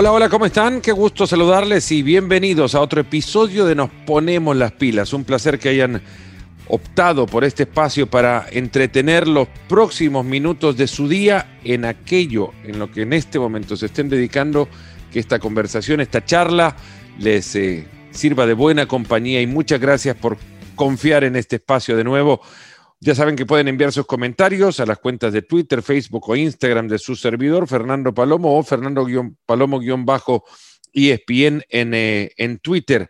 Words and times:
Hola, 0.00 0.12
hola, 0.12 0.28
¿cómo 0.28 0.46
están? 0.46 0.80
Qué 0.80 0.92
gusto 0.92 1.26
saludarles 1.26 1.90
y 1.90 2.04
bienvenidos 2.04 2.76
a 2.76 2.80
otro 2.80 3.00
episodio 3.00 3.66
de 3.66 3.74
Nos 3.74 3.90
Ponemos 4.06 4.56
las 4.56 4.70
Pilas. 4.70 5.12
Un 5.12 5.24
placer 5.24 5.58
que 5.58 5.70
hayan 5.70 6.00
optado 6.68 7.26
por 7.26 7.42
este 7.42 7.64
espacio 7.64 8.06
para 8.06 8.46
entretener 8.52 9.26
los 9.26 9.48
próximos 9.68 10.24
minutos 10.24 10.76
de 10.76 10.86
su 10.86 11.08
día 11.08 11.58
en 11.64 11.84
aquello 11.84 12.52
en 12.62 12.78
lo 12.78 12.92
que 12.92 13.02
en 13.02 13.12
este 13.12 13.40
momento 13.40 13.76
se 13.76 13.86
estén 13.86 14.08
dedicando, 14.08 14.68
que 15.12 15.18
esta 15.18 15.40
conversación, 15.40 16.00
esta 16.00 16.24
charla 16.24 16.76
les 17.18 17.56
eh, 17.56 17.84
sirva 18.12 18.46
de 18.46 18.54
buena 18.54 18.86
compañía 18.86 19.42
y 19.42 19.48
muchas 19.48 19.80
gracias 19.80 20.14
por 20.14 20.38
confiar 20.76 21.24
en 21.24 21.34
este 21.34 21.56
espacio 21.56 21.96
de 21.96 22.04
nuevo. 22.04 22.40
Ya 23.00 23.14
saben 23.14 23.36
que 23.36 23.46
pueden 23.46 23.68
enviar 23.68 23.92
sus 23.92 24.06
comentarios 24.06 24.80
a 24.80 24.86
las 24.86 24.98
cuentas 24.98 25.32
de 25.32 25.42
Twitter, 25.42 25.82
Facebook 25.82 26.28
o 26.28 26.34
Instagram 26.34 26.88
de 26.88 26.98
su 26.98 27.14
servidor, 27.14 27.68
Fernando 27.68 28.12
Palomo 28.12 28.58
o 28.58 28.62
Fernando-Palomo-ESPN 28.64 31.62
en, 31.68 31.94
eh, 31.94 32.32
en 32.36 32.58
Twitter. 32.58 33.08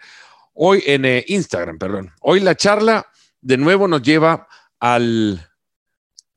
Hoy 0.52 0.82
en 0.84 1.06
eh, 1.06 1.24
Instagram, 1.28 1.78
perdón. 1.78 2.12
Hoy 2.20 2.40
la 2.40 2.54
charla 2.54 3.06
de 3.40 3.56
nuevo 3.56 3.88
nos 3.88 4.02
lleva 4.02 4.46
al, 4.78 5.48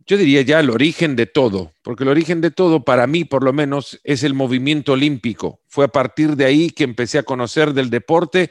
yo 0.05 0.15
diría 0.15 0.43
ya 0.43 0.59
al 0.59 0.70
origen 0.70 1.18
de 1.18 1.26
todo, 1.26 1.73
porque 1.81 2.04
el 2.04 2.09
origen 2.09 2.40
de 2.40 2.52
todo, 2.52 2.85
para 2.85 3.05
mí 3.05 3.26
por 3.26 3.43
lo 3.43 3.52
menos, 3.52 3.99
es 4.05 4.23
el 4.23 4.34
movimiento 4.34 4.93
olímpico. 4.93 5.59
Fue 5.68 5.84
a 5.84 5.90
partir 5.90 6.38
de 6.38 6.45
ahí 6.45 6.70
que 6.70 6.85
empecé 6.85 7.18
a 7.18 7.23
conocer 7.23 7.73
del 7.73 7.90
deporte 7.90 8.49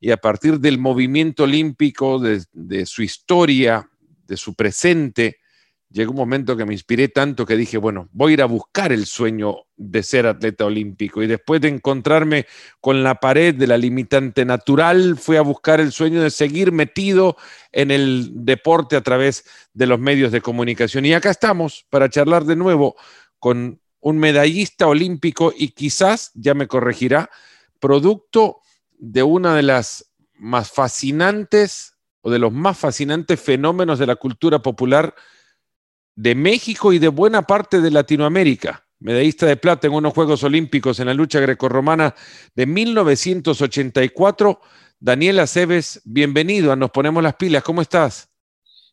y 0.00 0.10
a 0.10 0.16
partir 0.16 0.58
del 0.58 0.78
movimiento 0.78 1.42
olímpico, 1.42 2.18
de 2.18 2.86
su 2.86 3.02
historia, 3.02 3.90
de 4.28 4.36
su 4.36 4.54
presente, 4.54 5.38
llegó 5.90 6.10
un 6.10 6.18
momento 6.18 6.56
que 6.56 6.64
me 6.64 6.74
inspiré 6.74 7.08
tanto 7.08 7.46
que 7.46 7.56
dije, 7.56 7.78
bueno, 7.78 8.08
voy 8.12 8.32
a 8.32 8.34
ir 8.34 8.42
a 8.42 8.46
buscar 8.46 8.92
el 8.92 9.06
sueño 9.06 9.66
de 9.76 10.02
ser 10.02 10.26
atleta 10.26 10.66
olímpico. 10.66 11.22
Y 11.22 11.26
después 11.26 11.60
de 11.60 11.68
encontrarme 11.68 12.46
con 12.80 13.02
la 13.02 13.16
pared 13.16 13.54
de 13.54 13.66
la 13.66 13.78
limitante 13.78 14.44
natural, 14.44 15.16
fui 15.16 15.36
a 15.36 15.42
buscar 15.42 15.80
el 15.80 15.92
sueño 15.92 16.22
de 16.22 16.30
seguir 16.30 16.72
metido 16.72 17.36
en 17.72 17.90
el 17.90 18.30
deporte 18.44 18.96
a 18.96 19.00
través 19.00 19.44
de 19.72 19.86
los 19.86 19.98
medios 19.98 20.30
de 20.30 20.42
comunicación. 20.42 21.06
Y 21.06 21.14
acá 21.14 21.30
estamos 21.30 21.86
para 21.88 22.10
charlar 22.10 22.44
de 22.44 22.56
nuevo 22.56 22.96
con 23.38 23.80
un 24.00 24.18
medallista 24.18 24.86
olímpico 24.86 25.52
y 25.56 25.68
quizás, 25.70 26.30
ya 26.34 26.54
me 26.54 26.68
corregirá, 26.68 27.30
producto 27.80 28.60
de 28.98 29.22
una 29.22 29.54
de 29.54 29.62
las 29.62 30.12
más 30.34 30.70
fascinantes 30.70 31.97
de 32.28 32.38
los 32.38 32.52
más 32.52 32.78
fascinantes 32.78 33.40
fenómenos 33.40 33.98
de 33.98 34.06
la 34.06 34.16
cultura 34.16 34.60
popular 34.60 35.14
de 36.14 36.34
México 36.34 36.92
y 36.92 36.98
de 36.98 37.08
buena 37.08 37.42
parte 37.42 37.80
de 37.80 37.90
Latinoamérica. 37.90 38.84
Medallista 39.00 39.46
de 39.46 39.56
plata 39.56 39.86
en 39.86 39.92
unos 39.92 40.12
Juegos 40.12 40.42
Olímpicos 40.42 40.98
en 40.98 41.06
la 41.06 41.14
lucha 41.14 41.38
grecorromana 41.38 42.14
de 42.54 42.66
1984. 42.66 44.60
Daniela 44.98 45.44
Aceves, 45.44 46.02
bienvenido 46.04 46.72
a 46.72 46.76
Nos 46.76 46.90
Ponemos 46.90 47.22
las 47.22 47.36
Pilas. 47.36 47.62
¿Cómo 47.62 47.82
estás? 47.82 48.28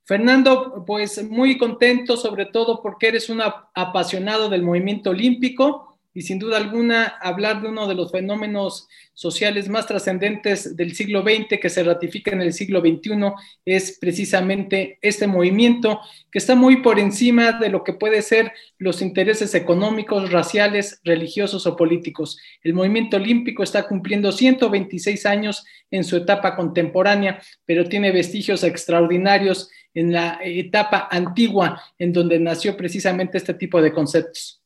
Fernando, 0.04 0.84
pues 0.86 1.28
muy 1.28 1.58
contento, 1.58 2.16
sobre 2.16 2.46
todo 2.46 2.80
porque 2.84 3.08
eres 3.08 3.30
un 3.30 3.42
apasionado 3.42 4.50
del 4.50 4.62
movimiento 4.62 5.10
olímpico 5.10 5.95
y 6.16 6.22
sin 6.22 6.40
duda 6.40 6.58
alguna 6.58 7.18
hablar 7.22 7.62
de 7.62 7.68
uno 7.68 7.88
de 7.88 7.94
los 7.94 8.10
fenómenos 8.10 8.88
sociales 9.14 9.68
más 9.68 9.86
trascendentes 9.86 10.76
del 10.76 10.96
siglo 10.96 11.24
XX 11.24 11.60
que 11.62 11.70
se 11.70 11.84
ratifica 11.84 12.32
en 12.32 12.42
el 12.42 12.54
siglo 12.54 12.80
XXI 12.80 13.34
es 13.66 13.98
precisamente 14.00 14.98
este 15.02 15.28
movimiento 15.28 16.00
que 16.32 16.40
está 16.40 16.56
muy 16.56 16.78
por 16.78 17.00
encima 17.00 17.52
de 17.52 17.68
lo 17.68 17.84
que 17.84 17.94
puede 17.94 18.22
ser 18.22 18.54
los 18.78 19.02
intereses 19.02 19.54
económicos, 19.56 20.32
raciales, 20.32 21.02
religiosos 21.04 21.68
o 21.68 21.76
políticos. 21.76 22.40
El 22.64 22.74
movimiento 22.74 23.18
olímpico 23.18 23.62
está 23.62 23.86
cumpliendo 23.86 24.32
126 24.32 25.26
años 25.26 25.66
en 25.92 26.06
su 26.06 26.16
etapa 26.16 26.56
contemporánea, 26.56 27.42
pero 27.66 27.90
tiene 27.90 28.14
vestigios 28.14 28.64
extraordinarios 28.64 29.70
en 29.94 30.14
la 30.14 30.40
etapa 30.42 31.10
antigua 31.12 31.82
en 32.00 32.14
donde 32.14 32.40
nació 32.40 32.78
precisamente 32.78 33.38
este 33.38 33.54
tipo 33.54 33.82
de 33.82 33.92
conceptos. 33.92 34.65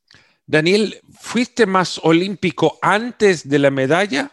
Daniel, 0.49 0.95
¿fuiste 1.11 1.67
más 1.67 2.01
olímpico 2.01 2.79
antes 2.81 3.47
de 3.47 3.59
la 3.59 3.69
medalla 3.69 4.31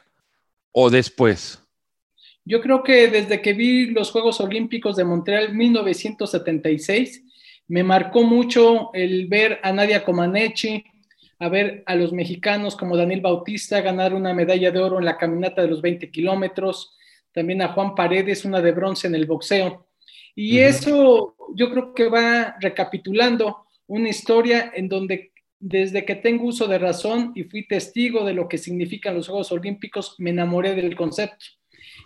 o 0.73 0.89
después? 0.89 1.63
Yo 2.43 2.63
creo 2.63 2.83
que 2.83 3.09
desde 3.09 3.43
que 3.43 3.53
vi 3.53 3.91
los 3.91 4.13
Juegos 4.13 4.41
Olímpicos 4.41 4.97
de 4.97 5.05
Montreal 5.05 5.53
1976, 5.53 7.23
me 7.69 7.85
marcó 7.85 8.23
mucho 8.23 8.89
el 8.95 9.27
ver 9.27 9.61
a 9.63 9.75
Nadia 9.75 10.07
Comaneci, 10.07 10.83
a 11.39 11.51
ver 11.51 11.83
a 11.85 11.95
los 11.95 12.15
mexicanos 12.15 12.77
como 12.77 12.97
Daniel 12.97 13.21
Bautista 13.21 13.83
ganar 13.83 14.15
una 14.15 14.33
medalla 14.33 14.71
de 14.71 14.79
oro 14.79 14.99
en 14.99 15.05
la 15.05 15.19
caminata 15.19 15.61
de 15.61 15.69
los 15.69 15.83
20 15.83 16.11
kilómetros, 16.11 16.97
también 17.31 17.61
a 17.61 17.75
Juan 17.75 17.95
Paredes, 17.95 18.47
una 18.47 18.63
de 18.63 18.73
bronce 18.73 19.07
en 19.07 19.17
el 19.17 19.27
boxeo. 19.27 19.87
Y 20.35 20.61
eso 20.61 21.37
yo 21.55 21.71
creo 21.71 21.93
que 21.93 22.09
va 22.09 22.57
recapitulando 22.59 23.67
una 23.87 24.09
historia 24.09 24.73
en 24.75 24.89
donde 24.89 25.33
desde 25.59 26.05
que 26.05 26.15
tengo 26.15 26.45
uso 26.45 26.67
de 26.67 26.79
razón 26.79 27.33
y 27.35 27.45
fui 27.45 27.67
testigo 27.67 28.25
de 28.25 28.35
lo 28.35 28.49
que 28.49 28.59
significan 28.59 29.15
los 29.15 29.29
Juegos 29.29 29.53
Olímpicos, 29.53 30.15
me 30.19 30.31
enamoré 30.31 30.75
del 30.75 30.97
concepto. 30.97 31.47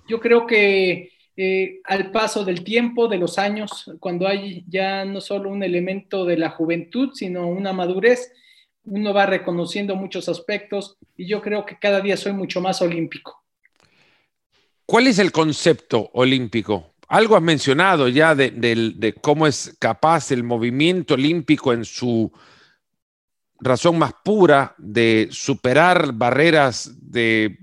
Yo 0.08 0.20
creo 0.20 0.46
que 0.46 1.12
eh, 1.36 1.80
al 1.84 2.10
paso 2.10 2.44
del 2.44 2.62
tiempo, 2.62 3.08
de 3.08 3.18
los 3.18 3.38
años, 3.38 3.90
cuando 3.98 4.26
hay 4.26 4.64
ya 4.68 5.04
no 5.04 5.20
solo 5.20 5.50
un 5.50 5.62
elemento 5.62 6.24
de 6.24 6.36
la 6.36 6.50
juventud, 6.50 7.10
sino 7.14 7.48
una 7.48 7.72
madurez, 7.72 8.32
uno 8.84 9.12
va 9.12 9.26
reconociendo 9.26 9.96
muchos 9.96 10.28
aspectos 10.28 10.96
y 11.16 11.26
yo 11.26 11.42
creo 11.42 11.64
que 11.66 11.78
cada 11.78 12.00
día 12.00 12.16
soy 12.16 12.32
mucho 12.32 12.60
más 12.60 12.80
olímpico. 12.82 13.42
¿Cuál 14.86 15.06
es 15.06 15.18
el 15.18 15.32
concepto 15.32 16.10
olímpico? 16.14 16.94
Algo 17.08 17.36
has 17.36 17.42
mencionado 17.42 18.08
ya 18.08 18.34
de, 18.34 18.50
de 18.50 19.12
cómo 19.14 19.46
es 19.46 19.76
capaz 19.78 20.30
el 20.30 20.44
movimiento 20.44 21.14
olímpico 21.14 21.72
en 21.72 21.84
su 21.84 22.32
razón 23.60 23.98
más 23.98 24.12
pura 24.25 24.75
de 24.78 25.28
superar 25.31 26.12
barreras 26.12 26.91
de 27.00 27.59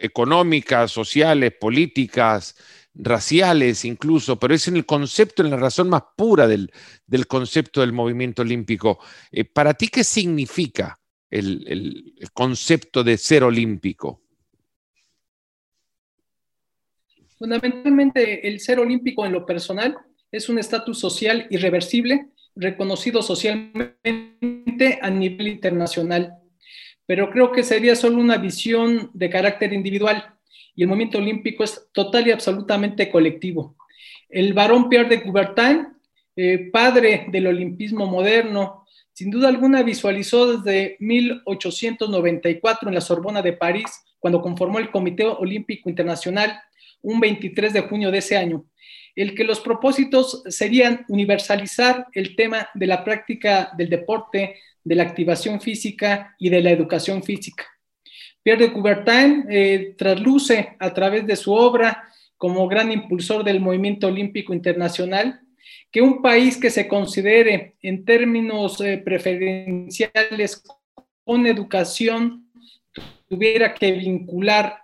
económicas, 0.00 0.90
sociales, 0.90 1.52
políticas, 1.60 2.56
raciales 2.94 3.84
incluso, 3.84 4.38
pero 4.38 4.54
es 4.54 4.68
en 4.68 4.76
el 4.76 4.86
concepto, 4.86 5.42
en 5.42 5.50
la 5.50 5.56
razón 5.56 5.88
más 5.88 6.02
pura 6.16 6.46
del, 6.46 6.70
concepto 7.26 7.80
del 7.80 7.92
movimiento 7.92 8.42
olímpico. 8.42 8.98
Eh, 9.30 9.44
¿Para 9.44 9.74
ti 9.74 9.88
qué 9.88 10.04
significa 10.04 10.98
el, 11.30 11.64
el 12.18 12.30
concepto 12.32 13.02
de 13.02 13.16
ser 13.16 13.44
olímpico? 13.44 14.20
Fundamentalmente, 17.38 18.46
el 18.46 18.60
ser 18.60 18.78
olímpico 18.78 19.26
en 19.26 19.32
lo 19.32 19.44
personal 19.44 19.96
es 20.30 20.48
un 20.48 20.58
estatus 20.58 20.98
social 20.98 21.46
irreversible 21.50 22.28
reconocido 22.54 23.22
socialmente 23.22 24.98
a 25.00 25.10
nivel 25.10 25.48
internacional. 25.48 26.38
Pero 27.06 27.30
creo 27.30 27.52
que 27.52 27.62
sería 27.62 27.96
solo 27.96 28.18
una 28.18 28.38
visión 28.38 29.10
de 29.12 29.30
carácter 29.30 29.72
individual 29.72 30.34
y 30.74 30.82
el 30.82 30.88
movimiento 30.88 31.18
olímpico 31.18 31.64
es 31.64 31.88
total 31.92 32.26
y 32.26 32.30
absolutamente 32.30 33.10
colectivo. 33.10 33.76
El 34.28 34.54
varón 34.54 34.88
Pierre 34.88 35.08
de 35.08 35.22
Coubertin, 35.22 35.88
eh, 36.36 36.70
padre 36.72 37.26
del 37.28 37.48
olimpismo 37.48 38.06
moderno, 38.06 38.86
sin 39.12 39.30
duda 39.30 39.48
alguna 39.48 39.82
visualizó 39.82 40.56
desde 40.56 40.96
1894 41.00 42.88
en 42.88 42.94
la 42.94 43.00
Sorbona 43.02 43.42
de 43.42 43.52
París, 43.52 43.84
cuando 44.18 44.40
conformó 44.40 44.78
el 44.78 44.90
Comité 44.90 45.26
Olímpico 45.26 45.90
Internacional, 45.90 46.58
un 47.02 47.20
23 47.20 47.74
de 47.74 47.80
junio 47.82 48.10
de 48.10 48.18
ese 48.18 48.36
año, 48.38 48.64
el 49.14 49.34
que 49.34 49.44
los 49.44 49.60
propósitos 49.60 50.42
serían 50.48 51.04
universalizar 51.08 52.06
el 52.12 52.34
tema 52.36 52.68
de 52.74 52.86
la 52.86 53.04
práctica 53.04 53.72
del 53.76 53.90
deporte, 53.90 54.56
de 54.84 54.94
la 54.94 55.02
activación 55.02 55.60
física 55.60 56.34
y 56.38 56.48
de 56.48 56.62
la 56.62 56.70
educación 56.70 57.22
física. 57.22 57.66
Pierre 58.42 58.66
de 58.66 58.72
Coubertin 58.72 59.46
eh, 59.48 59.94
trasluce 59.96 60.76
a 60.78 60.92
través 60.92 61.26
de 61.26 61.36
su 61.36 61.52
obra 61.52 62.08
como 62.36 62.66
gran 62.66 62.90
impulsor 62.90 63.44
del 63.44 63.60
movimiento 63.60 64.08
olímpico 64.08 64.52
internacional 64.52 65.40
que 65.92 66.02
un 66.02 66.22
país 66.22 66.56
que 66.56 66.70
se 66.70 66.88
considere 66.88 67.76
en 67.82 68.04
términos 68.04 68.80
eh, 68.80 68.98
preferenciales 68.98 70.64
con 71.24 71.46
educación 71.46 72.50
tuviera 73.28 73.74
que 73.74 73.92
vincular 73.92 74.81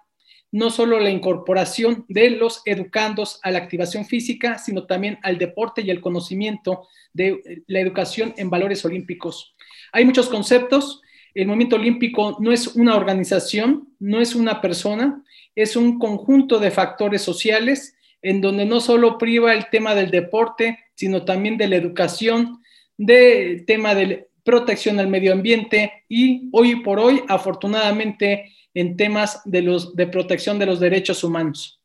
no 0.50 0.70
solo 0.70 0.98
la 0.98 1.10
incorporación 1.10 2.04
de 2.08 2.30
los 2.30 2.62
educandos 2.64 3.38
a 3.42 3.50
la 3.50 3.58
activación 3.58 4.06
física, 4.06 4.58
sino 4.58 4.86
también 4.86 5.18
al 5.22 5.38
deporte 5.38 5.82
y 5.82 5.90
el 5.90 6.00
conocimiento 6.00 6.88
de 7.12 7.62
la 7.66 7.80
educación 7.80 8.34
en 8.36 8.50
valores 8.50 8.84
olímpicos. 8.84 9.54
Hay 9.92 10.04
muchos 10.04 10.28
conceptos. 10.28 11.02
El 11.34 11.46
movimiento 11.46 11.76
olímpico 11.76 12.38
no 12.40 12.52
es 12.52 12.68
una 12.68 12.96
organización, 12.96 13.88
no 13.98 14.20
es 14.20 14.34
una 14.34 14.60
persona, 14.60 15.22
es 15.54 15.76
un 15.76 15.98
conjunto 15.98 16.58
de 16.58 16.70
factores 16.70 17.22
sociales 17.22 17.94
en 18.22 18.40
donde 18.40 18.64
no 18.64 18.80
solo 18.80 19.18
priva 19.18 19.54
el 19.54 19.68
tema 19.70 19.94
del 19.94 20.10
deporte, 20.10 20.78
sino 20.94 21.24
también 21.24 21.56
de 21.56 21.68
la 21.68 21.76
educación, 21.76 22.62
del 22.96 23.64
tema 23.64 23.94
del 23.94 24.28
protección 24.48 24.98
al 24.98 25.08
medio 25.08 25.34
ambiente 25.34 26.04
y 26.08 26.48
hoy 26.52 26.76
por 26.76 26.98
hoy, 26.98 27.20
afortunadamente, 27.28 28.50
en 28.74 28.96
temas 28.96 29.40
de, 29.44 29.62
los, 29.62 29.94
de 29.96 30.06
protección 30.06 30.58
de 30.58 30.66
los 30.66 30.80
derechos 30.80 31.24
humanos. 31.24 31.80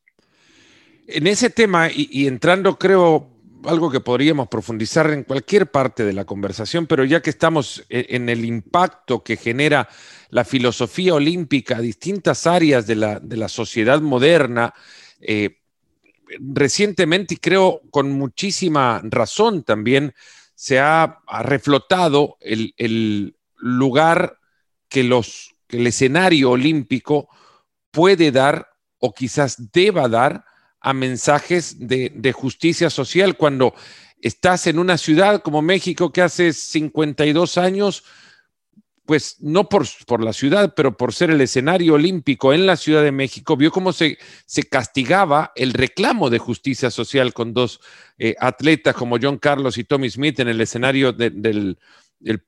En 1.06 1.26
ese 1.26 1.50
tema, 1.50 1.88
y, 1.94 2.26
entrando, 2.26 2.78
creo, 2.78 3.30
algo 3.64 3.90
que 3.90 4.00
podríamos 4.00 4.48
profundizar 4.48 5.10
en 5.10 5.24
cualquier 5.24 5.70
parte 5.70 6.04
de 6.04 6.12
la 6.12 6.24
conversación, 6.24 6.86
pero 6.86 7.04
ya 7.04 7.20
que 7.20 7.30
estamos 7.30 7.84
e, 7.88 8.06
en 8.10 8.28
el 8.28 8.44
impacto 8.44 9.22
que 9.22 9.36
genera 9.36 9.88
la 10.30 10.44
filosofía 10.44 11.14
olímpica 11.14 11.76
a 11.76 11.80
distintas 11.80 12.46
áreas 12.46 12.86
de 12.86 12.96
la, 12.96 13.20
de 13.20 13.36
la 13.36 13.48
sociedad 13.48 14.00
moderna, 14.00 14.72
eh, 15.20 15.58
recientemente, 16.40 17.34
y 17.34 17.36
creo 17.38 17.82
con 17.90 18.12
muchísima 18.12 19.00
razón 19.04 19.62
también, 19.62 20.14
se 20.54 20.78
ha, 20.78 21.20
reflotado 21.42 22.36
el, 22.40 23.36
lugar 23.56 24.38
que, 24.88 25.04
los, 25.04 25.53
que 25.66 25.78
el 25.78 25.86
escenario 25.86 26.50
olímpico 26.50 27.28
puede 27.90 28.32
dar 28.32 28.68
o 28.98 29.12
quizás 29.12 29.70
deba 29.72 30.08
dar 30.08 30.44
a 30.80 30.92
mensajes 30.92 31.76
de, 31.78 32.32
justicia 32.32 32.90
social 32.90 33.38
cuando 33.38 33.74
estás 34.20 34.66
en 34.66 34.78
una 34.78 34.98
ciudad 34.98 35.40
como 35.40 35.62
México 35.62 36.12
que 36.12 36.20
hace 36.20 36.52
52 36.52 37.56
años, 37.56 38.04
pues 39.06 39.36
no 39.40 39.68
por, 39.68 39.86
por, 40.06 40.22
la 40.22 40.34
ciudad, 40.34 40.74
pero 40.76 40.96
por 40.96 41.14
ser 41.14 41.30
el 41.30 41.40
escenario 41.40 41.94
olímpico 41.94 42.52
en 42.52 42.66
la 42.66 42.76
Ciudad 42.76 43.02
de 43.02 43.12
México, 43.12 43.56
vio 43.56 43.70
cómo 43.70 43.92
se, 43.92 44.18
se 44.46 44.64
castigaba 44.64 45.52
el 45.56 45.72
reclamo 45.72 46.28
de 46.28 46.38
justicia 46.38 46.90
social 46.90 47.32
con 47.32 47.54
dos 47.54 47.80
eh, 48.18 48.34
atletas 48.38 48.94
como 48.94 49.18
John 49.20 49.38
Carlos 49.38 49.78
y 49.78 49.84
Tommy 49.84 50.10
Smith 50.10 50.38
en 50.40 50.48
el 50.48 50.60
escenario 50.60 51.12
del, 51.12 51.78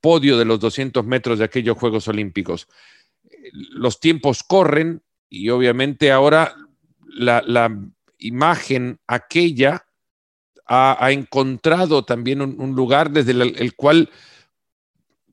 podio 0.00 0.38
de 0.38 0.44
los 0.44 0.60
200 0.60 1.04
metros 1.04 1.38
de 1.38 1.46
aquellos 1.46 1.76
Juegos 1.76 2.06
Olímpicos. 2.08 2.68
Los 3.52 4.00
tiempos 4.00 4.42
corren 4.42 5.02
y 5.28 5.50
obviamente 5.50 6.12
ahora 6.12 6.54
la, 7.06 7.70
imagen 8.18 8.98
aquella 9.06 9.86
ha, 10.66 11.10
encontrado 11.10 12.04
también 12.04 12.40
un, 12.40 12.74
lugar 12.74 13.10
desde 13.10 13.32
el, 13.32 13.74
cual 13.76 14.10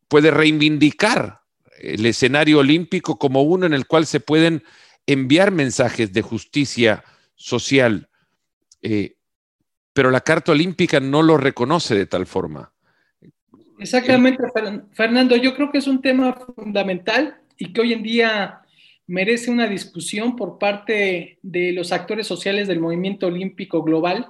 puede 0.07 0.29
reivindicar 0.31 1.41
el 1.79 2.05
escenario 2.05 2.59
olímpico 2.59 3.17
como 3.17 3.41
uno 3.41 3.65
en 3.65 3.73
el 3.73 3.87
cual 3.87 4.05
se 4.05 4.19
pueden 4.19 4.63
enviar 5.07 5.51
mensajes 5.51 6.13
de 6.13 6.21
justicia 6.21 7.03
social, 7.35 8.09
eh, 8.81 9.15
pero 9.93 10.11
la 10.11 10.21
Carta 10.21 10.51
Olímpica 10.51 10.99
no 10.99 11.21
lo 11.21 11.37
reconoce 11.37 11.95
de 11.95 12.05
tal 12.05 12.25
forma. 12.25 12.71
Exactamente, 13.79 14.43
Fernando. 14.93 15.35
Yo 15.35 15.55
creo 15.55 15.71
que 15.71 15.79
es 15.79 15.87
un 15.87 16.01
tema 16.01 16.33
fundamental 16.55 17.42
y 17.63 17.71
que 17.71 17.79
hoy 17.79 17.93
en 17.93 18.03
día 18.03 18.59
merece 19.07 19.49
una 19.49 19.67
discusión 19.67 20.35
por 20.35 20.57
parte 20.57 21.39
de 21.41 21.71
los 21.71 21.93
actores 21.93 22.27
sociales 22.27 22.67
del 22.67 22.81
movimiento 22.81 23.27
olímpico 23.27 23.83
global 23.83 24.27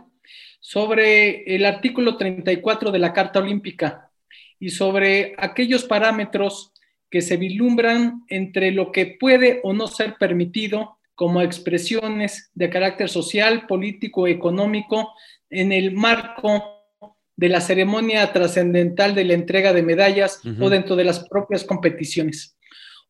sobre 0.59 1.43
el 1.55 1.65
artículo 1.65 2.15
34 2.15 2.91
de 2.91 2.99
la 2.99 3.11
Carta 3.11 3.39
Olímpica 3.39 4.11
y 4.59 4.69
sobre 4.69 5.33
aquellos 5.39 5.83
parámetros 5.85 6.73
que 7.09 7.21
se 7.21 7.37
vislumbran 7.37 8.23
entre 8.29 8.69
lo 8.71 8.91
que 8.91 9.17
puede 9.19 9.61
o 9.63 9.73
no 9.73 9.87
ser 9.87 10.15
permitido 10.19 10.99
como 11.15 11.41
expresiones 11.41 12.51
de 12.53 12.69
carácter 12.69 13.09
social, 13.09 13.65
político, 13.65 14.27
económico 14.27 15.11
en 15.49 15.71
el 15.71 15.91
marco 15.91 16.83
de 17.35 17.49
la 17.49 17.61
ceremonia 17.61 18.31
trascendental 18.31 19.15
de 19.15 19.25
la 19.25 19.33
entrega 19.33 19.73
de 19.73 19.81
medallas 19.81 20.39
o 20.59 20.69
dentro 20.69 20.95
de 20.95 21.05
las 21.05 21.27
propias 21.27 21.63
competiciones. 21.63 22.57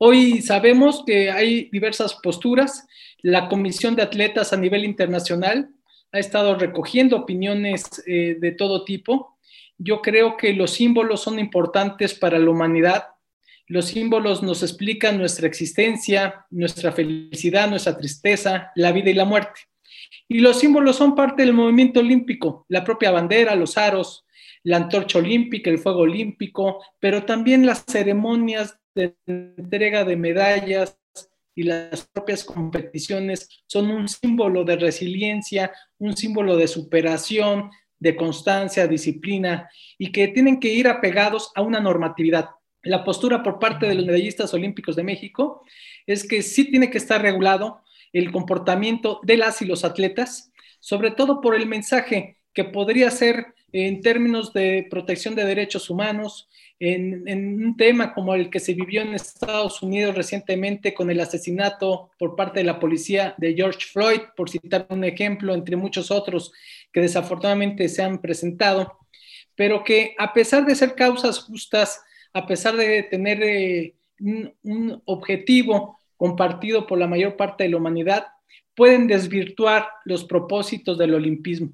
Hoy 0.05 0.41
sabemos 0.41 1.01
que 1.05 1.31
hay 1.31 1.69
diversas 1.71 2.15
posturas. 2.15 2.85
La 3.21 3.47
Comisión 3.47 3.95
de 3.95 4.01
Atletas 4.01 4.51
a 4.51 4.57
nivel 4.57 4.83
internacional 4.83 5.69
ha 6.11 6.19
estado 6.19 6.55
recogiendo 6.55 7.15
opiniones 7.15 7.85
eh, 8.05 8.35
de 8.37 8.51
todo 8.51 8.83
tipo. 8.83 9.37
Yo 9.77 10.01
creo 10.01 10.35
que 10.35 10.51
los 10.51 10.71
símbolos 10.71 11.21
son 11.21 11.39
importantes 11.39 12.15
para 12.15 12.37
la 12.37 12.49
humanidad. 12.49 13.05
Los 13.67 13.85
símbolos 13.85 14.43
nos 14.43 14.61
explican 14.61 15.17
nuestra 15.17 15.47
existencia, 15.47 16.47
nuestra 16.49 16.91
felicidad, 16.91 17.69
nuestra 17.69 17.95
tristeza, 17.95 18.73
la 18.75 18.91
vida 18.91 19.09
y 19.09 19.13
la 19.13 19.23
muerte. 19.23 19.61
Y 20.27 20.39
los 20.39 20.59
símbolos 20.59 20.97
son 20.97 21.15
parte 21.15 21.43
del 21.43 21.53
movimiento 21.53 22.01
olímpico, 22.01 22.65
la 22.67 22.83
propia 22.83 23.11
bandera, 23.11 23.55
los 23.55 23.77
aros, 23.77 24.25
la 24.63 24.75
antorcha 24.75 25.19
olímpica, 25.19 25.69
el 25.69 25.79
fuego 25.79 25.99
olímpico, 25.99 26.83
pero 26.99 27.23
también 27.23 27.65
las 27.65 27.85
ceremonias 27.85 28.77
de 28.95 29.15
entrega 29.25 30.03
de 30.03 30.15
medallas 30.15 30.97
y 31.55 31.63
las 31.63 32.07
propias 32.07 32.43
competiciones 32.43 33.47
son 33.67 33.91
un 33.91 34.07
símbolo 34.07 34.63
de 34.63 34.75
resiliencia, 34.75 35.71
un 35.99 36.15
símbolo 36.17 36.57
de 36.57 36.67
superación, 36.67 37.69
de 37.99 38.15
constancia, 38.15 38.87
disciplina 38.87 39.69
y 39.97 40.11
que 40.11 40.27
tienen 40.27 40.59
que 40.59 40.73
ir 40.73 40.87
apegados 40.87 41.51
a 41.55 41.61
una 41.61 41.79
normatividad. 41.79 42.49
La 42.81 43.03
postura 43.03 43.43
por 43.43 43.59
parte 43.59 43.87
de 43.87 43.95
los 43.95 44.05
medallistas 44.05 44.53
olímpicos 44.53 44.95
de 44.95 45.03
México 45.03 45.63
es 46.05 46.27
que 46.27 46.41
sí 46.41 46.65
tiene 46.69 46.89
que 46.89 46.97
estar 46.97 47.21
regulado 47.21 47.81
el 48.11 48.31
comportamiento 48.31 49.21
de 49.23 49.37
las 49.37 49.61
y 49.61 49.65
los 49.65 49.85
atletas, 49.85 50.51
sobre 50.79 51.11
todo 51.11 51.39
por 51.39 51.55
el 51.55 51.65
mensaje 51.65 52.39
que 52.53 52.65
podría 52.65 53.09
ser 53.09 53.53
en 53.71 54.01
términos 54.01 54.53
de 54.53 54.85
protección 54.89 55.33
de 55.33 55.45
derechos 55.45 55.89
humanos, 55.89 56.49
en, 56.79 57.63
un 57.63 57.77
tema 57.77 58.13
como 58.13 58.35
el 58.35 58.49
que 58.49 58.59
se 58.59 58.73
vivió 58.73 59.01
en 59.01 59.13
Estados 59.13 59.81
Unidos 59.81 60.15
recientemente 60.15 60.93
con 60.93 61.09
el 61.09 61.19
asesinato 61.19 62.11
por 62.19 62.35
parte 62.35 62.59
de 62.59 62.65
la 62.65 62.79
policía 62.79 63.35
de 63.37 63.53
George 63.53 63.87
Floyd, 63.91 64.21
por 64.35 64.49
citar 64.49 64.87
un 64.89 65.03
ejemplo, 65.03 65.53
entre 65.53 65.75
muchos 65.75 66.11
otros 66.11 66.51
que 66.91 67.01
desafortunadamente 67.01 67.87
se 67.89 68.03
han 68.03 68.19
presentado, 68.19 68.97
pero 69.55 69.83
que 69.83 70.15
a 70.17 70.33
pesar 70.33 70.65
de 70.65 70.75
ser 70.75 70.95
causas 70.95 71.39
justas, 71.39 72.01
a 72.33 72.45
pesar 72.45 72.75
de 72.75 73.03
tener 73.03 73.41
eh, 73.43 73.95
un 74.19 75.01
objetivo 75.05 75.99
compartido 76.17 76.87
por 76.87 76.97
la 76.97 77.07
mayor 77.07 77.35
parte 77.35 77.63
de 77.63 77.69
la 77.69 77.77
humanidad, 77.77 78.27
pueden 78.75 79.07
desvirtuar 79.07 79.87
los 80.05 80.23
propósitos 80.23 80.97
del 80.97 81.13
olimpismo. 81.13 81.71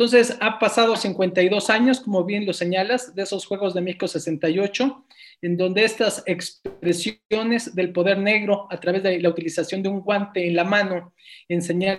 Entonces, 0.00 0.38
ha 0.40 0.58
pasado 0.58 0.96
52 0.96 1.68
años, 1.68 2.00
como 2.00 2.24
bien 2.24 2.46
lo 2.46 2.54
señalas, 2.54 3.14
de 3.14 3.22
esos 3.22 3.44
Juegos 3.44 3.74
de 3.74 3.82
México 3.82 4.08
68, 4.08 5.04
en 5.42 5.58
donde 5.58 5.84
estas 5.84 6.22
expresiones 6.24 7.74
del 7.74 7.92
poder 7.92 8.16
negro 8.16 8.66
a 8.70 8.80
través 8.80 9.02
de 9.02 9.20
la 9.20 9.28
utilización 9.28 9.82
de 9.82 9.90
un 9.90 10.00
guante 10.00 10.48
en 10.48 10.56
la 10.56 10.64
mano 10.64 11.12
en 11.50 11.60
señal 11.60 11.98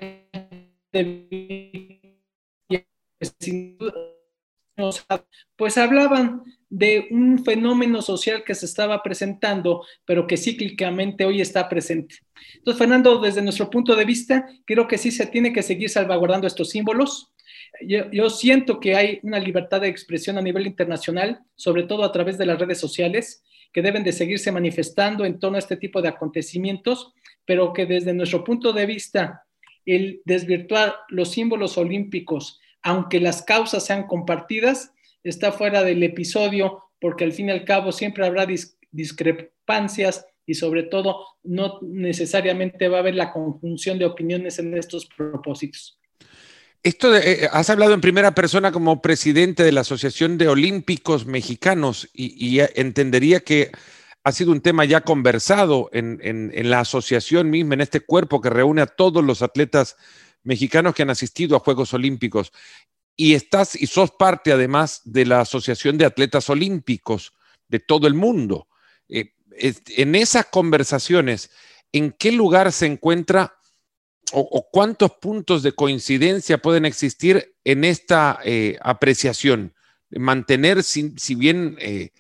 de 0.91 2.01
pues 5.55 5.77
hablaban 5.77 6.41
de 6.69 7.07
un 7.11 7.43
fenómeno 7.43 8.01
social 8.01 8.43
que 8.43 8.55
se 8.55 8.65
estaba 8.65 9.03
presentando, 9.03 9.85
pero 10.05 10.25
que 10.25 10.37
cíclicamente 10.37 11.25
hoy 11.25 11.41
está 11.41 11.67
presente. 11.67 12.15
Entonces, 12.55 12.79
Fernando, 12.79 13.19
desde 13.19 13.41
nuestro 13.41 13.69
punto 13.69 13.95
de 13.95 14.05
vista, 14.05 14.47
creo 14.65 14.87
que 14.87 14.97
sí 14.97 15.11
se 15.11 15.27
tiene 15.27 15.53
que 15.53 15.61
seguir 15.61 15.89
salvaguardando 15.89 16.47
estos 16.47 16.69
símbolos, 16.69 17.30
yo, 17.81 18.29
siento 18.29 18.79
que 18.79 18.95
hay 18.95 19.19
una 19.23 19.39
libertad 19.39 19.81
de 19.81 19.87
expresión 19.87 20.37
a 20.37 20.41
nivel 20.41 20.67
internacional, 20.67 21.39
sobre 21.55 21.83
todo 21.83 22.03
a 22.03 22.11
través 22.11 22.37
de 22.37 22.45
las 22.45 22.59
redes 22.59 22.79
sociales, 22.79 23.43
que 23.73 23.81
deben 23.81 24.03
de 24.03 24.11
seguirse 24.11 24.51
manifestando 24.51 25.25
en 25.25 25.39
torno 25.39 25.55
a 25.55 25.59
este 25.59 25.77
tipo 25.77 26.01
de 26.01 26.09
acontecimientos, 26.09 27.13
pero 27.45 27.73
que 27.73 27.85
desde 27.85 28.13
nuestro 28.13 28.43
punto 28.43 28.73
de 28.73 28.85
vista, 28.85 29.45
el 29.85 30.21
desvirtuar 30.25 30.95
los 31.09 31.31
símbolos 31.31 31.77
olímpicos, 31.77 32.59
aunque 32.83 33.19
las 33.19 33.43
causas 33.43 33.85
sean 33.85 34.07
compartidas, 34.07 34.93
está 35.23 35.51
fuera 35.51 35.83
del 35.83 36.03
episodio, 36.03 36.83
porque 36.99 37.23
al 37.23 37.31
fin 37.31 37.49
y 37.49 37.51
al 37.51 37.65
cabo 37.65 37.91
siempre 37.91 38.25
habrá 38.25 38.45
discrepancias 38.91 40.25
y 40.45 40.55
sobre 40.55 40.83
todo 40.83 41.25
no 41.43 41.79
necesariamente 41.81 42.89
va 42.89 42.97
a 42.97 42.99
haber 42.99 43.15
la 43.15 43.31
conjunción 43.31 43.97
de 43.97 44.05
opiniones 44.05 44.59
en 44.59 44.75
estos 44.77 45.05
propósitos. 45.05 46.00
Esto 46.83 47.15
eh, 47.15 47.47
has 47.51 47.69
hablado 47.69 47.93
en 47.93 48.01
primera 48.01 48.33
persona 48.33 48.71
como 48.71 49.03
presidente 49.03 49.63
de 49.63 49.71
la 49.71 49.81
Asociación 49.81 50.39
de 50.39 50.47
Olímpicos 50.47 51.27
Mexicanos 51.27 52.09
y, 52.11 52.59
entendería 52.59 53.41
que 53.41 53.71
ha 54.23 54.31
sido 54.31 54.51
un 54.51 54.61
tema 54.61 54.85
ya 54.85 55.01
conversado 55.01 55.91
en, 55.93 56.51
la 56.69 56.79
asociación 56.79 57.51
misma, 57.51 57.75
en 57.75 57.81
este 57.81 58.00
cuerpo 58.00 58.41
que 58.41 58.50
reúne 58.50 58.81
a 58.81 58.88
todos 58.88 59.23
los 59.23 59.43
atletas 59.43 59.95
mexicanos 60.43 60.95
que 60.95 61.03
han 61.03 61.11
asistido 61.11 61.55
a 61.55 61.59
Juegos 61.59 61.93
Olímpicos. 61.93 62.51
Y 63.15 63.35
estás 63.35 63.75
y 63.75 63.85
sos 63.85 64.09
parte 64.09 64.51
además 64.51 65.01
de 65.05 65.27
la 65.27 65.41
Asociación 65.41 66.00
de 66.00 66.05
Atletas 66.05 66.50
Olímpicos 66.50 67.33
de 67.67 67.79
todo 67.79 68.07
el 68.07 68.15
mundo. 68.15 68.67
Eh, 69.07 69.33
en 69.51 70.15
esas 70.15 70.47
conversaciones, 70.47 71.51
¿en 71.91 72.11
qué 72.11 72.31
lugar 72.31 72.71
se 72.71 72.88
encuentra 72.88 73.55
o, 74.33 74.69
cuántos 74.71 75.11
puntos 75.13 75.63
de 75.63 75.73
coincidencia 75.73 76.57
pueden 76.57 76.85
existir 76.85 77.55
en 77.63 77.83
esta 77.83 78.39
eh, 78.43 78.77
apreciación? 78.81 79.73
Mantener, 80.09 80.83
si, 80.83 81.35
bien 81.35 81.77
eh, 81.79 82.11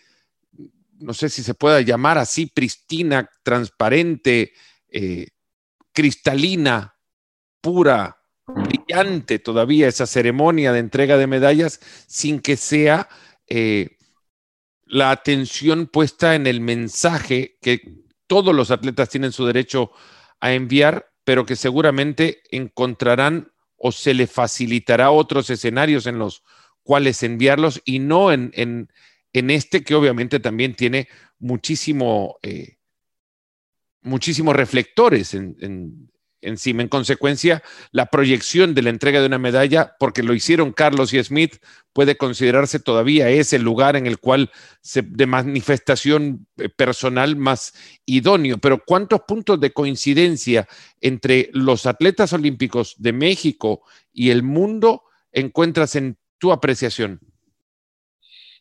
no 0.99 1.13
sé 1.13 1.29
si 1.29 1.43
se 1.43 1.53
pueda 1.53 1.81
llamar 1.81 2.17
así, 2.17 2.45
pristina, 2.45 3.29
transparente, 3.43 4.53
eh, 4.89 5.27
cristalina, 5.91 6.95
pura, 7.59 8.17
brillante 8.47 9.39
todavía 9.39 9.87
esa 9.87 10.05
ceremonia 10.05 10.73
de 10.73 10.79
entrega 10.79 11.17
de 11.17 11.27
medallas 11.27 11.79
sin 12.07 12.39
que 12.39 12.57
sea 12.57 13.07
la 14.85 15.11
atención 15.11 15.87
puesta 15.87 16.35
en 16.35 16.47
el 16.47 16.61
mensaje 16.61 17.57
que 17.61 18.01
todos 18.27 18.55
los 18.55 18.71
atletas 18.71 19.09
tienen 19.09 19.33
su 19.33 19.45
derecho 19.45 19.91
a 20.39 20.53
enviar, 20.53 21.10
pero 21.23 21.45
que 21.45 21.55
seguramente 21.55 22.41
encontrarán 22.51 23.51
o 23.77 23.91
se 23.91 24.13
le 24.13 24.27
facilitará 24.27 25.11
otros 25.11 25.49
escenarios 25.49 26.05
en 26.05 26.19
los 26.19 26.43
cuales 26.83 27.23
enviarlos 27.23 27.81
y 27.85 27.99
no 27.99 28.31
en, 28.31 28.51
en, 28.53 29.49
este 29.49 29.83
que 29.83 29.95
obviamente 29.95 30.39
también 30.39 30.75
tiene 30.75 31.07
muchísimo, 31.39 32.37
eh, 32.41 32.77
muchísimos 34.01 34.55
reflectores 34.55 35.33
en, 35.33 36.10
encima. 36.41 36.81
En 36.81 36.89
consecuencia, 36.89 37.63
la 37.91 38.07
proyección 38.07 38.73
de 38.73 38.81
la 38.81 38.89
entrega 38.89 39.19
de 39.19 39.27
una 39.27 39.37
medalla, 39.37 39.95
porque 39.99 40.23
lo 40.23 40.33
hicieron 40.33 40.73
Carlos 40.73 41.13
y 41.13 41.23
Smith, 41.23 41.57
puede 41.93 42.17
considerarse 42.17 42.79
todavía 42.79 43.29
ese 43.29 43.59
lugar 43.59 43.95
en 43.95 44.07
el 44.07 44.19
cual 44.19 44.51
se, 44.81 45.01
de 45.01 45.25
manifestación 45.25 46.47
eh, 46.57 46.69
personal 46.69 47.35
más 47.35 47.73
idóneo. 48.05 48.57
Pero 48.57 48.83
¿cuántos 48.85 49.21
puntos 49.21 49.59
de 49.59 49.71
coincidencia 49.71 50.67
entre 50.99 51.49
los 51.53 51.85
atletas 51.85 52.33
olímpicos 52.33 52.95
de 52.97 53.13
México 53.13 53.83
y 54.13 54.29
el 54.29 54.43
mundo 54.43 55.03
encuentras 55.31 55.95
en 55.95 56.17
tu 56.37 56.51
apreciación? 56.51 57.19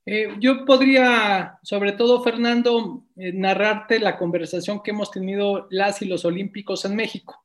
Eh, 0.06 0.34
yo 0.40 0.64
podría, 0.64 1.58
sobre 1.62 1.92
todo, 1.92 2.22
Fernando, 2.22 3.04
eh, 3.16 3.32
narrarte 3.32 4.00
la 4.00 4.16
conversación 4.16 4.82
que 4.82 4.90
hemos 4.90 5.10
tenido 5.10 5.68
las 5.70 6.00
y 6.02 6.06
los 6.06 6.24
olímpicos 6.24 6.84
en 6.84 6.96
México. 6.96 7.44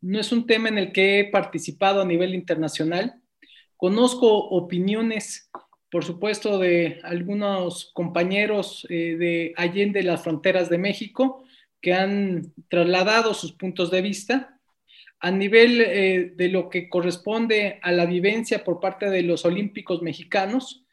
No 0.00 0.18
es 0.18 0.32
un 0.32 0.46
tema 0.46 0.68
en 0.68 0.78
el 0.78 0.92
que 0.92 1.20
he 1.20 1.24
participado 1.24 2.00
a 2.00 2.06
nivel 2.06 2.34
internacional. 2.34 3.20
Conozco 3.76 4.32
opiniones, 4.32 5.50
por 5.90 6.04
supuesto, 6.04 6.58
de 6.58 7.00
algunos 7.02 7.90
compañeros 7.92 8.86
eh, 8.88 9.16
de 9.18 9.52
Allende 9.56 10.02
las 10.02 10.22
fronteras 10.22 10.70
de 10.70 10.78
México 10.78 11.44
que 11.82 11.92
han 11.94 12.52
trasladado 12.68 13.34
sus 13.34 13.52
puntos 13.52 13.90
de 13.90 14.00
vista. 14.00 14.58
A 15.18 15.30
nivel 15.30 15.82
eh, 15.82 16.32
de 16.34 16.48
lo 16.48 16.70
que 16.70 16.88
corresponde 16.88 17.78
a 17.82 17.92
la 17.92 18.06
vivencia 18.06 18.64
por 18.64 18.80
parte 18.80 19.10
de 19.10 19.22
los 19.22 19.44
olímpicos 19.44 20.00
mexicanos, 20.00 20.86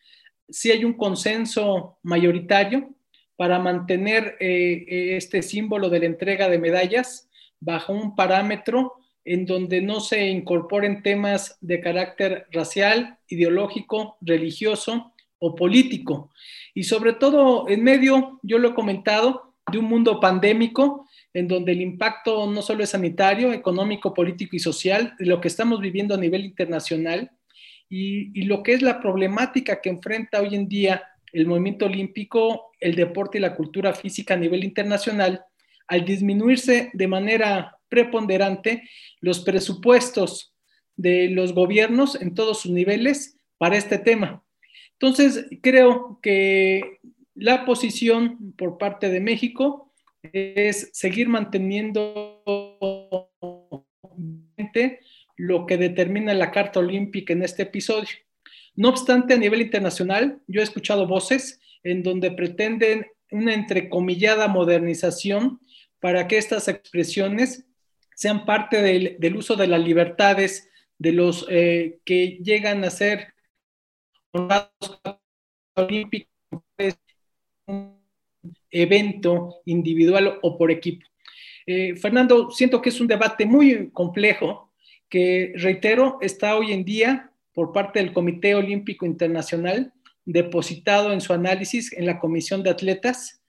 sí 0.49 0.69
hay 0.71 0.83
un 0.83 0.93
consenso 0.93 1.97
mayoritario 2.03 2.93
para 3.37 3.59
mantener 3.59 4.35
eh, 4.41 5.15
este 5.15 5.41
símbolo 5.41 5.89
de 5.89 5.99
la 5.99 6.05
entrega 6.07 6.49
de 6.49 6.59
medallas 6.59 7.26
bajo 7.59 7.93
un 7.93 8.15
parámetro 8.15 8.93
en 9.25 9.45
donde 9.45 9.81
no 9.81 9.99
se 9.99 10.27
incorporen 10.27 11.03
temas 11.03 11.57
de 11.59 11.81
carácter 11.81 12.47
racial, 12.51 13.17
ideológico, 13.27 14.17
religioso 14.21 15.13
o 15.39 15.53
político. 15.53 16.31
Y 16.73 16.83
sobre 16.83 17.13
todo 17.13 17.67
en 17.67 17.83
medio, 17.83 18.39
yo 18.41 18.57
lo 18.57 18.69
he 18.69 18.73
comentado, 18.73 19.47
de 19.69 19.79
un 19.79 19.85
mundo 19.85 20.19
pandémico 20.19 21.07
en 21.33 21.47
donde 21.47 21.73
el 21.73 21.81
impacto 21.81 22.49
no 22.49 22.61
solo 22.61 22.83
es 22.83 22.91
sanitario, 22.91 23.51
económico, 23.51 24.13
político 24.13 24.55
y 24.55 24.59
social, 24.59 25.13
de 25.19 25.25
lo 25.25 25.41
que 25.41 25.49
estamos 25.49 25.81
viviendo 25.81 26.15
a 26.15 26.17
nivel 26.17 26.45
internacional 26.45 27.31
y, 27.89 28.39
y 28.39 28.45
lo 28.45 28.63
que 28.63 28.73
es 28.73 28.81
la 28.81 29.01
problemática 29.01 29.81
que 29.81 29.89
enfrenta 29.89 30.41
hoy 30.41 30.55
en 30.55 30.69
día 30.69 31.03
el 31.33 31.45
movimiento 31.45 31.85
olímpico, 31.85 32.71
el 32.79 32.95
deporte 32.95 33.37
y 33.37 33.41
la 33.41 33.55
cultura 33.55 33.93
física 33.93 34.33
a 34.33 34.37
nivel 34.37 34.63
internacional, 34.63 35.43
al 35.87 36.05
disminuirse 36.05 36.89
de 36.93 37.07
manera 37.07 37.77
preponderante 37.89 38.83
los 39.21 39.39
presupuestos 39.41 40.53
de 40.95 41.29
los 41.29 41.53
gobiernos 41.53 42.19
en 42.21 42.33
todos 42.33 42.61
sus 42.61 42.71
niveles 42.71 43.37
para 43.57 43.77
este 43.77 43.97
tema. 43.97 44.43
Entonces, 44.93 45.45
creo 45.61 46.19
que 46.21 46.99
la 47.35 47.65
posición 47.65 48.53
por 48.57 48.77
parte 48.77 49.09
de 49.09 49.19
México 49.19 49.93
es 50.33 50.89
seguir 50.93 51.29
manteniendo 51.29 52.43
lo 55.37 55.65
que 55.65 55.77
determina 55.77 56.33
la 56.33 56.51
Carta 56.51 56.79
Olímpica 56.79 57.33
en 57.33 57.43
este 57.43 57.63
episodio. 57.63 58.09
No 58.75 58.89
obstante, 58.89 59.33
a 59.35 59.37
nivel 59.37 59.61
internacional, 59.61 60.39
yo 60.47 60.61
he 60.61 60.63
escuchado 60.63 61.07
voces 61.07 61.59
en 61.83 62.03
donde 62.03 62.31
pretenden 62.31 63.07
una 63.31 63.53
entrecomillada 63.53 64.47
modernización 64.47 65.59
para 65.99 66.27
que 66.27 66.37
estas 66.37 66.67
expresiones 66.67 67.65
sean 68.15 68.45
parte 68.45 68.81
del, 68.81 69.35
uso 69.35 69.55
de 69.55 69.67
las 69.67 69.81
libertades 69.81 70.69
de 70.97 71.11
los 71.11 71.45
eh, 71.49 71.99
que 72.03 72.39
llegan 72.41 72.83
a 72.83 72.89
ser 72.89 73.33
olímpicos, 75.75 76.29
un 77.67 78.01
evento 78.71 79.61
individual 79.65 80.39
o 80.41 80.57
por 80.57 80.71
equipo. 80.71 81.05
Eh, 81.65 81.95
Fernando, 81.95 82.49
siento 82.49 82.81
que 82.81 82.89
es 82.89 82.99
un 82.99 83.07
debate 83.07 83.45
muy 83.45 83.89
complejo 83.91 84.73
que, 85.09 85.53
reitero, 85.55 86.17
está 86.21 86.57
hoy 86.57 86.71
en 86.71 86.83
día 86.83 87.31
por 87.53 87.71
parte 87.71 87.99
del 87.99 88.13
Comité 88.13 88.55
Olímpico 88.55 89.05
Internacional 89.05 89.93
depositado 90.25 91.13
en 91.13 91.21
su 91.21 91.33
análisis 91.33 91.93
en 91.93 92.05
la 92.05 92.19
Comisión 92.19 92.61
de 92.61 92.69
Atletas 92.69 93.41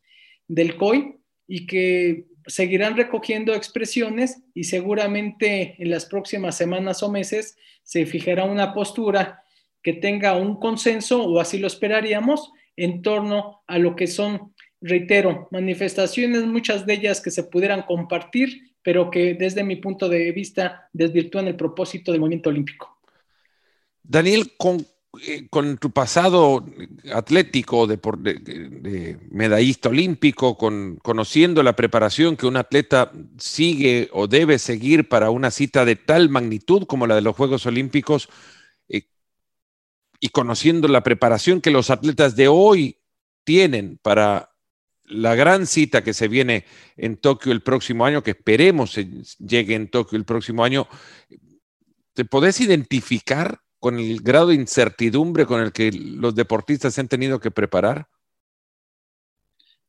del 0.47 0.77
COI 0.77 1.17
y 1.47 1.67
que 1.67 2.27
seguirán 2.49 2.97
recogiendo 2.97 3.55
expresiones 3.55 4.43
y 4.55 4.65
seguramente 4.65 5.77
en 5.79 5.91
las 5.91 6.07
próximas 6.07 6.57
semanas 6.57 7.03
o 7.03 7.11
meses 7.11 7.57
se 7.85 8.07
fijará 8.07 8.45
una 8.45 8.75
postura 8.75 9.43
que 9.83 9.93
tenga 9.93 10.37
un 10.37 10.59
consenso, 10.59 11.23
o 11.23 11.41
así 11.41 11.59
lo 11.59 11.67
esperaríamos, 11.67 12.51
en 12.77 13.03
torno 13.03 13.63
a 13.67 13.79
lo 13.79 13.95
que 13.95 14.07
son, 14.07 14.55
reitero, 14.81 15.49
manifestaciones, 15.51 16.45
muchas 16.45 16.87
de 16.87 16.95
ellas 16.95 17.21
que 17.21 17.31
se 17.31 17.45
pudieran 17.45 17.83
compartir, 17.83 18.75
pero 18.83 19.11
que 19.11 19.35
desde 19.35 19.63
mi 19.63 19.77
punto 19.77 20.09
de 20.09 20.33
vista 20.33 20.89
desvirtúan 20.93 21.49
el 21.49 21.57
propósito 21.57 22.13
del 22.13 22.21
movimiento 22.21 22.51
olímpico. 22.51 22.99
Daniel, 24.03 24.53
con 24.57 24.85
eh, 25.23 25.49
con 25.49 25.79
tu 25.79 25.91
pasado 25.91 26.67
atlético, 27.15 27.87
de, 27.87 29.19
medallista 29.31 29.89
olímpico, 29.89 30.59
con, 30.59 30.97
conociendo 30.97 31.63
la 31.63 31.75
preparación 31.75 32.37
que 32.37 32.47
un 32.47 32.59
atleta 32.59 33.11
sigue 33.39 34.11
o 34.13 34.27
debe 34.27 34.59
seguir 34.59 35.09
para 35.09 35.31
una 35.31 35.51
cita 35.51 35.87
de 35.87 35.97
tal 35.97 36.29
magnitud 36.29 36.85
como 36.87 37.07
la 37.07 37.15
de 37.15 37.23
los 37.23 37.35
Juegos 37.35 37.65
Olímpicos, 37.65 38.29
eh, 38.89 39.09
y 40.21 40.29
conociendo 40.29 40.89
la 40.89 41.03
preparación 41.03 41.63
que 41.63 41.71
los 41.71 41.89
atletas 41.89 42.37
de 42.37 42.49
hoy 42.49 42.99
tienen 43.45 43.99
para 44.03 44.51
la 45.05 45.35
gran 45.35 45.67
cita 45.67 46.05
que 46.05 46.13
se 46.13 46.29
viene 46.29 46.67
en 46.99 47.17
Tokio 47.17 47.53
el 47.53 47.63
próximo 47.63 48.05
año, 48.05 48.23
que 48.23 48.33
esperemos 48.33 48.95
llegue 49.39 49.75
en 49.75 49.89
Tokio 49.89 50.19
el 50.19 50.27
próximo 50.27 50.65
año, 50.65 50.87
¿te 52.13 52.27
podés 52.27 52.61
identificar 52.61 53.63
con 53.81 53.99
el 53.99 54.21
grado 54.21 54.49
de 54.49 54.55
incertidumbre 54.55 55.47
con 55.47 55.61
el 55.61 55.73
que 55.73 55.93
los 55.93 56.35
deportistas 56.35 56.95
se 56.95 57.01
han 57.01 57.09
tenido 57.09 57.41
que 57.41 57.51
preparar? 57.51 58.09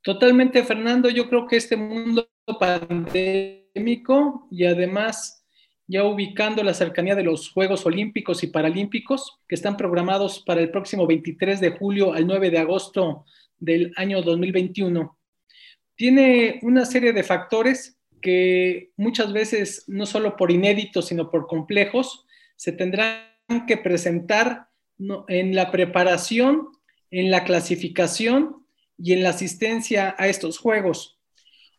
Totalmente, 0.01 0.63
Fernando. 0.63 1.09
Yo 1.09 1.27
creo 1.27 1.47
que 1.47 1.57
este 1.57 1.75
mundo 1.75 2.29
pandémico 2.59 4.47
y 4.49 4.65
además 4.65 5.43
ya 5.87 6.03
ubicando 6.03 6.63
la 6.63 6.73
cercanía 6.75 7.15
de 7.15 7.23
los 7.23 7.51
Juegos 7.51 7.85
Olímpicos 7.85 8.43
y 8.43 8.47
Paralímpicos 8.47 9.39
que 9.47 9.55
están 9.55 9.75
programados 9.75 10.43
para 10.45 10.61
el 10.61 10.69
próximo 10.69 11.07
23 11.07 11.59
de 11.59 11.71
julio 11.71 12.13
al 12.13 12.27
9 12.27 12.51
de 12.51 12.59
agosto 12.59 13.25
del 13.57 13.91
año 13.95 14.21
2021, 14.21 15.17
tiene 15.95 16.59
una 16.61 16.85
serie 16.85 17.11
de 17.11 17.23
factores 17.23 17.97
que 18.21 18.91
muchas 18.97 19.33
veces, 19.33 19.83
no 19.87 20.05
solo 20.05 20.35
por 20.35 20.51
inéditos, 20.51 21.07
sino 21.07 21.29
por 21.29 21.47
complejos, 21.47 22.25
se 22.55 22.71
tendrán 22.71 23.28
que 23.67 23.77
presentar 23.77 24.69
en 25.27 25.55
la 25.55 25.71
preparación, 25.71 26.69
en 27.11 27.31
la 27.31 27.43
clasificación 27.43 28.65
y 28.97 29.13
en 29.13 29.23
la 29.23 29.29
asistencia 29.29 30.15
a 30.17 30.27
estos 30.27 30.59
juegos. 30.59 31.17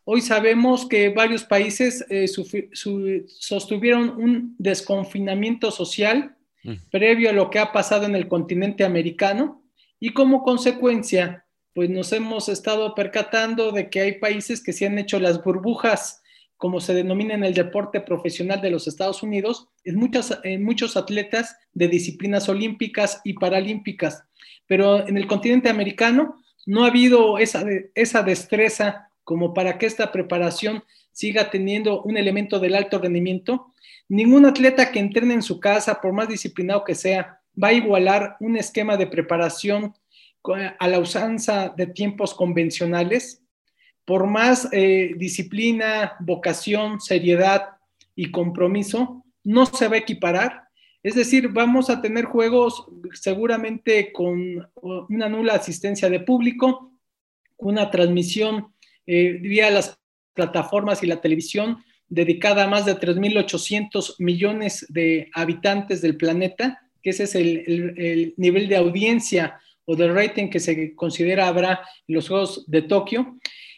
Hoy 0.05 0.23
sabemos 0.23 0.87
que 0.87 1.11
varios 1.11 1.45
países 1.45 2.05
eh, 2.09 2.27
sostuvieron 2.29 4.11
un 4.11 4.57
desconfinamiento 4.59 5.71
social 5.71 6.37
mm. 6.65 6.73
previo 6.91 7.31
a 7.31 7.35
lo 7.35 7.51
que 7.51 7.59
ha 7.59 7.73
pasado 7.73 8.07
en 8.07 8.17
el 8.17 8.27
continente 8.27 8.85
americano 8.85 9.63
y 10.01 10.13
como 10.13 10.43
consecuencia, 10.43 11.45
pues 11.75 11.91
nos 11.91 12.13
hemos 12.13 12.49
estado 12.49 12.95
percatando 12.95 13.71
de 13.71 13.91
que 13.91 14.01
hay 14.01 14.13
países 14.19 14.63
que 14.63 14.73
se 14.73 14.87
han 14.87 14.99
hecho 14.99 15.21
las 15.21 15.45
burbujas 15.45 16.20
como 16.61 16.79
se 16.79 16.93
denomina 16.93 17.33
en 17.33 17.43
el 17.43 17.55
deporte 17.55 18.03
profesional 18.03 18.61
de 18.61 18.71
los 18.71 18.87
Estados 18.87 19.23
Unidos, 19.23 19.69
en, 19.83 19.97
muchos 20.63 20.97
atletas 20.99 21.57
de 21.73 21.89
disciplinas 21.89 22.51
olímpicas 22.51 23.23
y 23.25 23.33
paralímpicas. 23.33 24.25
Pero 24.67 25.09
en 25.09 25.17
el 25.17 25.27
continente 25.27 25.71
americano 25.71 26.37
no 26.67 26.85
ha 26.85 26.89
habido 26.89 27.39
esa, 27.39 27.65
esa 27.95 28.23
destreza 28.23 29.09
como 29.25 29.55
para 29.55 29.79
que 29.79 29.87
esta 29.87 30.13
preparación 30.13 30.85
siga 31.13 31.49
teniendo 31.49 32.03
un 32.03 32.19
elemento 32.19 32.59
del 32.59 32.75
alto 32.75 32.99
rendimiento. 32.99 33.73
Ningún 34.11 34.45
atleta 34.45 34.93
que 34.93 34.99
entrene 34.99 35.33
en 35.33 35.43
su 35.43 35.61
casa, 35.61 35.99
por 35.99 36.13
más 36.13 36.29
disciplinado 36.29 36.85
que 36.85 36.95
sea, 36.95 37.41
va 37.57 37.69
a 37.69 37.73
igualar 37.73 38.37
un 38.39 38.59
esquema 38.59 38.99
de 38.99 39.07
preparación 39.07 39.95
a 40.79 40.89
la 40.89 40.99
usanza 40.99 41.73
de 41.75 41.87
tiempos 41.87 42.35
convencionales. 42.35 43.43
Por 44.11 44.27
más 44.27 44.69
eh, 44.73 45.13
disciplina, 45.17 46.17
vocación, 46.19 47.01
seriedad 47.01 47.77
y 48.17 48.33
compromiso, 48.33 49.25
no 49.45 49.67
se 49.67 49.87
va 49.87 49.95
a 49.95 49.99
equiparar. 50.01 50.65
Es 51.01 51.15
decir, 51.15 51.47
vamos 51.51 51.91
a 51.91 52.03
tener 52.03 52.25
juegos 52.25 52.87
seguramente 53.13 54.11
con 54.13 54.69
una 54.83 55.29
nula 55.29 55.55
asistencia 55.55 56.11
de 56.11 56.19
público, 56.19 56.93
una 57.57 57.89
transmisión 57.93 58.75
eh, 59.07 59.39
vía 59.41 59.71
las 59.71 59.97
plataformas 60.35 61.05
y 61.05 61.07
la 61.07 61.21
televisión 61.21 61.79
dedicada 62.09 62.65
a 62.65 62.69
más 62.69 62.87
de 62.87 62.97
3.800 62.97 64.17
millones 64.19 64.87
de 64.89 65.31
habitantes 65.35 66.03
del 66.03 66.17
planeta, 66.17 66.81
que 67.01 67.11
ese 67.11 67.23
es 67.23 67.37
el, 67.37 68.35
nivel 68.39 68.69
de 68.69 68.77
audiencia 68.77 69.61
o 69.85 69.95
de 69.95 70.13
rating 70.13 70.49
que 70.51 70.59
se 70.59 70.97
considera 70.97 71.47
habrá 71.47 71.83
en 72.09 72.15
los 72.17 72.27
Juegos 72.27 72.65
de 72.67 72.83
Tokio. 72.83 73.37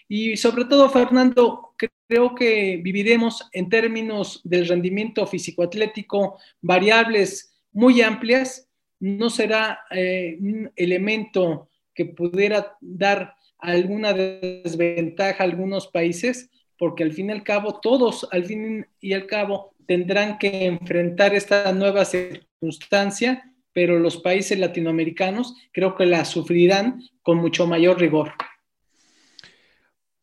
Y 0.09 0.37
sobre 0.37 0.65
todo, 0.65 0.89
Fernando, 0.91 1.75
creo 2.09 2.35
que 2.35 2.79
viviremos 2.83 3.49
en 3.53 3.69
términos 3.69 4.41
del 4.45 4.69
rendimiento 4.69 5.27
físico-atlético 5.27 6.39
variables 6.61 7.55
muy 7.73 8.03
amplias. 8.03 8.69
No 9.01 9.31
será 9.31 9.81
eh, 9.91 10.37
un 10.41 10.71
elemento 10.77 11.69
que 11.95 12.07
pudiera 12.07 12.77
dar 12.81 13.35
alguna 13.59 14.13
desventaja 14.13 15.43
a 15.43 15.47
algunos 15.47 15.87
países, 15.87 16.51
porque 16.79 17.05
al 17.05 17.13
fin 17.13 17.31
y 17.31 17.33
al 17.33 17.45
cabo, 17.45 17.81
todos 17.81 18.29
al 18.33 18.45
fin 18.45 18.87
y 19.01 19.13
al 19.13 19.27
cabo 19.27 19.75
tendrán 19.87 20.39
que 20.39 20.67
enfrentar 20.67 21.35
esta 21.35 21.73
nueva 21.73 22.05
circunstancia, 22.05 23.45
pero 23.73 23.99
los 23.99 24.19
países 24.19 24.59
latinoamericanos 24.59 25.55
creo 25.73 25.95
que 25.95 26.07
la 26.07 26.25
sufrirán 26.25 27.03
con 27.23 27.39
mucho 27.39 27.67
mayor 27.67 27.99
rigor. 28.01 28.33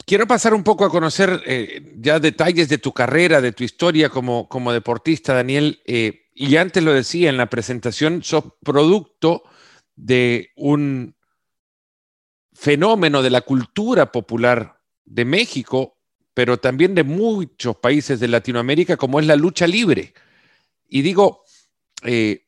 Quiero 0.09 0.25
pasar 0.25 0.55
un 0.55 0.63
poco 0.63 0.85
a 0.85 0.89
conocer 0.89 1.43
eh, 1.45 1.93
ya 1.97 2.19
detalles 2.19 2.67
de 2.67 2.79
tu 2.79 2.91
carrera, 2.91 3.41
de 3.41 3.51
tu 3.51 3.63
historia 3.63 4.09
como, 4.09 4.49
como 4.49 4.73
deportista, 4.73 5.35
Daniel. 5.35 5.83
Eh, 5.85 6.31
y 6.33 6.55
antes 6.55 6.83
lo 6.83 6.91
decía 6.91 7.29
en 7.29 7.37
la 7.37 7.45
presentación, 7.45 8.23
sos 8.23 8.43
producto 8.63 9.43
de 9.95 10.49
un 10.55 11.15
fenómeno 12.53 13.21
de 13.21 13.29
la 13.29 13.41
cultura 13.41 14.11
popular 14.11 14.81
de 15.05 15.25
México, 15.25 15.99
pero 16.33 16.57
también 16.57 16.95
de 16.95 17.03
muchos 17.03 17.77
países 17.77 18.19
de 18.19 18.29
Latinoamérica, 18.29 18.97
como 18.97 19.19
es 19.19 19.27
la 19.27 19.35
lucha 19.35 19.67
libre. 19.67 20.15
Y 20.87 21.03
digo, 21.03 21.43
eh, 22.01 22.47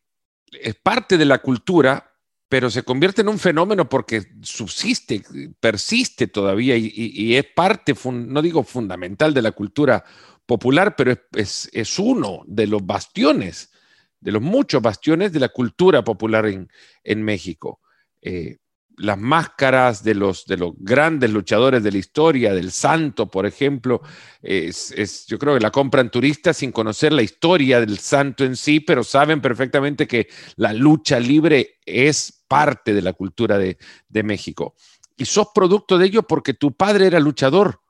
es 0.51 0.73
parte 0.73 1.15
de 1.15 1.25
la 1.25 1.37
cultura, 1.43 2.10
pero 2.51 2.69
se 2.69 2.83
convierte 2.83 3.21
en 3.21 3.29
un 3.29 3.39
fenómeno 3.39 3.87
porque 3.87 4.23
subsiste, 4.41 5.23
persiste 5.61 6.27
todavía 6.27 6.75
y, 6.75 7.33
es 7.37 7.45
parte, 7.45 7.95
no 8.11 8.41
digo 8.41 8.65
fundamental 8.65 9.33
de 9.33 9.41
la 9.41 9.53
cultura 9.53 10.03
popular, 10.45 10.97
pero 10.97 11.15
es, 11.31 11.69
uno 11.97 12.43
de 12.45 12.67
los 12.67 12.85
bastiones, 12.85 13.71
de 14.19 14.33
los 14.33 14.41
muchos 14.41 14.81
bastiones 14.81 15.31
de 15.31 15.39
la 15.39 15.47
cultura 15.47 16.03
popular 16.03 16.45
en, 16.45 16.69
en 17.05 17.23
México. 17.23 17.79
Eh, 18.21 18.57
las 19.01 19.17
máscaras 19.17 20.03
de 20.03 20.13
los, 20.13 20.45
de 20.45 20.57
los 20.57 20.73
grandes 20.77 21.31
luchadores 21.31 21.81
de 21.83 21.91
la 21.91 21.97
historia, 21.97 22.53
del 22.53 22.71
santo, 22.71 23.27
por 23.27 23.45
ejemplo, 23.47 24.01
es, 24.41 25.25
yo 25.27 25.39
creo 25.39 25.55
que 25.55 25.59
la 25.59 25.71
compran 25.71 26.11
turistas 26.11 26.57
sin 26.57 26.71
conocer 26.71 27.11
la 27.11 27.23
historia 27.23 27.79
del 27.79 27.97
santo 27.97 28.43
en 28.43 28.55
sí, 28.55 28.79
pero 28.79 29.03
saben 29.03 29.41
perfectamente 29.41 30.07
que 30.07 30.27
la 30.55 30.71
lucha 30.71 31.19
libre 31.19 31.79
es 31.85 32.43
parte 32.47 32.93
de 32.93 33.01
la 33.01 33.13
cultura 33.13 33.57
de, 33.57 33.77
México. 34.23 34.75
Y 35.17 35.25
sos 35.25 35.47
producto 35.53 35.97
de 35.97 36.05
ello 36.05 36.23
porque 36.23 36.53
tu 36.53 36.71
padre 36.73 37.07
era 37.07 37.19
luchador. 37.19 37.81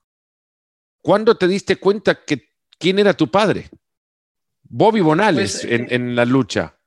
¿Cuándo 1.01 1.35
te 1.35 1.47
diste 1.47 1.75
cuenta 1.75 2.23
que 2.23 2.49
quién 2.79 2.99
era 2.99 3.13
tu 3.13 3.29
padre? 3.29 3.69
Bobby 4.63 5.01
Bonales 5.01 5.59
pues, 5.61 5.73
en, 5.73 5.87
en 5.89 6.15
la 6.15 6.23
lucha. 6.23 6.77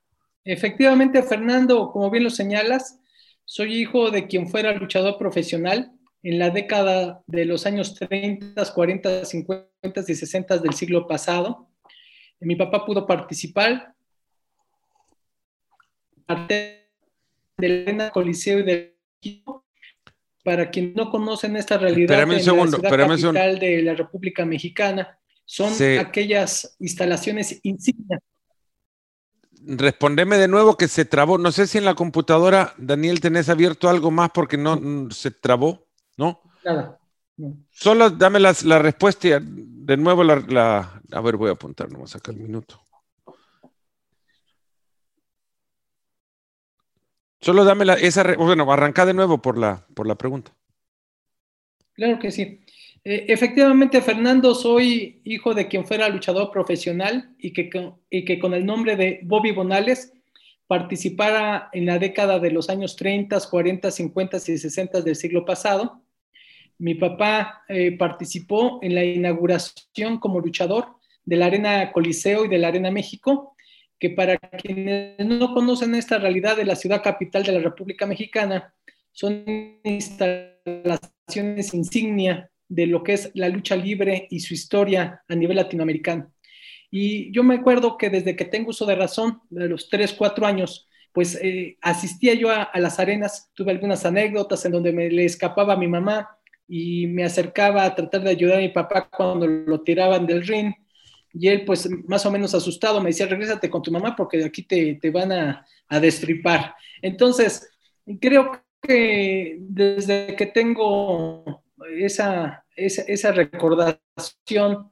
Efectivamente, 0.45 1.23
Fernando, 1.23 1.91
como 1.93 2.11
bien 2.11 2.25
lo 2.25 2.31
señalas, 2.31 3.01
soy 3.45 3.75
hijo 3.75 4.11
de 4.11 4.27
quien 4.27 4.49
fuera 4.49 4.73
luchador 4.73 5.19
profesional 5.19 5.93
en 6.23 6.39
la 6.39 6.51
década 6.51 7.23
de 7.27 7.45
los 7.45 7.67
años 7.67 7.95
30, 7.95 8.73
40, 8.73 9.25
50 9.25 9.71
y 10.09 10.15
60 10.15 10.59
del 10.59 10.73
siglo 10.73 11.07
pasado. 11.07 11.69
Mi 12.41 12.57
papá 12.57 12.85
pudo 12.85 13.07
participar 13.07 13.95
del 17.59 18.11
Coliseo 18.13 18.61
y 18.61 18.63
del 18.63 18.95
para 20.43 20.71
quien 20.71 20.93
no 20.95 21.11
conocen 21.11 21.57
esta 21.57 21.79
realidad 21.79 22.21
en 22.31 22.43
segundo, 22.43 22.77
la 22.77 22.91
capital 22.91 23.59
de 23.59 23.83
la 23.83 23.95
República 23.95 24.45
Mexicana, 24.45 25.19
son 25.47 25.73
aquellas 25.99 26.77
instalaciones 26.81 27.61
insignias 27.63 28.21
respondeme 29.67 30.37
de 30.39 30.49
nuevo 30.49 30.77
que 30.77 30.89
se 30.89 31.05
trabó. 31.05 31.39
No 31.39 31.53
sé 31.53 31.67
si 31.67 31.79
en 31.79 31.85
la 31.85 31.95
computadora, 31.95 32.75
Daniel, 32.79 33.21
tenés 33.21 33.49
abierto 33.49 33.89
algo 33.89 34.11
más 34.11 34.31
porque 34.31 34.57
no, 34.57 35.11
se 35.11 35.31
trabó, 35.31 35.87
¿no? 36.17 36.41
Nada. 36.65 36.99
Solo 37.71 38.11
dame 38.11 38.39
la, 38.39 38.55
la 38.65 38.79
respuesta 38.79 39.41
de 39.41 39.97
nuevo 39.97 40.23
la, 40.23 41.03
A 41.11 41.21
ver, 41.21 41.37
voy 41.37 41.51
a 41.51 41.55
apuntar 41.55 41.91
nomás 41.91 42.15
acá 42.15 42.31
el 42.31 42.39
minuto. 42.39 42.81
Solo 47.41 47.65
dame 47.65 47.85
la, 47.85 47.95
esa... 47.95 48.23
Bueno, 48.37 48.73
arranca 48.73 49.05
de 49.05 49.13
nuevo 49.13 49.43
por 49.43 49.59
la, 49.59 49.87
por 49.95 50.07
la 50.07 50.15
pregunta. 50.15 50.53
Claro 51.93 52.19
que 52.19 52.31
sí. 52.31 52.64
Eh, 53.07 53.27
efectivamente, 53.29 54.01
Fernando, 54.01 54.55
soy 54.55 55.21
hijo 55.25 55.53
de 55.53 55.69
quien 55.69 55.85
fuera 55.87 56.09
luchador 56.09 56.51
profesional 56.51 57.35
y 57.39 57.53
que, 57.53 57.69
con 58.41 58.55
el 58.55 58.65
nombre 58.65 58.97
de 58.97 59.21
Bobby 59.25 59.53
Bonales 59.53 60.15
participara 60.67 61.69
en 61.75 61.85
la 61.85 61.99
década 61.99 62.39
de 62.39 62.51
los 62.51 62.71
años 62.71 62.97
30, 62.97 63.39
40, 63.51 63.91
50 63.91 64.37
y 64.39 64.41
60 64.57 65.03
del 65.03 65.17
siglo 65.17 65.45
pasado. 65.45 66.03
Mi 66.79 66.95
papá 66.95 67.63
eh, 67.69 67.93
participó 67.93 68.79
en 68.83 68.95
la 68.95 69.05
inauguración 69.05 70.19
como 70.19 70.41
luchador 70.41 70.97
de 71.27 71.37
la 71.37 71.47
Arena 71.47 71.93
Coliseo 71.93 72.47
y 72.47 72.49
de 72.49 72.59
la 72.59 72.69
Arena 72.69 72.91
México, 72.91 73.55
que 73.99 74.11
para 74.11 74.39
quienes 74.39 75.19
no 75.19 75.53
conocen 75.53 75.95
esta 75.95 76.17
realidad 76.19 76.57
de 76.57 76.65
la 76.65 76.75
ciudad 76.75 77.03
capital 77.03 77.43
de 77.43 77.53
la 77.53 77.61
República 77.61 78.07
Mexicana, 78.07 78.73
son 79.13 79.45
instalaciones 79.85 81.75
insignia 81.75 82.51
de 82.69 82.87
lo 82.87 83.03
que 83.03 83.15
es 83.15 83.31
la 83.35 83.49
lucha 83.49 83.77
libre 83.77 84.27
y 84.31 84.41
su 84.41 84.55
historia 84.55 85.23
a 85.29 85.35
nivel 85.35 85.57
latinoamericano. 85.57 86.33
Y 86.91 87.33
yo 87.33 87.43
me 87.43 87.57
acuerdo 87.57 87.97
que 87.97 88.11
desde 88.11 88.37
que 88.37 88.45
tengo 88.45 88.71
uso 88.71 88.87
de 88.87 88.95
razón, 88.95 89.41
de 89.51 89.69
los 89.69 89.89
3, 89.89 90.13
4 90.13 90.47
años, 90.47 90.89
pues 91.13 91.39
eh, 91.41 91.77
asistía 91.81 92.35
yo 92.35 92.51
a, 92.51 92.71
las 92.75 92.99
arenas, 92.99 93.51
tuve 93.55 93.73
algunas 93.73 94.05
anécdotas 94.05 94.65
en 94.65 94.73
donde 94.73 94.93
me 94.93 95.09
le 95.11 95.25
escapaba 95.25 95.75
a 95.75 95.77
mi 95.77 95.89
mamá 95.89 96.29
y 96.69 97.07
me 97.07 97.25
acercaba 97.25 97.85
a 97.85 97.95
tratar 97.95 98.23
de 98.23 98.31
ayudar 98.31 98.59
a 98.59 98.63
mi 98.63 98.69
papá 98.69 99.09
cuando 99.09 99.47
lo 99.47 99.81
tiraban 99.83 100.27
del 100.27 100.47
ring. 100.47 100.73
Y 101.33 101.49
él, 101.49 101.65
pues 101.65 101.89
más 102.07 102.25
o 102.27 102.31
menos 102.31 102.55
asustado, 102.55 103.01
me 103.01 103.11
decía, 103.11 103.27
regrésate 103.27 103.69
con 103.69 103.83
tu 103.83 103.91
mamá 103.91 104.15
porque 104.17 104.39
de 104.39 104.45
aquí 104.45 104.63
te, 104.63 104.95
te 104.95 105.11
van 105.11 105.33
a, 105.33 105.67
a 105.89 106.01
destripar. 106.01 106.75
Entonces, 107.03 107.69
creo 108.21 108.63
que 108.83 109.57
desde 109.61 110.37
que 110.37 110.47
tengo 110.47 111.64
esa, 111.99 112.65
esa, 112.77 113.33
recordación, 113.33 114.91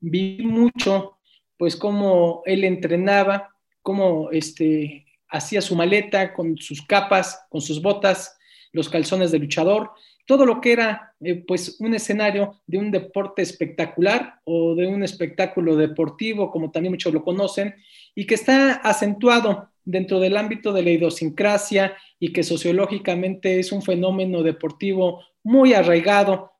vi 0.00 0.38
mucho, 0.42 1.18
pues 1.56 1.76
cómo 1.76 2.42
él 2.46 2.64
entrenaba, 2.64 3.54
cómo 3.82 4.30
este, 4.30 5.06
hacía 5.28 5.60
su 5.60 5.76
maleta 5.76 6.32
con 6.32 6.56
sus 6.56 6.82
capas, 6.86 7.46
con 7.48 7.60
sus 7.60 7.82
botas, 7.82 8.36
los 8.72 8.88
calzones 8.88 9.30
de 9.30 9.38
luchador, 9.38 9.90
todo 10.26 10.46
lo 10.46 10.60
que 10.60 10.72
era 10.72 11.14
eh, 11.20 11.44
pues 11.46 11.80
un 11.80 11.94
escenario 11.94 12.60
de 12.66 12.78
un 12.78 12.90
deporte 12.90 13.42
espectacular 13.42 14.40
o 14.44 14.74
de 14.74 14.86
un 14.86 15.02
espectáculo 15.02 15.76
deportivo, 15.76 16.50
como 16.50 16.70
también 16.70 16.92
muchos 16.92 17.12
lo 17.12 17.22
conocen, 17.22 17.74
y 18.14 18.26
que 18.26 18.34
está 18.34 18.74
acentuado 18.74 19.70
dentro 19.84 20.20
del 20.20 20.36
ámbito 20.36 20.72
de 20.72 20.82
la 20.82 20.90
idiosincrasia 20.90 21.96
y 22.18 22.32
que 22.32 22.42
sociológicamente 22.42 23.58
es 23.58 23.72
un 23.72 23.82
fenómeno 23.82 24.42
deportivo 24.42 25.22
muy 25.42 25.74
arraigado 25.74 26.52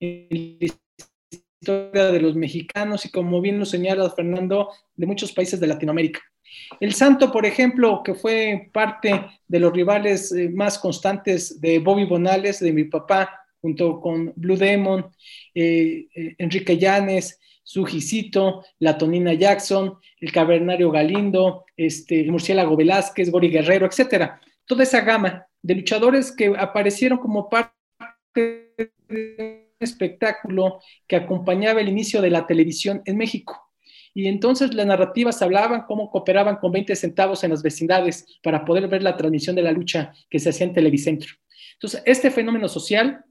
en 0.00 0.58
la 0.60 0.66
historia 1.60 2.12
de 2.12 2.20
los 2.20 2.34
mexicanos 2.34 3.06
y 3.06 3.10
como 3.10 3.40
bien 3.40 3.58
lo 3.58 3.64
señala 3.64 4.10
Fernando, 4.10 4.70
de 4.94 5.06
muchos 5.06 5.32
países 5.32 5.58
de 5.60 5.66
Latinoamérica. 5.66 6.20
El 6.80 6.94
Santo, 6.94 7.32
por 7.32 7.46
ejemplo, 7.46 8.02
que 8.04 8.14
fue 8.14 8.70
parte 8.72 9.24
de 9.48 9.60
los 9.60 9.72
rivales 9.72 10.32
eh, 10.32 10.48
más 10.50 10.78
constantes 10.78 11.60
de 11.60 11.78
Bobby 11.78 12.04
Bonales, 12.04 12.60
de 12.60 12.72
mi 12.72 12.84
papá, 12.84 13.44
junto 13.60 14.00
con 14.00 14.32
Blue 14.36 14.56
Demon, 14.56 15.06
eh, 15.54 16.06
eh, 16.14 16.34
Enrique 16.38 16.76
Llanes, 16.76 17.38
Sujicito, 17.64 18.64
la 18.78 18.96
Tonina 18.96 19.32
Jackson, 19.34 19.98
el 20.20 20.30
Cavernario 20.30 20.90
Galindo, 20.90 21.64
este, 21.76 22.20
el 22.20 22.30
Murciélago 22.30 22.76
Velázquez, 22.76 23.30
Gori 23.30 23.48
Guerrero, 23.48 23.86
etcétera. 23.86 24.40
Toda 24.66 24.84
esa 24.84 25.00
gama 25.00 25.46
de 25.62 25.74
luchadores 25.74 26.30
que 26.30 26.54
aparecieron 26.56 27.18
como 27.18 27.48
parte 27.48 27.72
de 28.34 28.92
un 29.08 29.64
espectáculo 29.80 30.80
que 31.06 31.16
acompañaba 31.16 31.80
el 31.80 31.88
inicio 31.88 32.20
de 32.20 32.30
la 32.30 32.46
televisión 32.46 33.02
en 33.06 33.16
México. 33.16 33.72
Y 34.12 34.28
entonces 34.28 34.72
las 34.74 34.86
narrativas 34.86 35.42
hablaban 35.42 35.82
cómo 35.86 36.10
cooperaban 36.10 36.56
con 36.56 36.70
20 36.70 36.94
centavos 36.94 37.42
en 37.42 37.50
las 37.50 37.62
vecindades 37.62 38.38
para 38.42 38.64
poder 38.64 38.86
ver 38.86 39.02
la 39.02 39.16
transmisión 39.16 39.56
de 39.56 39.62
la 39.62 39.72
lucha 39.72 40.12
que 40.30 40.38
se 40.38 40.50
hacía 40.50 40.66
en 40.66 40.72
Televicentro. 40.72 41.32
Entonces, 41.74 42.02
este 42.06 42.30
fenómeno 42.30 42.68
social 42.68 43.24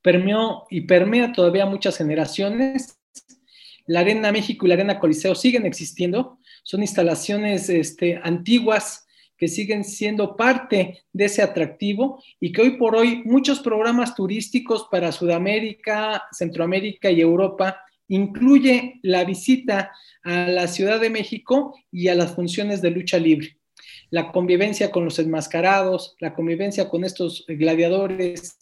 permeó 0.00 0.66
y 0.70 0.82
permea 0.82 1.32
todavía 1.32 1.66
muchas 1.66 1.96
generaciones. 1.96 3.00
La 3.88 4.00
Arena 4.00 4.30
México 4.30 4.66
y 4.66 4.68
la 4.68 4.74
Arena 4.74 5.00
Coliseo 5.00 5.34
siguen 5.34 5.64
existiendo, 5.64 6.38
son 6.62 6.82
instalaciones 6.82 7.70
este, 7.70 8.20
antiguas 8.22 9.06
que 9.38 9.48
siguen 9.48 9.82
siendo 9.82 10.36
parte 10.36 11.04
de 11.12 11.24
ese 11.24 11.40
atractivo 11.40 12.22
y 12.38 12.52
que 12.52 12.60
hoy 12.60 12.70
por 12.76 12.94
hoy 12.94 13.22
muchos 13.24 13.60
programas 13.60 14.14
turísticos 14.14 14.88
para 14.90 15.10
Sudamérica, 15.10 16.24
Centroamérica 16.32 17.10
y 17.10 17.22
Europa 17.22 17.80
incluye 18.08 19.00
la 19.02 19.24
visita 19.24 19.92
a 20.22 20.48
la 20.48 20.68
Ciudad 20.68 21.00
de 21.00 21.08
México 21.08 21.74
y 21.90 22.08
a 22.08 22.14
las 22.14 22.34
funciones 22.34 22.82
de 22.82 22.90
lucha 22.90 23.18
libre. 23.18 23.56
La 24.10 24.32
convivencia 24.32 24.90
con 24.90 25.06
los 25.06 25.18
enmascarados, 25.18 26.14
la 26.20 26.34
convivencia 26.34 26.90
con 26.90 27.04
estos 27.04 27.46
gladiadores 27.48 28.58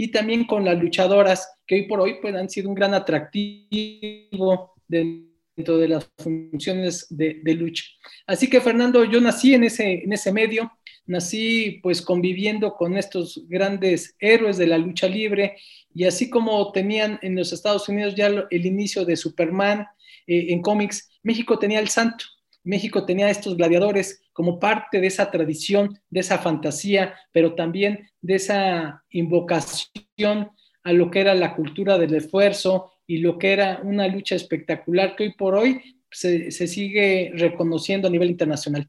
y 0.00 0.12
también 0.12 0.44
con 0.44 0.64
las 0.64 0.78
luchadoras 0.78 1.50
que 1.66 1.74
hoy 1.74 1.82
por 1.82 2.00
hoy 2.00 2.14
pues, 2.22 2.34
han 2.34 2.48
sido 2.48 2.68
un 2.68 2.74
gran 2.74 2.94
atractivo 2.94 4.72
dentro 4.86 5.76
de 5.76 5.88
las 5.88 6.08
funciones 6.16 7.06
de, 7.10 7.42
lucha. 7.54 7.84
Así 8.26 8.48
que 8.48 8.60
Fernando, 8.60 9.04
yo 9.04 9.20
nací 9.20 9.54
en 9.54 9.64
ese, 9.64 10.04
en 10.04 10.12
ese 10.12 10.32
medio, 10.32 10.72
nací 11.04 11.80
pues 11.82 12.00
conviviendo 12.00 12.74
con 12.74 12.96
estos 12.96 13.42
grandes 13.48 14.14
héroes 14.20 14.56
de 14.56 14.68
la 14.68 14.78
lucha 14.78 15.08
libre 15.08 15.56
y 15.92 16.04
así 16.04 16.30
como 16.30 16.70
tenían 16.70 17.18
en 17.22 17.34
los 17.34 17.52
Estados 17.52 17.88
Unidos 17.88 18.14
ya 18.14 18.28
el 18.28 18.66
inicio 18.66 19.04
de 19.04 19.16
Superman 19.16 19.84
eh, 20.28 20.46
en 20.50 20.62
cómics, 20.62 21.10
México 21.24 21.58
tenía 21.58 21.80
el 21.80 21.88
santo, 21.88 22.24
México 22.62 23.04
tenía 23.04 23.30
estos 23.30 23.56
gladiadores 23.56 24.22
como 24.38 24.60
parte 24.60 25.00
de 25.00 25.08
esa 25.08 25.32
tradición, 25.32 25.98
de 26.10 26.20
esa 26.20 26.38
fantasía, 26.38 27.12
pero 27.32 27.56
también 27.56 28.08
de 28.20 28.36
esa 28.36 29.02
invocación 29.10 30.52
a 30.84 30.92
lo 30.92 31.10
que 31.10 31.22
era 31.22 31.34
la 31.34 31.56
cultura 31.56 31.98
del 31.98 32.14
esfuerzo 32.14 32.92
y 33.04 33.18
lo 33.18 33.36
que 33.36 33.52
era 33.52 33.80
una 33.82 34.06
lucha 34.06 34.36
espectacular 34.36 35.16
que 35.16 35.24
hoy 35.24 35.34
por 35.34 35.56
hoy 35.56 35.98
se, 36.08 36.52
sigue 36.52 37.32
reconociendo 37.34 38.06
a 38.06 38.12
nivel 38.12 38.30
internacional. 38.30 38.88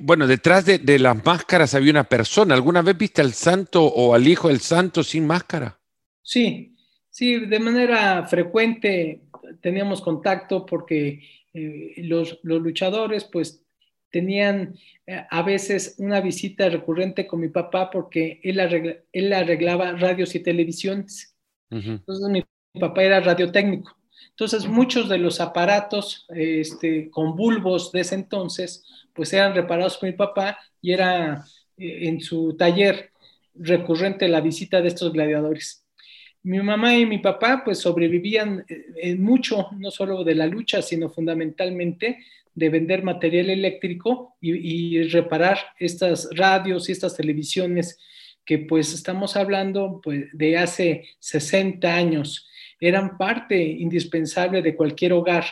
Bueno, 0.00 0.26
detrás 0.26 0.64
de, 0.64 0.78
de, 0.78 0.98
las 0.98 1.22
máscaras 1.22 1.74
había 1.74 1.90
una 1.90 2.04
persona. 2.04 2.54
¿Alguna 2.54 2.80
vez 2.80 2.96
viste 2.96 3.20
al 3.20 3.34
santo 3.34 3.84
o 3.84 4.14
al 4.14 4.26
hijo 4.26 4.48
del 4.48 4.60
santo 4.60 5.02
sin 5.02 5.26
máscara? 5.26 5.78
Sí, 6.22 6.74
sí, 7.10 7.40
de 7.40 7.58
manera 7.58 8.26
frecuente 8.26 9.24
teníamos 9.60 10.00
contacto 10.00 10.64
porque 10.64 11.20
eh, 11.58 11.94
los, 12.04 12.38
luchadores 12.42 13.24
pues 13.24 13.64
tenían 14.10 14.74
eh, 15.06 15.24
a 15.30 15.42
veces 15.42 15.96
una 15.98 16.20
visita 16.20 16.68
recurrente 16.68 17.26
con 17.26 17.40
mi 17.40 17.48
papá 17.48 17.90
porque 17.90 18.40
él, 18.42 18.60
él 19.12 19.32
arreglaba 19.32 19.92
radios 19.92 20.34
y 20.34 20.40
televisiones. 20.40 21.34
Entonces 21.70 22.28
mi 22.30 22.44
papá 22.80 23.02
era 23.02 23.20
radiotécnico. 23.20 23.96
Entonces 24.30 24.66
muchos 24.66 25.08
de 25.08 25.18
los 25.18 25.40
aparatos 25.40 26.26
este, 26.30 27.10
con 27.10 27.36
bulbos 27.36 27.92
de 27.92 28.00
ese 28.00 28.14
entonces 28.14 28.84
pues 29.12 29.32
eran 29.32 29.54
reparados 29.54 29.98
por 29.98 30.08
mi 30.08 30.14
papá 30.14 30.58
y 30.80 30.92
era 30.92 31.44
eh, 31.76 32.08
en 32.08 32.20
su 32.20 32.56
taller 32.56 33.10
recurrente 33.54 34.28
la 34.28 34.40
visita 34.40 34.80
de 34.80 34.88
estos 34.88 35.12
gladiadores 35.12 35.84
mi 36.42 36.62
mamá 36.62 36.96
y 36.96 37.04
mi 37.04 37.18
papá 37.18 37.62
pues 37.64 37.78
sobrevivían 37.78 38.64
eh, 38.68 39.14
mucho, 39.16 39.68
no 39.76 39.90
solo 39.90 40.24
de 40.24 40.34
la 40.34 40.46
lucha, 40.46 40.82
sino 40.82 41.10
fundamentalmente 41.10 42.24
de 42.58 42.68
vender 42.70 43.02
material 43.04 43.50
eléctrico 43.50 44.36
y, 44.40 45.02
reparar 45.04 45.58
estas 45.78 46.28
radios 46.34 46.88
y 46.88 46.92
estas 46.92 47.16
televisiones 47.16 47.98
que 48.44 48.58
pues 48.58 48.92
estamos 48.94 49.36
hablando 49.36 50.00
pues, 50.02 50.26
de 50.32 50.58
hace 50.58 51.04
60 51.20 51.94
años. 51.94 52.48
Eran 52.80 53.16
parte 53.16 53.62
indispensable 53.62 54.60
de 54.62 54.74
cualquier 54.74 55.12
hogar 55.12 55.44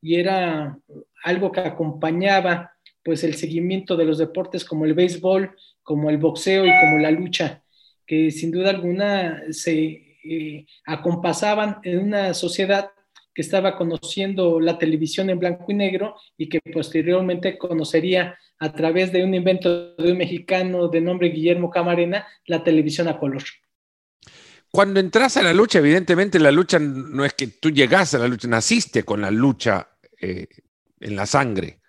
y 0.00 0.16
era 0.16 0.78
algo 1.24 1.52
que 1.52 1.60
acompañaba 1.60 2.72
pues 3.02 3.24
el 3.24 3.34
seguimiento 3.34 3.96
de 3.96 4.04
los 4.04 4.18
deportes 4.18 4.64
como 4.64 4.84
el 4.84 4.94
béisbol, 4.94 5.56
como 5.82 6.10
el 6.10 6.18
boxeo 6.18 6.66
y 6.66 6.70
como 6.80 6.98
la 6.98 7.10
lucha, 7.10 7.62
que 8.06 8.30
sin 8.30 8.50
duda 8.50 8.70
alguna 8.70 9.42
se 9.50 10.18
eh, 10.24 10.66
acompasaban 10.84 11.78
en 11.82 11.98
una 11.98 12.34
sociedad 12.34 12.90
que 13.34 13.42
estaba 13.42 13.76
conociendo 13.76 14.60
la 14.60 14.78
televisión 14.78 15.30
en 15.30 15.38
blanco 15.38 15.66
y 15.68 15.74
negro 15.74 16.16
y 16.36 16.48
que 16.48 16.60
posteriormente 16.72 17.56
conocería 17.56 18.38
a 18.58 18.72
través 18.72 19.12
de 19.12 19.24
un 19.24 19.34
invento 19.34 19.94
de 19.96 20.12
un 20.12 20.18
mexicano 20.18 20.88
de 20.88 21.00
nombre 21.00 21.30
Guillermo 21.30 21.70
Camarena 21.70 22.26
la 22.46 22.62
televisión 22.62 23.08
a 23.08 23.18
color. 23.18 23.42
Cuando 24.70 25.00
entras 25.00 25.36
a 25.36 25.42
la 25.42 25.52
lucha, 25.52 25.80
evidentemente 25.80 26.38
la 26.38 26.50
lucha 26.50 26.78
no 26.78 27.24
es 27.24 27.34
que 27.34 27.46
tú 27.48 27.70
llegas 27.70 28.14
a 28.14 28.18
la 28.18 28.28
lucha, 28.28 28.48
naciste 28.48 29.04
con 29.04 29.20
la 29.20 29.30
lucha 29.30 29.88
eh, 30.18 30.46
en 31.00 31.16
la 31.16 31.26
sangre. 31.26 31.80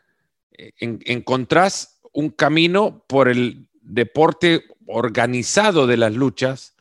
Eh, 0.52 0.72
encontrás 0.80 2.02
un 2.12 2.30
camino 2.30 3.06
por 3.08 3.30
el 3.30 3.70
deporte 3.82 4.66
organizado 4.86 5.88
de 5.88 5.98
las 5.98 6.14
luchas, 6.14 6.76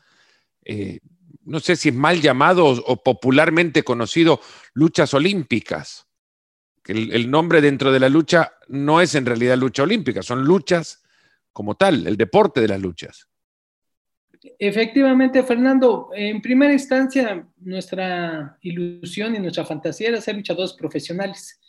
no 1.45 1.61
sé 1.61 1.77
si 1.77 1.91
es 1.91 1.95
mal 1.95 2.21
llamado 2.21 2.67
o, 2.67 3.03
popularmente 3.03 3.83
conocido, 3.83 4.41
luchas 4.75 5.15
olímpicas. 5.15 6.07
El, 6.85 7.31
nombre 7.31 7.61
dentro 7.61 7.93
de 7.93 8.01
la 8.01 8.09
lucha 8.09 8.55
no 8.69 9.01
es 9.01 9.15
en 9.15 9.27
realidad 9.27 9.57
lucha 9.57 9.85
olímpica, 9.85 10.23
son 10.23 10.45
luchas 10.45 11.05
como 11.53 11.77
tal, 11.77 12.07
el 12.07 12.17
deporte 12.17 12.61
de 12.61 12.69
las 12.69 12.81
luchas. 12.81 13.29
Efectivamente, 14.59 15.45
Fernando, 15.45 16.11
en 16.13 16.43
primera 16.43 16.73
instancia, 16.73 17.47
nuestra 17.59 18.59
ilusión 18.63 19.37
y 19.37 19.39
nuestra 19.39 19.65
fantasía 19.65 20.09
era 20.09 20.21
ser 20.21 20.35
luchadores 20.35 20.73
profesionales. 20.73 21.61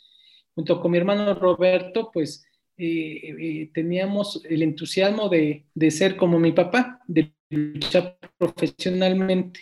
Junto 0.54 0.80
con 0.80 0.90
mi 0.90 0.98
hermano 0.98 1.34
Roberto, 1.34 2.10
pues 2.12 2.44
eh, 2.76 3.36
eh, 3.38 3.70
teníamos 3.72 4.42
el 4.48 4.62
entusiasmo 4.62 5.28
de, 5.28 5.66
de 5.74 5.90
ser 5.92 6.16
como 6.16 6.40
mi 6.40 6.50
papá, 6.50 7.00
de 7.06 7.33
luchar 7.54 8.18
profesionalmente. 8.36 9.60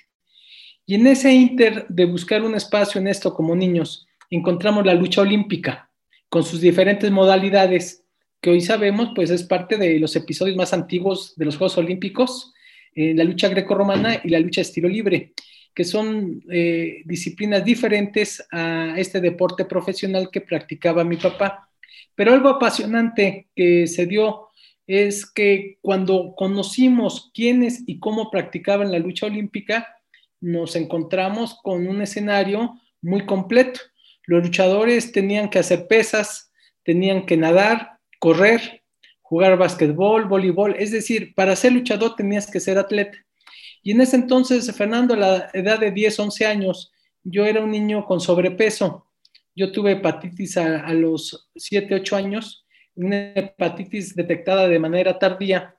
Y 0.86 0.96
en 0.96 1.06
ese 1.06 1.32
inter 1.32 1.86
de 1.88 2.04
buscar 2.04 2.42
un 2.42 2.54
espacio 2.54 3.00
en 3.00 3.08
esto 3.08 3.32
como 3.32 3.54
niños, 3.54 4.06
encontramos 4.30 4.84
la 4.84 4.94
lucha 4.94 5.20
olímpica 5.20 5.90
con 6.28 6.42
sus 6.42 6.60
diferentes 6.60 7.10
modalidades, 7.10 8.04
que 8.40 8.50
hoy 8.50 8.60
sabemos 8.60 9.10
pues 9.14 9.30
es 9.30 9.44
parte 9.44 9.76
de 9.76 9.98
los 10.00 10.16
episodios 10.16 10.56
más 10.56 10.72
antiguos 10.72 11.34
de 11.36 11.44
los 11.44 11.56
Juegos 11.56 11.78
Olímpicos, 11.78 12.52
eh, 12.94 13.14
la 13.14 13.24
lucha 13.24 13.48
greco-romana 13.48 14.20
y 14.24 14.28
la 14.30 14.40
lucha 14.40 14.62
estilo 14.62 14.88
libre, 14.88 15.32
que 15.74 15.84
son 15.84 16.42
eh, 16.50 17.02
disciplinas 17.04 17.64
diferentes 17.64 18.44
a 18.50 18.94
este 18.96 19.20
deporte 19.20 19.64
profesional 19.64 20.30
que 20.30 20.40
practicaba 20.40 21.04
mi 21.04 21.16
papá. 21.16 21.68
Pero 22.14 22.32
algo 22.32 22.48
apasionante 22.50 23.48
que 23.54 23.86
se 23.86 24.06
dio 24.06 24.48
es 24.92 25.24
que 25.24 25.78
cuando 25.80 26.34
conocimos 26.36 27.30
quiénes 27.32 27.82
y 27.86 27.98
cómo 27.98 28.30
practicaban 28.30 28.92
la 28.92 28.98
lucha 28.98 29.24
olímpica, 29.24 29.88
nos 30.38 30.76
encontramos 30.76 31.58
con 31.62 31.86
un 31.86 32.02
escenario 32.02 32.78
muy 33.00 33.24
completo. 33.24 33.80
Los 34.26 34.42
luchadores 34.42 35.10
tenían 35.10 35.48
que 35.48 35.60
hacer 35.60 35.86
pesas, 35.88 36.52
tenían 36.82 37.24
que 37.24 37.38
nadar, 37.38 38.00
correr, 38.18 38.82
jugar 39.22 39.56
básquetbol, 39.56 40.26
voleibol, 40.26 40.76
es 40.78 40.90
decir, 40.90 41.34
para 41.34 41.56
ser 41.56 41.72
luchador 41.72 42.14
tenías 42.14 42.50
que 42.50 42.60
ser 42.60 42.76
atleta. 42.76 43.16
Y 43.82 43.92
en 43.92 44.02
ese 44.02 44.16
entonces, 44.16 44.70
Fernando, 44.76 45.14
a 45.14 45.16
la 45.16 45.50
edad 45.54 45.80
de 45.80 45.90
10, 45.90 46.18
11 46.18 46.44
años, 46.44 46.92
yo 47.24 47.46
era 47.46 47.64
un 47.64 47.70
niño 47.70 48.04
con 48.04 48.20
sobrepeso. 48.20 49.06
Yo 49.56 49.72
tuve 49.72 49.92
hepatitis 49.92 50.58
a, 50.58 50.92
los 50.92 51.50
7, 51.56 51.94
8 51.94 52.16
años, 52.16 52.61
una 52.94 53.32
hepatitis 53.34 54.14
detectada 54.14 54.68
de 54.68 54.78
manera 54.78 55.18
tardía. 55.18 55.76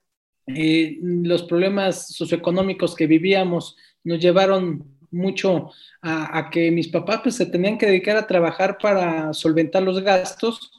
Eh, 0.48 0.98
los 1.02 1.44
problemas 1.44 2.14
socioeconómicos 2.14 2.96
que 2.96 3.08
vivíamos 3.08 3.78
nos 4.04 4.20
llevaron 4.20 4.94
mucho 5.14 5.72
a, 6.02 6.50
que 6.52 6.72
mis 6.72 6.90
papás 6.90 7.22
pues, 7.24 7.36
se 7.36 7.46
tenían 7.46 7.78
que 7.78 7.86
dedicar 7.86 8.18
a 8.18 8.28
trabajar 8.28 8.78
para 8.82 9.32
solventar 9.34 9.84
los 9.84 10.02
gastos 10.02 10.72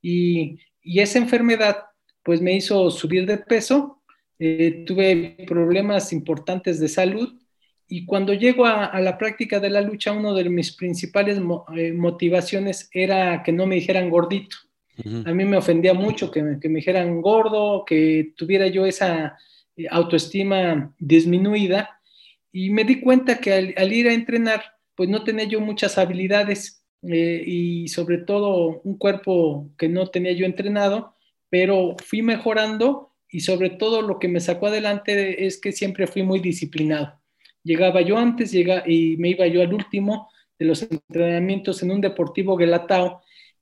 y, 0.00 0.58
esa 0.82 1.18
enfermedad 1.18 1.76
pues 2.22 2.40
me 2.40 2.54
hizo 2.54 2.90
subir 2.90 3.26
de 3.26 3.36
peso, 3.36 4.02
eh, 4.38 4.84
tuve 4.86 5.36
problemas 5.46 6.10
importantes 6.10 6.80
de 6.80 6.88
salud 6.88 7.38
y 7.86 8.06
cuando 8.06 8.32
llego 8.32 8.64
a, 8.64 8.98
la 9.00 9.18
práctica 9.18 9.60
de 9.60 9.68
la 9.68 9.82
lucha, 9.82 10.12
una 10.12 10.32
de 10.32 10.48
mis 10.48 10.74
principales 10.74 11.38
eh, 11.76 11.92
motivaciones 11.92 12.88
era 12.94 13.42
que 13.42 13.52
no 13.52 13.66
me 13.66 13.74
dijeran 13.74 14.08
gordito. 14.08 14.56
A 15.24 15.32
mí 15.32 15.44
me 15.44 15.56
ofendía 15.56 15.94
mucho 15.94 16.30
que 16.30 16.42
me, 16.42 16.56
dijeran 16.56 17.20
gordo, 17.20 17.84
que 17.84 18.32
tuviera 18.36 18.66
yo 18.66 18.86
esa 18.86 19.36
eh, 19.76 19.86
autoestima 19.90 20.94
disminuida. 20.98 22.00
Y 22.52 22.70
me 22.70 22.84
di 22.84 23.00
cuenta 23.00 23.38
que 23.38 23.74
al, 23.76 23.92
ir 23.92 24.08
a 24.08 24.12
entrenar, 24.12 24.62
pues 24.94 25.08
no 25.08 25.22
tenía 25.22 25.44
yo 25.44 25.60
muchas 25.60 25.98
habilidades 25.98 26.84
eh, 27.02 27.42
y 27.46 27.88
sobre 27.88 28.18
todo 28.18 28.80
un 28.84 28.98
cuerpo 28.98 29.70
que 29.78 29.88
no 29.88 30.08
tenía 30.08 30.32
yo 30.32 30.44
entrenado, 30.44 31.14
pero 31.48 31.96
fui 32.04 32.22
mejorando 32.22 33.12
y 33.28 33.40
sobre 33.40 33.70
todo 33.70 34.02
lo 34.02 34.18
que 34.18 34.28
me 34.28 34.40
sacó 34.40 34.66
adelante 34.66 35.46
es 35.46 35.60
que 35.60 35.72
siempre 35.72 36.06
fui 36.06 36.22
muy 36.22 36.40
disciplinado. 36.40 37.20
Llegaba 37.62 38.00
yo 38.00 38.18
antes 38.18 38.50
llega, 38.52 38.82
y 38.86 39.16
me 39.18 39.30
iba 39.30 39.46
yo 39.46 39.62
al 39.62 39.72
último 39.72 40.28
de 40.58 40.66
los 40.66 40.82
entrenamientos 40.82 41.82
en 41.82 41.90
un 41.90 42.00
deportivo 42.00 42.56
Guelatao 42.56 43.20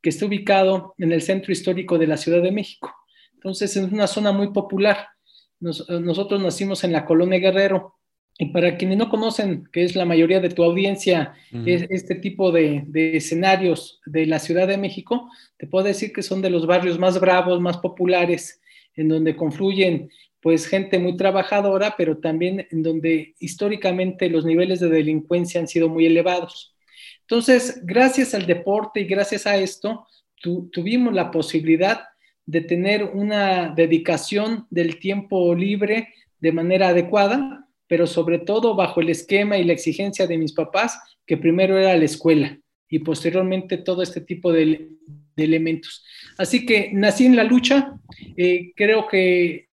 que 0.09 0.11
está 0.11 0.25
ubicado 0.25 0.94
en 0.97 1.12
el 1.12 1.21
centro 1.21 1.53
histórico 1.53 1.99
de 1.99 2.07
la 2.07 2.16
Ciudad 2.16 2.40
de 2.40 2.51
México. 2.51 2.94
Entonces 3.35 3.77
es 3.77 3.92
una 3.92 4.07
zona 4.07 4.33
muy 4.33 4.55
popular. 4.55 5.09
nosotros 5.61 6.40
nacimos 6.40 6.83
en 6.83 6.92
la 6.92 7.05
colonia 7.05 7.38
Guerrero 7.38 7.97
y 8.38 8.47
para 8.47 8.79
quienes 8.79 8.97
no 8.97 9.11
conocen, 9.11 9.68
que 9.71 9.85
es 9.85 9.94
la 9.97 10.07
mayoría 10.07 10.40
de 10.40 10.49
tu 10.49 10.64
audiencia, 10.64 11.35
este 11.66 12.14
tipo 12.14 12.51
de, 12.53 12.85
de, 12.87 13.18
escenarios 13.18 14.01
de 14.07 14.25
la 14.25 14.38
Ciudad 14.38 14.66
de 14.66 14.79
México, 14.79 15.29
te 15.59 15.66
puedo 15.66 15.85
decir 15.85 16.11
que 16.11 16.23
son 16.23 16.40
de 16.40 16.49
los 16.49 16.66
barrios 16.66 16.99
más 16.99 17.21
bravos, 17.21 17.61
más 17.61 17.77
populares, 17.77 18.62
en 18.94 19.11
donde 19.11 19.37
confluyen 19.37 20.09
pues 20.40 20.66
gente 20.66 20.99
muy 20.99 21.18
trabajadora, 21.18 21.97
pero 21.99 22.16
también 22.16 22.66
en 22.71 22.83
donde 22.83 23.35
históricamente 23.40 24.31
los 24.31 24.47
niveles 24.47 24.81
de 24.81 24.88
delincuencia 24.88 25.61
han 25.61 25.68
sido 25.68 25.90
muy 25.90 26.07
elevados. 26.07 26.75
Entonces, 27.31 27.83
gracias 27.85 28.33
al 28.33 28.47
deporte 28.47 29.01
y 29.01 29.05
gracias 29.05 29.47
a 29.47 29.59
esto, 29.59 30.07
tuvimos 30.41 31.12
la 31.12 31.31
posibilidad 31.31 32.05
de 32.47 32.62
tener 32.62 33.05
una 33.05 33.69
dedicación 33.69 34.67
del 34.71 34.99
tiempo 34.99 35.55
libre 35.55 36.14
de 36.41 36.53
manera 36.53 36.88
adecuada, 36.88 37.69
pero 37.87 38.07
sobre 38.07 38.38
todo 38.38 38.75
bajo 38.75 39.03
el 39.03 39.11
esquema 39.11 39.59
y 39.59 39.64
la 39.64 39.75
exigencia 39.75 40.27
de 40.27 40.38
mis 40.38 40.55
papás, 40.55 40.99
que 41.27 41.37
primero 41.37 41.77
era 41.77 41.95
la 41.95 42.05
escuela 42.07 42.59
y 42.88 43.01
posteriormente 43.01 43.77
todo 43.77 44.03
este 44.03 44.23
tipo 44.23 44.51
de, 44.51 44.88
elementos. 45.37 46.05
Así 46.37 46.64
que 46.64 46.91
nací 46.95 47.27
en 47.27 47.37
la 47.37 47.45
lucha, 47.45 47.93
eh, 48.37 48.73
creo 48.75 49.07
que 49.07 49.69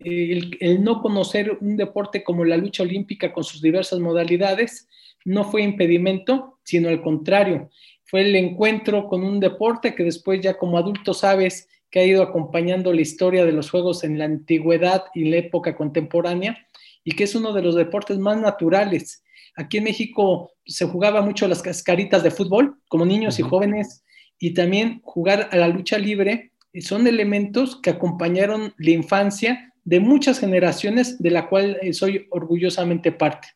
el, 0.00 0.84
no 0.84 1.00
conocer 1.00 1.56
un 1.60 1.76
deporte 1.76 2.22
como 2.22 2.44
la 2.44 2.58
lucha 2.58 2.82
olímpica 2.82 3.32
con 3.32 3.42
sus 3.42 3.60
diversas 3.62 3.98
modalidades 3.98 4.86
no 5.24 5.50
fue 5.50 5.62
impedimento, 5.62 6.53
sino 6.64 6.88
al 6.88 7.00
contrario, 7.02 7.70
fue 8.04 8.22
el 8.22 8.34
encuentro 8.36 9.06
con 9.06 9.22
un 9.22 9.40
deporte 9.40 9.94
que 9.94 10.04
después 10.04 10.40
ya 10.40 10.56
como 10.58 10.78
adulto 10.78 11.14
sabes 11.14 11.68
que 11.90 12.00
ha 12.00 12.04
ido 12.04 12.22
acompañando 12.22 12.92
la 12.92 13.02
historia 13.02 13.44
de 13.44 13.52
los 13.52 13.70
Juegos 13.70 14.02
en 14.02 14.18
la 14.18 14.24
antigüedad 14.24 15.04
y 15.14 15.26
la 15.26 15.36
época 15.36 15.76
contemporánea 15.76 16.58
y 17.04 17.12
que 17.12 17.24
es 17.24 17.34
uno 17.34 17.52
de 17.52 17.62
los 17.62 17.76
deportes 17.76 18.18
más 18.18 18.38
naturales. 18.40 19.22
Aquí 19.56 19.78
en 19.78 19.84
México 19.84 20.52
se 20.66 20.86
jugaba 20.86 21.22
mucho 21.22 21.46
las 21.46 21.62
cascaritas 21.62 22.22
de 22.22 22.32
fútbol 22.32 22.78
como 22.88 23.06
niños 23.06 23.38
y 23.38 23.42
jóvenes 23.42 24.02
y 24.38 24.54
también 24.54 25.00
jugar 25.04 25.48
a 25.52 25.56
la 25.56 25.68
lucha 25.68 25.98
libre 25.98 26.52
son 26.80 27.06
elementos 27.06 27.80
que 27.80 27.90
acompañaron 27.90 28.74
la 28.78 28.90
infancia 28.90 29.72
de 29.84 30.00
muchas 30.00 30.40
generaciones 30.40 31.18
de 31.18 31.30
la 31.30 31.48
cual 31.48 31.78
eh, 31.80 31.92
soy 31.92 32.26
orgullosamente 32.30 33.12
parte. 33.12 33.48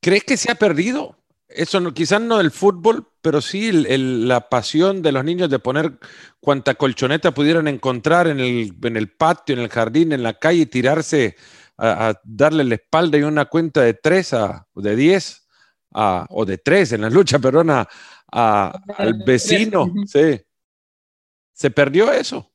¿Crees 0.00 0.24
que 0.24 0.36
se 0.36 0.50
ha 0.50 0.54
perdido? 0.54 1.16
Eso 1.54 1.80
no, 1.80 1.94
quizás 1.94 2.20
no 2.20 2.38
del 2.38 2.50
fútbol, 2.50 3.08
pero 3.22 3.40
sí 3.40 3.70
la 3.72 4.48
pasión 4.48 5.02
de 5.02 5.12
los 5.12 5.24
niños 5.24 5.48
de 5.48 5.58
poner 5.58 5.98
cuanta 6.40 6.74
colchoneta 6.74 7.32
pudieran 7.32 7.68
encontrar 7.68 8.26
en 8.26 8.40
el, 8.40 9.10
patio, 9.12 9.54
en 9.54 9.62
el 9.62 9.68
jardín, 9.68 10.12
en 10.12 10.22
la 10.22 10.34
calle 10.34 10.62
y 10.62 10.66
tirarse 10.66 11.36
a, 11.78 12.20
darle 12.24 12.64
la 12.64 12.74
espalda 12.74 13.18
y 13.18 13.22
una 13.22 13.44
cuenta 13.46 13.82
de 13.82 13.94
tres 13.94 14.34
a, 14.34 14.66
de 14.74 14.96
diez 14.96 15.46
o 15.92 16.44
de 16.44 16.58
tres 16.58 16.92
en 16.92 17.02
la 17.02 17.10
lucha, 17.10 17.38
perdona, 17.40 17.88
al 18.26 19.22
vecino. 19.24 19.92
Sí. 20.06 20.40
¿Se 21.52 21.70
perdió 21.70 22.12
eso? 22.12 22.50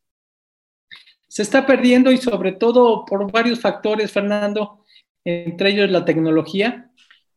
se 1.30 1.44
está 1.44 1.66
perdiendo 1.66 2.12
y 2.12 2.18
sobre 2.18 2.52
todo 2.52 3.06
por 3.06 3.32
varios 3.32 3.62
factores, 3.62 4.12
Fernando, 4.12 4.84
entre 5.24 5.70
ellos 5.70 5.90
la 5.90 6.04
tecnología. 6.04 6.89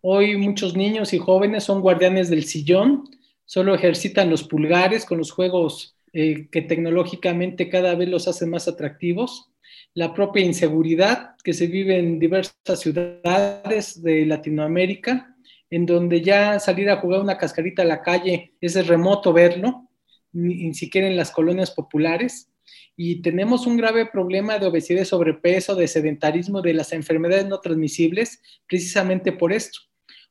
Hoy 0.04 0.36
muchos 0.36 0.74
niños 0.74 1.12
y 1.12 1.18
jóvenes 1.18 1.62
son 1.62 1.80
guardianes 1.80 2.28
del 2.28 2.42
sillón, 2.42 3.04
solo 3.44 3.72
ejercitan 3.72 4.30
los 4.30 4.42
pulgares 4.42 5.04
con 5.04 5.18
los 5.18 5.30
juegos 5.30 5.96
eh, 6.12 6.48
que 6.50 6.60
tecnológicamente 6.60 7.68
cada 7.68 7.94
vez 7.94 8.08
los 8.08 8.26
hacen 8.26 8.50
más 8.50 8.66
atractivos. 8.66 9.52
La 9.94 10.12
propia 10.12 10.44
inseguridad 10.44 11.36
que 11.44 11.52
se 11.52 11.68
vive 11.68 12.00
en 12.00 12.18
diversas 12.18 12.80
ciudades 12.80 14.02
de 14.02 14.26
Latinoamérica, 14.26 15.36
en 15.70 15.86
donde 15.86 16.20
ya 16.20 16.58
salir 16.58 16.90
a 16.90 16.96
jugar 16.96 17.20
una 17.20 17.38
cascarita 17.38 17.82
a 17.82 17.84
la 17.86 18.02
calle 18.02 18.54
es 18.60 18.86
remoto 18.88 19.32
verlo, 19.32 19.88
ni 20.32 20.74
siquiera 20.74 21.06
en 21.06 21.16
las 21.16 21.30
colonias 21.30 21.70
populares 21.70 22.52
y 22.96 23.22
tenemos 23.22 23.66
un 23.66 23.76
grave 23.76 24.06
problema 24.06 24.58
de 24.58 24.66
obesidad, 24.66 25.04
sobrepeso, 25.04 25.74
de 25.74 25.88
sedentarismo, 25.88 26.60
de 26.60 26.74
las 26.74 26.92
enfermedades 26.92 27.46
no 27.46 27.60
transmisibles, 27.60 28.40
precisamente 28.68 29.32
por 29.32 29.52
esto. 29.52 29.78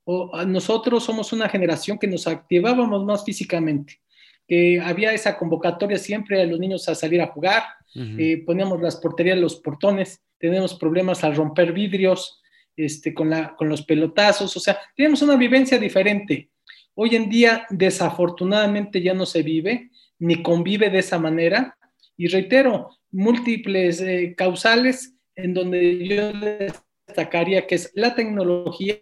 O, 0.03 0.31
nosotros 0.45 1.03
somos 1.03 1.31
una 1.33 1.49
generación 1.49 1.97
que 1.97 2.07
nos 2.07 2.27
activábamos 2.27 3.05
más 3.05 3.23
físicamente, 3.23 3.99
que 4.47 4.79
había 4.79 5.13
esa 5.13 5.37
convocatoria 5.37 5.97
siempre 5.97 6.41
a 6.41 6.45
los 6.45 6.59
niños 6.59 6.87
a 6.89 6.95
salir 6.95 7.21
a 7.21 7.27
jugar, 7.27 7.63
eh, 7.93 8.43
poníamos 8.45 8.81
las 8.81 8.95
porterías, 8.95 9.37
los 9.37 9.57
portones, 9.57 10.21
tenemos 10.37 10.73
problemas 10.75 11.23
al 11.23 11.35
romper 11.35 11.73
vidrios, 11.73 12.41
este, 12.75 13.13
con, 13.13 13.29
la, 13.29 13.55
con 13.55 13.67
los 13.67 13.83
pelotazos, 13.83 14.55
o 14.55 14.59
sea, 14.59 14.79
tenemos 14.95 15.21
una 15.21 15.35
vivencia 15.35 15.77
diferente. 15.77 16.49
Hoy 16.95 17.15
en 17.15 17.29
día, 17.29 17.65
desafortunadamente, 17.69 19.01
ya 19.01 19.13
no 19.13 19.25
se 19.25 19.43
vive 19.43 19.91
ni 20.19 20.41
convive 20.41 20.89
de 20.89 20.99
esa 20.99 21.19
manera 21.19 21.77
y 22.21 22.27
reitero, 22.27 22.89
múltiples 23.11 23.99
eh, 24.01 24.35
causales 24.37 25.15
en 25.35 25.55
donde 25.55 26.07
yo 26.07 26.31
destacaría 27.07 27.65
que 27.65 27.75
es 27.75 27.91
la 27.95 28.13
tecnología 28.13 29.01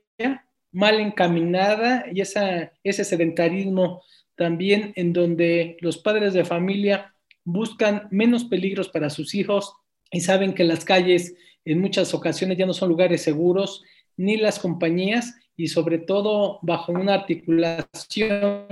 mal 0.71 0.99
encaminada 0.99 2.05
y 2.11 2.21
ese 2.21 2.71
sedentarismo 3.03 4.03
también 4.35 4.93
en 4.95 5.13
donde 5.13 5.77
los 5.81 5.97
padres 5.97 6.33
de 6.33 6.45
familia 6.45 7.13
buscan 7.43 8.07
menos 8.11 8.45
peligros 8.45 8.89
para 8.89 9.09
sus 9.09 9.35
hijos 9.35 9.73
y 10.11 10.21
saben 10.21 10.53
que 10.53 10.63
las 10.63 10.85
calles 10.85 11.35
en 11.65 11.81
muchas 11.81 12.13
ocasiones 12.13 12.57
ya 12.57 12.65
no 12.65 12.73
son 12.73 12.89
lugares 12.89 13.21
seguros, 13.21 13.83
ni 14.17 14.37
las 14.37 14.59
compañías, 14.59 15.35
y 15.55 15.67
sobre 15.67 15.97
todo 15.99 16.59
bajo 16.61 16.93
una 16.93 17.13
articulación 17.13 18.65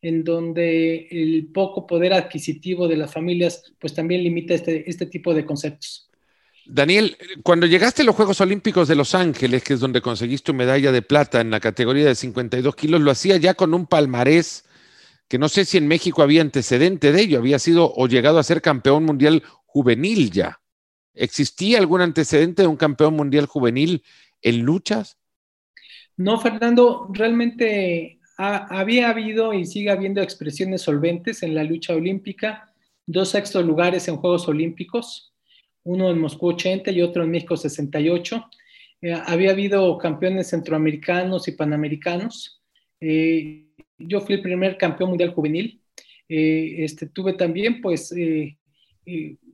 en 0.00 0.22
donde 0.22 1.08
el 1.10 1.48
poco 1.52 1.86
poder 1.86 2.12
adquisitivo 2.12 2.86
de 2.86 2.96
las 2.96 3.12
familias 3.12 3.74
pues 3.80 3.92
también 3.92 4.22
limita 4.22 4.54
este, 4.54 4.88
este 4.88 5.06
tipo 5.06 5.34
de 5.34 5.44
conceptos. 5.44 6.07
Daniel, 6.70 7.16
cuando 7.42 7.66
llegaste 7.66 8.02
a 8.02 8.04
los 8.04 8.14
Juegos 8.14 8.42
Olímpicos 8.42 8.88
de 8.88 8.94
Los 8.94 9.14
Ángeles, 9.14 9.64
que 9.64 9.72
es 9.72 9.80
donde 9.80 10.02
conseguiste 10.02 10.52
medalla 10.52 10.92
de 10.92 11.00
plata 11.00 11.40
en 11.40 11.50
la 11.50 11.60
categoría 11.60 12.04
de 12.04 12.14
52 12.14 12.76
kilos, 12.76 13.00
lo 13.00 13.10
hacía 13.10 13.38
ya 13.38 13.54
con 13.54 13.72
un 13.72 13.86
palmarés 13.86 14.66
que 15.28 15.38
no 15.38 15.48
sé 15.48 15.64
si 15.64 15.78
en 15.78 15.88
México 15.88 16.22
había 16.22 16.42
antecedente 16.42 17.10
de 17.10 17.22
ello, 17.22 17.38
había 17.38 17.58
sido 17.58 17.90
o 17.94 18.06
llegado 18.06 18.38
a 18.38 18.42
ser 18.42 18.60
campeón 18.60 19.04
mundial 19.04 19.42
juvenil 19.64 20.30
ya. 20.30 20.60
¿Existía 21.14 21.78
algún 21.78 22.02
antecedente 22.02 22.62
de 22.62 22.68
un 22.68 22.76
campeón 22.76 23.14
mundial 23.14 23.46
juvenil 23.46 24.04
en 24.42 24.60
luchas? 24.60 25.16
No, 26.18 26.38
Fernando, 26.38 27.08
realmente 27.12 28.20
había 28.36 29.08
habido 29.08 29.54
y 29.54 29.64
sigue 29.64 29.90
habiendo 29.90 30.20
expresiones 30.20 30.82
solventes 30.82 31.42
en 31.42 31.54
la 31.54 31.64
lucha 31.64 31.94
olímpica, 31.94 32.72
dos 33.06 33.30
sextos 33.30 33.64
lugares 33.64 34.06
en 34.08 34.16
Juegos 34.16 34.48
Olímpicos, 34.48 35.32
uno 35.88 36.10
en 36.10 36.18
Moscú 36.18 36.48
80 36.48 36.90
y 36.90 37.00
otro 37.00 37.24
en 37.24 37.30
México 37.30 37.56
68. 37.56 38.44
Eh, 39.00 39.12
había 39.26 39.52
habido 39.52 39.96
campeones 39.96 40.48
centroamericanos 40.48 41.48
y 41.48 41.52
panamericanos. 41.52 42.62
Eh, 43.00 43.64
yo 43.96 44.20
fui 44.20 44.34
el 44.34 44.42
primer 44.42 44.76
campeón 44.76 45.10
mundial 45.10 45.32
juvenil. 45.32 45.80
Eh, 46.28 46.84
este, 46.84 47.06
tuve 47.06 47.32
también, 47.32 47.80
pues, 47.80 48.14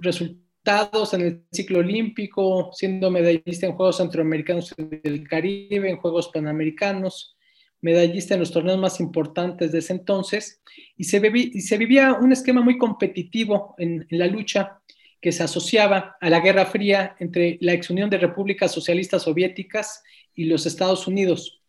resultados 0.01 1.15
en 1.15 1.21
el 1.21 1.43
ciclo 1.53 1.79
olímpico, 1.79 2.71
siendo 2.73 3.13
medallista 3.13 3.67
en 3.67 3.75
Juegos 3.75 3.99
Centroamericanos 3.99 4.75
del 4.77 5.29
Caribe, 5.29 5.89
en 5.89 5.99
Juegos 5.99 6.31
Panamericanos, 6.35 7.37
medallista 7.81 8.35
en 8.35 8.41
los 8.41 8.51
torneos 8.51 8.81
más 8.81 8.99
importantes 8.99 9.71
de 9.71 9.79
ese 9.79 9.93
entonces, 9.93 10.61
y 10.97 11.05
se, 11.05 11.21
vivía 11.21 12.15
un 12.15 12.33
esquema 12.33 12.61
muy 12.61 12.77
competitivo 12.77 13.77
en, 13.79 14.05
la 14.11 14.27
lucha 14.27 14.81
que 15.25 15.33
se 15.33 15.43
asociaba 15.43 16.19
a 16.21 16.29
la 16.29 16.41
Guerra 16.41 16.67
Fría 16.67 17.17
entre 17.19 17.57
la 17.63 17.73
ex 17.73 17.89
Unión 17.89 18.11
de 18.11 18.19
Repúblicas 18.19 18.71
Socialistas 18.71 19.23
Soviéticas 19.23 20.03
y 20.35 20.45
los 20.45 20.67
Estados 20.67 21.07
Unidos, 21.07 21.63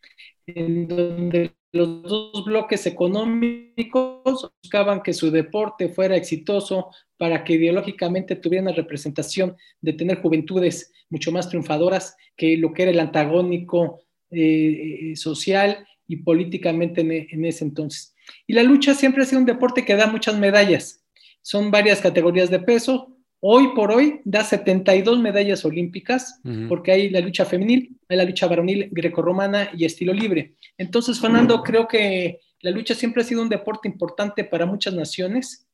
en 0.45 0.89
donde 0.89 1.53
los 1.71 2.03
dos 2.03 2.43
bloques 2.43 2.85
económicos 2.85 4.51
buscaban 4.61 5.01
que 5.01 5.13
su 5.13 5.31
deporte 5.31 5.87
fuera 5.87 6.17
exitoso 6.17 6.89
para 7.15 7.45
que 7.45 7.53
ideológicamente 7.53 8.35
tuviera 8.35 8.63
una 8.63 8.73
representación 8.73 9.55
de 9.79 9.93
tener 9.93 10.21
juventudes 10.21 10.91
mucho 11.09 11.31
más 11.31 11.47
triunfadoras 11.47 12.17
que 12.35 12.57
lo 12.57 12.73
que 12.73 12.81
era 12.81 12.91
el 12.91 12.99
antagónico 12.99 14.01
eh, 14.31 15.11
eh, 15.11 15.15
social 15.15 15.87
y 16.09 16.17
políticamente 16.17 16.99
en, 17.31 17.45
ese 17.45 17.63
entonces. 17.63 18.13
Y 18.47 18.51
la 18.53 18.63
lucha 18.63 18.93
siempre 18.95 19.23
ha 19.23 19.25
sido 19.25 19.39
un 19.39 19.45
deporte 19.45 19.85
que 19.85 19.95
da 19.95 20.07
muchas 20.07 20.37
medallas. 20.37 21.05
Son 21.41 21.71
varias 21.71 22.01
categorías 22.01 22.49
de 22.49 22.59
peso. 22.59 23.14
Hoy 23.47 23.75
por 23.75 23.91
hoy 23.91 24.21
da 24.25 24.43
72 24.43 25.19
medallas 25.19 25.63
olímpicas, 25.65 26.41
porque 26.67 26.91
hay 26.91 27.09
la 27.11 27.19
lucha 27.19 27.45
femenil, 27.45 27.95
hay 28.09 28.17
la 28.17 28.23
lucha 28.23 28.47
varonil 28.47 28.89
grecorromana 28.91 29.69
y 29.77 29.85
estilo 29.85 30.13
libre. 30.13 30.55
Entonces, 30.79 31.19
Fernando, 31.19 31.61
creo 31.61 31.87
que 31.87 32.39
la 32.61 32.71
lucha 32.71 32.95
siempre 32.95 33.21
ha 33.21 33.23
sido 33.23 33.43
un 33.43 33.49
deporte 33.49 33.87
importante 33.87 34.45
para 34.45 34.65
muchas 34.65 34.95
naciones. 34.95 35.67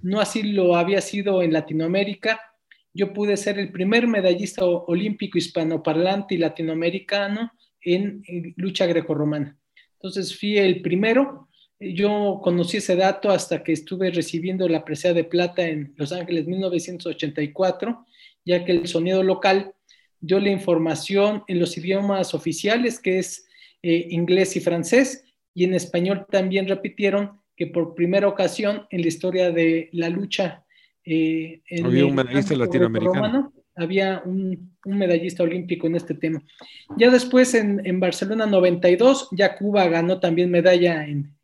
No 0.00 0.22
así 0.22 0.42
lo 0.42 0.74
había 0.74 1.02
sido 1.02 1.42
en 1.42 1.52
Latinoamérica. 1.52 2.40
Yo 2.94 3.12
pude 3.12 3.36
ser 3.36 3.58
el 3.58 3.72
primer 3.72 4.06
medallista 4.06 4.64
olímpico 4.64 5.36
hispanoparlante 5.36 6.34
y 6.34 6.38
latinoamericano 6.38 7.52
en, 7.82 8.22
en 8.26 8.54
lucha 8.56 8.86
grecorromana. 8.86 9.54
Entonces 9.96 10.34
fui 10.34 10.56
el 10.56 10.80
primero. 10.80 11.47
Yo 11.80 12.40
conocí 12.42 12.78
ese 12.78 12.96
dato 12.96 13.30
hasta 13.30 13.62
que 13.62 13.72
estuve 13.72 14.10
recibiendo 14.10 14.68
la 14.68 14.84
presea 14.84 15.12
de 15.12 15.24
plata 15.24 15.66
en 15.66 15.94
Los 15.96 16.12
Ángeles 16.12 16.46
1984, 16.46 18.06
ya 18.44 18.64
que 18.64 18.72
el 18.72 18.88
sonido 18.88 19.22
local 19.22 19.74
dio 20.20 20.40
la 20.40 20.50
información 20.50 21.44
en 21.46 21.60
los 21.60 21.76
idiomas 21.78 22.34
oficiales, 22.34 22.98
que 22.98 23.18
es 23.18 23.46
eh, 23.82 24.08
inglés 24.10 24.56
y 24.56 24.60
francés, 24.60 25.24
y 25.54 25.64
en 25.64 25.74
español 25.74 26.26
también 26.30 26.66
repitieron 26.66 27.40
que 27.56 27.68
por 27.68 27.94
primera 27.94 28.28
ocasión 28.28 28.86
en 28.90 29.02
la 29.02 29.08
historia 29.08 29.50
de 29.50 29.88
la 29.92 30.08
lucha 30.08 30.64
eh, 31.04 31.62
en 31.68 31.86
Había 31.86 32.06
un 32.06 32.14
medallista 32.14 32.54
latinoamericano 32.54 33.52
había 33.78 34.22
un, 34.24 34.76
medallista 34.84 35.42
olímpico 35.42 35.86
en 35.86 35.96
este 35.96 36.14
tema. 36.14 36.42
Ya 36.96 37.10
después 37.10 37.54
en, 37.54 38.00
Barcelona 38.00 38.46
92, 38.46 39.28
ya 39.32 39.56
Cuba 39.56 39.86
ganó 39.88 40.18
también 40.18 40.50
medalla 40.50 41.06
en, 41.06 41.36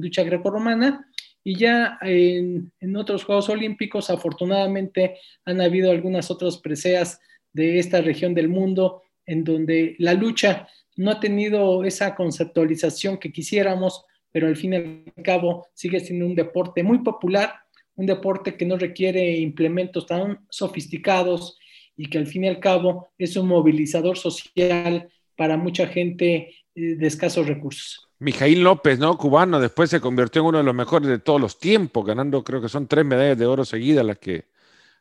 lucha 0.00 0.22
grecorromana 0.22 1.06
y 1.42 1.56
ya 1.56 1.98
en, 2.02 2.72
otros 2.96 3.24
Juegos 3.24 3.48
Olímpicos 3.48 4.10
afortunadamente 4.10 5.16
han 5.44 5.60
habido 5.60 5.90
algunas 5.90 6.30
otras 6.30 6.58
preseas 6.58 7.20
de 7.52 7.78
esta 7.78 8.00
región 8.00 8.34
del 8.34 8.48
mundo 8.48 9.02
en 9.26 9.42
donde 9.44 9.96
la 9.98 10.14
lucha 10.14 10.68
no 10.96 11.10
ha 11.10 11.20
tenido 11.20 11.84
esa 11.84 12.14
conceptualización 12.14 13.18
que 13.18 13.32
quisiéramos, 13.32 14.04
pero 14.30 14.46
al 14.46 14.56
fin 14.56 14.74
y 14.74 14.76
al 14.76 15.24
cabo 15.24 15.66
sigue 15.74 16.00
siendo 16.00 16.26
un 16.26 16.34
deporte 16.34 16.82
muy 16.82 16.98
popular 16.98 17.54
un 17.96 18.06
deporte 18.06 18.56
que 18.56 18.66
no 18.66 18.76
requiere 18.76 19.38
implementos 19.38 20.06
tan 20.06 20.46
sofisticados 20.48 21.58
y 21.96 22.08
que 22.08 22.18
al 22.18 22.26
fin 22.26 22.44
y 22.44 22.48
al 22.48 22.60
cabo 22.60 23.12
es 23.18 23.36
un 23.36 23.46
movilizador 23.46 24.16
social 24.16 25.08
para 25.36 25.56
mucha 25.56 25.86
gente 25.86 26.54
eh, 26.74 26.94
de 26.96 27.06
escasos 27.06 27.46
recursos. 27.46 28.08
Mijail 28.18 28.62
López, 28.62 28.98
¿no? 28.98 29.16
Cubano, 29.16 29.58
después 29.58 29.90
se 29.90 30.00
convirtió 30.00 30.42
en 30.42 30.48
uno 30.48 30.58
de 30.58 30.64
los 30.64 30.74
mejores 30.74 31.08
de 31.08 31.18
todos 31.18 31.40
los 31.40 31.58
tiempos, 31.58 32.04
ganando 32.04 32.44
creo 32.44 32.60
que 32.60 32.68
son 32.68 32.86
tres 32.86 33.04
medallas 33.04 33.38
de 33.38 33.46
oro 33.46 33.64
seguidas 33.64 34.04
las 34.04 34.18
que, 34.18 34.44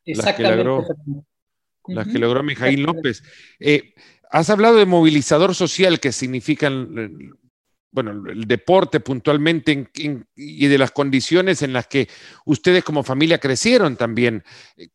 las 0.06 0.34
que 0.36 0.44
logró, 0.44 0.86
las 1.88 2.08
que 2.08 2.20
logró 2.20 2.44
Mijail 2.44 2.82
López. 2.82 3.24
Eh, 3.60 3.94
has 4.30 4.50
hablado 4.50 4.78
de 4.78 4.86
movilizador 4.86 5.54
social, 5.54 6.00
que 6.00 6.12
significan 6.12 7.38
bueno, 7.92 8.30
el 8.30 8.46
deporte 8.46 9.00
puntualmente 9.00 9.90
y 10.36 10.68
de 10.68 10.78
las 10.78 10.92
condiciones 10.92 11.62
en 11.64 11.74
las 11.74 11.88
que 11.88 12.08
ustedes 12.46 12.84
como 12.84 13.04
familia 13.04 13.40
crecieron 13.40 13.98
también. 13.98 14.44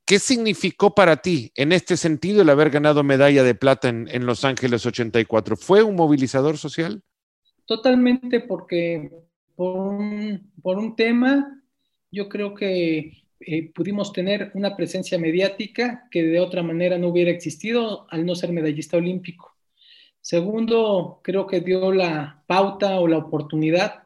¿Qué 0.05 0.19
significó 0.19 0.95
para 0.95 1.17
ti 1.17 1.51
en 1.57 1.73
este 1.73 1.97
sentido 1.97 2.43
el 2.43 2.51
haber 2.51 2.71
ganado 2.71 3.03
medalla 3.03 3.43
de 3.43 3.55
plata 3.55 3.89
en, 3.89 4.27
Los 4.27 4.45
Ángeles 4.45 4.87
84? 4.87 5.57
¿Fue 5.57 5.83
un 5.83 5.97
movilizador 5.97 6.57
social? 6.57 7.03
Totalmente, 7.67 8.41
porque 8.41 9.11
por 9.57 10.79
un, 10.79 10.97
tema, 10.97 11.63
yo 12.11 12.29
creo 12.29 12.55
que 12.55 13.25
eh, 13.41 13.73
pudimos 13.73 14.13
tener 14.13 14.53
una 14.55 14.77
presencia 14.77 15.19
mediática 15.19 16.07
que 16.11 16.23
de 16.23 16.39
otra 16.39 16.63
manera 16.63 16.97
no 16.99 17.09
hubiera 17.09 17.31
existido 17.31 18.07
al 18.11 18.25
no 18.25 18.35
ser 18.35 18.53
medallista 18.53 18.97
olímpico. 18.97 19.54
Segundo, 20.25 21.21
creo 21.23 21.47
que 21.47 21.61
dio 21.61 21.93
la 21.93 22.43
pauta 22.47 22.99
o 22.99 23.07
la 23.07 23.19
oportunidad 23.19 24.05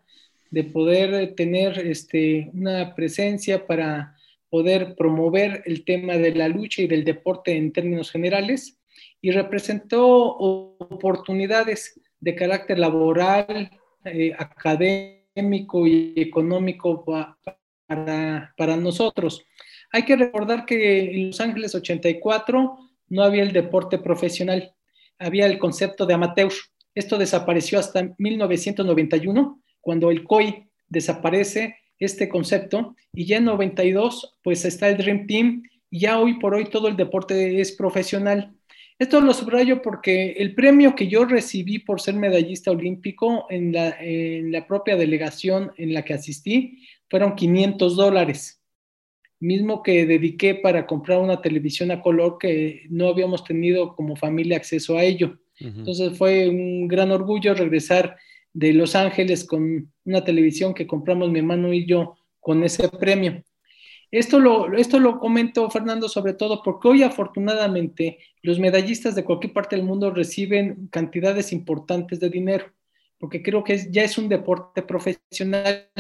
de 0.50 0.64
poder 0.64 1.36
tener 1.36 1.78
este, 1.78 2.50
una 2.54 2.96
presencia 2.96 3.68
para 3.68 4.16
poder 4.50 4.96
promover 4.96 5.62
el 5.64 5.84
tema 5.84 6.14
de 6.14 6.34
la 6.34 6.48
lucha 6.48 6.82
y 6.82 6.88
del 6.88 7.04
deporte 7.04 7.56
en 7.56 7.72
términos 7.72 8.10
generales 8.10 8.80
y 9.20 9.30
representó 9.30 10.08
oportunidades 10.08 12.00
de 12.18 12.34
carácter 12.34 12.80
laboral, 12.80 13.70
eh, 14.04 14.34
académico 14.36 15.86
y 15.86 16.14
económico 16.16 17.04
para, 17.86 18.52
para 18.56 18.76
nosotros. 18.76 19.46
Hay 19.92 20.02
que 20.02 20.16
recordar 20.16 20.66
que 20.66 21.12
en 21.14 21.28
Los 21.28 21.40
Ángeles 21.40 21.76
84 21.76 22.76
no 23.10 23.22
había 23.22 23.44
el 23.44 23.52
deporte 23.52 23.98
profesional 23.98 24.74
había 25.18 25.46
el 25.46 25.58
concepto 25.58 26.06
de 26.06 26.14
amateur. 26.14 26.52
Esto 26.94 27.18
desapareció 27.18 27.78
hasta 27.78 28.14
1991, 28.18 29.62
cuando 29.80 30.10
el 30.10 30.24
COI 30.24 30.66
desaparece 30.88 31.76
este 31.98 32.28
concepto, 32.28 32.94
y 33.12 33.26
ya 33.26 33.38
en 33.38 33.44
92, 33.44 34.38
pues 34.42 34.64
está 34.64 34.88
el 34.88 34.96
Dream 34.96 35.26
Team, 35.26 35.62
y 35.90 36.00
ya 36.00 36.18
hoy 36.18 36.38
por 36.38 36.54
hoy 36.54 36.66
todo 36.66 36.88
el 36.88 36.96
deporte 36.96 37.60
es 37.60 37.72
profesional. 37.72 38.54
Esto 38.98 39.20
lo 39.20 39.32
subrayo 39.32 39.80
porque 39.80 40.32
el 40.32 40.54
premio 40.54 40.94
que 40.94 41.06
yo 41.06 41.24
recibí 41.24 41.78
por 41.78 42.00
ser 42.00 42.14
medallista 42.14 42.72
olímpico 42.72 43.46
en 43.48 43.72
la, 43.72 43.96
en 44.00 44.50
la 44.50 44.66
propia 44.66 44.96
delegación 44.96 45.72
en 45.76 45.94
la 45.94 46.04
que 46.04 46.14
asistí 46.14 46.84
fueron 47.08 47.36
500 47.36 47.96
dólares 47.96 48.57
mismo 49.40 49.82
que 49.82 50.06
dediqué 50.06 50.54
para 50.54 50.86
comprar 50.86 51.20
una 51.20 51.40
televisión 51.40 51.90
a 51.90 52.00
color 52.00 52.38
que 52.38 52.86
no 52.90 53.08
habíamos 53.08 53.44
tenido 53.44 53.94
como 53.94 54.16
familia 54.16 54.56
acceso 54.56 54.96
a 54.96 55.04
ello. 55.04 55.38
Entonces 55.60 56.16
fue 56.16 56.48
un 56.48 56.86
gran 56.86 57.10
orgullo 57.10 57.52
regresar 57.54 58.16
de 58.52 58.72
Los 58.72 58.94
Ángeles 58.94 59.44
con 59.44 59.92
una 60.04 60.24
televisión 60.24 60.72
que 60.72 60.86
compramos 60.86 61.30
mi 61.30 61.40
hermano 61.40 61.72
y 61.72 61.84
yo 61.84 62.16
con 62.40 62.62
ese 62.62 62.88
premio. 62.88 63.42
Esto 64.10 64.40
lo, 64.40 64.74
esto 64.74 64.98
lo 64.98 65.18
comento, 65.18 65.68
Fernando, 65.68 66.08
sobre 66.08 66.32
todo 66.32 66.62
porque 66.62 66.88
hoy 66.88 67.02
afortunadamente 67.02 68.18
los 68.42 68.58
medallistas 68.58 69.14
de 69.14 69.24
cualquier 69.24 69.52
parte 69.52 69.76
del 69.76 69.84
mundo 69.84 70.10
reciben 70.10 70.88
cantidades 70.90 71.52
importantes 71.52 72.18
de 72.18 72.30
dinero, 72.30 72.72
porque 73.18 73.42
creo 73.42 73.62
que 73.62 73.90
ya 73.90 74.04
es 74.04 74.16
un 74.16 74.28
deporte 74.28 74.82
profesional 74.82 75.90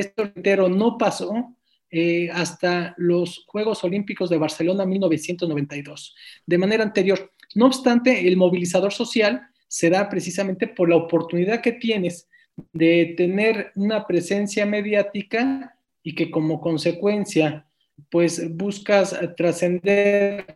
esto 0.00 0.24
entero 0.24 0.68
no 0.68 0.98
pasó 0.98 1.54
eh, 1.90 2.30
hasta 2.30 2.94
los 2.98 3.44
Juegos 3.46 3.82
Olímpicos 3.82 4.30
de 4.30 4.38
Barcelona 4.38 4.86
1992, 4.86 6.14
de 6.46 6.58
manera 6.58 6.84
anterior. 6.84 7.32
No 7.54 7.66
obstante, 7.66 8.28
el 8.28 8.36
movilizador 8.36 8.92
social 8.92 9.42
se 9.66 9.90
da 9.90 10.08
precisamente 10.08 10.68
por 10.68 10.88
la 10.88 10.96
oportunidad 10.96 11.60
que 11.60 11.72
tienes 11.72 12.28
de 12.72 13.14
tener 13.16 13.72
una 13.74 14.06
presencia 14.06 14.66
mediática 14.66 15.76
y 16.02 16.14
que 16.14 16.30
como 16.30 16.60
consecuencia, 16.60 17.66
pues 18.10 18.56
buscas 18.56 19.18
trascender 19.36 20.46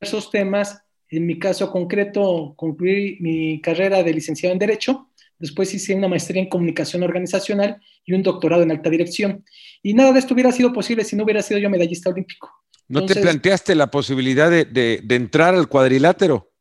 esos 0.00 0.30
temas. 0.30 0.82
En 1.08 1.26
mi 1.26 1.38
caso 1.38 1.70
concreto, 1.70 2.54
concluí 2.56 3.18
mi 3.20 3.60
carrera 3.60 4.02
de 4.02 4.14
licenciado 4.14 4.52
en 4.52 4.58
Derecho 4.58 5.09
Después 5.40 5.74
hice 5.74 5.94
una 5.94 6.06
maestría 6.06 6.42
en 6.42 6.48
comunicación 6.48 7.02
organizacional 7.02 7.80
y 8.04 8.12
un 8.12 8.22
doctorado 8.22 8.62
en 8.62 8.70
alta 8.70 8.90
dirección. 8.90 9.44
Y 9.82 9.94
nada 9.94 10.12
de 10.12 10.20
esto 10.20 10.34
hubiera 10.34 10.52
sido 10.52 10.72
posible 10.72 11.04
si 11.04 11.16
no 11.16 11.24
hubiera 11.24 11.42
sido 11.42 11.58
yo 11.58 11.68
medallista 11.68 12.10
olímpico. 12.10 12.48
¿No 12.86 13.06
te 13.06 13.16
planteaste 13.16 13.74
la 13.74 13.90
posibilidad 13.90 14.50
de, 14.50 15.02
entrar 15.08 15.54
al 15.54 15.68
cuadrilátero? 15.68 16.52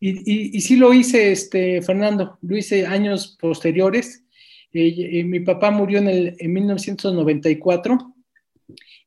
Y, 0.00 0.60
sí 0.60 0.76
lo 0.76 0.92
hice, 0.92 1.32
este, 1.32 1.80
Fernando, 1.80 2.38
lo 2.42 2.56
hice 2.56 2.86
años 2.86 3.36
posteriores. 3.40 4.24
Eh, 4.72 5.20
eh, 5.20 5.24
mi 5.24 5.40
papá 5.40 5.70
murió 5.70 5.98
en, 6.00 6.08
el, 6.08 6.36
en 6.38 6.52
1994 6.52 8.14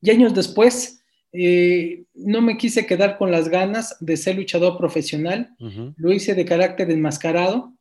y 0.02 0.10
años 0.10 0.34
después 0.34 1.00
eh, 1.32 2.04
no 2.14 2.40
me 2.40 2.56
quise 2.56 2.86
quedar 2.86 3.16
con 3.16 3.30
las 3.30 3.48
ganas 3.48 3.96
de 4.00 4.16
ser 4.16 4.36
luchador 4.36 4.76
profesional, 4.76 5.54
lo 5.96 6.12
hice 6.12 6.34
de 6.34 6.44
carácter 6.44 6.90
enmascarado, 6.90 7.72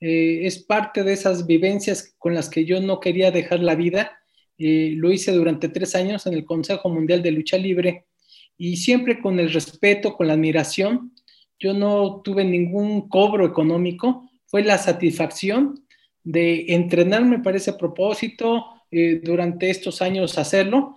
eh, 0.00 0.40
es 0.46 0.58
parte 0.58 1.02
de 1.02 1.12
esas 1.12 1.46
vivencias 1.46 2.14
con 2.18 2.34
las 2.34 2.48
que 2.50 2.64
yo 2.64 2.80
no 2.80 3.00
quería 3.00 3.30
dejar 3.30 3.60
la 3.60 3.74
vida, 3.74 4.18
eh, 4.58 4.92
lo 4.96 5.12
hice 5.12 5.32
durante 5.32 5.68
tres 5.68 5.94
años 5.94 6.26
en 6.26 6.34
el 6.34 6.44
Consejo 6.44 6.88
Mundial 6.88 7.22
de 7.22 7.30
Lucha 7.30 7.58
Libre 7.58 8.06
y 8.56 8.76
siempre 8.76 9.20
con 9.20 9.38
el 9.38 9.52
respeto, 9.52 10.14
con 10.14 10.28
la 10.28 10.34
admiración, 10.34 11.12
yo 11.58 11.74
no 11.74 12.20
tuve 12.22 12.44
ningún 12.44 13.08
cobro 13.08 13.46
económico, 13.46 14.30
fue 14.46 14.62
la 14.62 14.78
satisfacción 14.78 15.86
de 16.22 16.66
entrenarme 16.74 17.38
para 17.40 17.56
ese 17.56 17.72
propósito, 17.72 18.66
durante 19.22 19.68
estos 19.68 20.00
años 20.00 20.38
hacerlo 20.38 20.96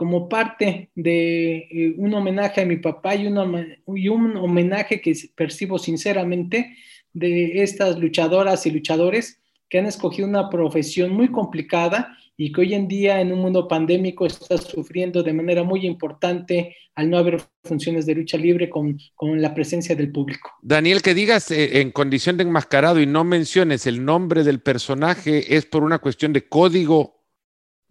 como 0.00 0.30
parte 0.30 0.90
de 0.94 1.68
eh, 1.70 1.94
un 1.98 2.14
homenaje 2.14 2.62
a 2.62 2.64
mi 2.64 2.78
papá 2.78 3.14
y, 3.16 3.26
y 3.26 4.08
un 4.08 4.36
homenaje 4.38 4.98
que 4.98 5.12
percibo 5.34 5.78
sinceramente 5.78 6.74
de 7.12 7.62
estas 7.62 7.98
luchadoras 7.98 8.66
y 8.66 8.70
luchadores 8.70 9.40
que 9.68 9.78
han 9.78 9.86
escogido 9.86 10.28
una 10.28 10.50
profesión 10.50 11.12
muy 11.12 11.28
complicada 11.28 12.16
y 12.36 12.52
que 12.52 12.62
hoy 12.62 12.74
en 12.74 12.88
día 12.88 13.20
en 13.20 13.32
un 13.32 13.40
mundo 13.40 13.68
pandémico 13.68 14.26
está 14.26 14.56
sufriendo 14.58 15.22
de 15.22 15.32
manera 15.32 15.62
muy 15.62 15.86
importante 15.86 16.76
al 16.94 17.08
no 17.08 17.18
haber 17.18 17.40
funciones 17.64 18.06
de 18.06 18.14
lucha 18.14 18.36
libre 18.36 18.68
con, 18.68 18.98
con 19.14 19.40
la 19.40 19.54
presencia 19.54 19.94
del 19.94 20.10
público. 20.10 20.50
Daniel, 20.62 21.02
que 21.02 21.14
digas 21.14 21.50
eh, 21.50 21.80
en 21.80 21.92
condición 21.92 22.36
de 22.36 22.44
enmascarado 22.44 23.00
y 23.00 23.06
no 23.06 23.24
menciones 23.24 23.86
el 23.86 24.04
nombre 24.04 24.42
del 24.42 24.60
personaje, 24.60 25.54
¿es 25.56 25.66
por 25.66 25.84
una 25.84 25.98
cuestión 25.98 26.32
de 26.32 26.48
código 26.48 27.20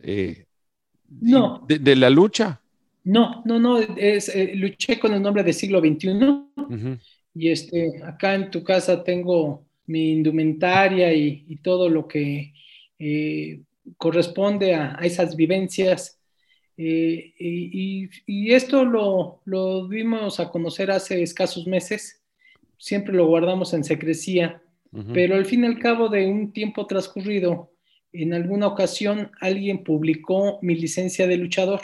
eh, 0.02 0.46
no. 1.22 1.66
¿De, 1.68 1.96
la 1.96 2.10
lucha? 2.10 2.62
No, 3.04 3.42
no, 3.46 3.60
no, 3.60 3.80
es, 3.80 4.30
eh, 4.30 4.52
luché 4.56 5.00
con 5.00 5.14
el 5.14 5.22
nombre 5.22 5.44
de 5.44 5.54
siglo 5.54 5.80
XXI 5.80 6.10
y 7.34 7.50
este, 7.50 8.04
acá 8.04 8.36
en 8.36 8.52
tu 8.52 8.64
casa 8.64 9.04
tengo 9.04 9.66
mi 9.86 10.12
indumentaria 10.12 11.14
y, 11.14 11.58
todo 11.64 11.90
lo 11.90 12.08
que 12.08 12.54
eh, 13.00 13.62
corresponde 13.98 14.76
a, 14.76 15.00
esas 15.02 15.36
vivencias. 15.36 16.20
Eh, 16.78 17.34
y, 17.38 18.52
esto 18.52 18.86
lo, 18.86 19.42
lo 19.46 19.88
dimos 19.88 20.40
a 20.40 20.50
conocer 20.50 20.92
hace 20.92 21.22
escasos 21.22 21.68
meses, 21.68 22.24
siempre 22.78 23.14
lo 23.14 23.28
guardamos 23.28 23.74
en 23.74 23.84
secrecía, 23.84 24.62
pero 25.14 25.36
al 25.36 25.46
fin 25.46 25.64
y 25.64 25.68
al 25.68 25.78
cabo 25.78 26.10
de 26.10 26.26
un 26.26 26.52
tiempo 26.52 26.88
transcurrido, 26.88 27.72
en 28.12 28.34
alguna 28.34 28.68
ocasión 28.68 29.32
alguien 29.40 29.84
publicó 29.84 30.60
mi 30.62 30.76
licencia 30.76 31.28
de 31.28 31.38
luchador. 31.38 31.82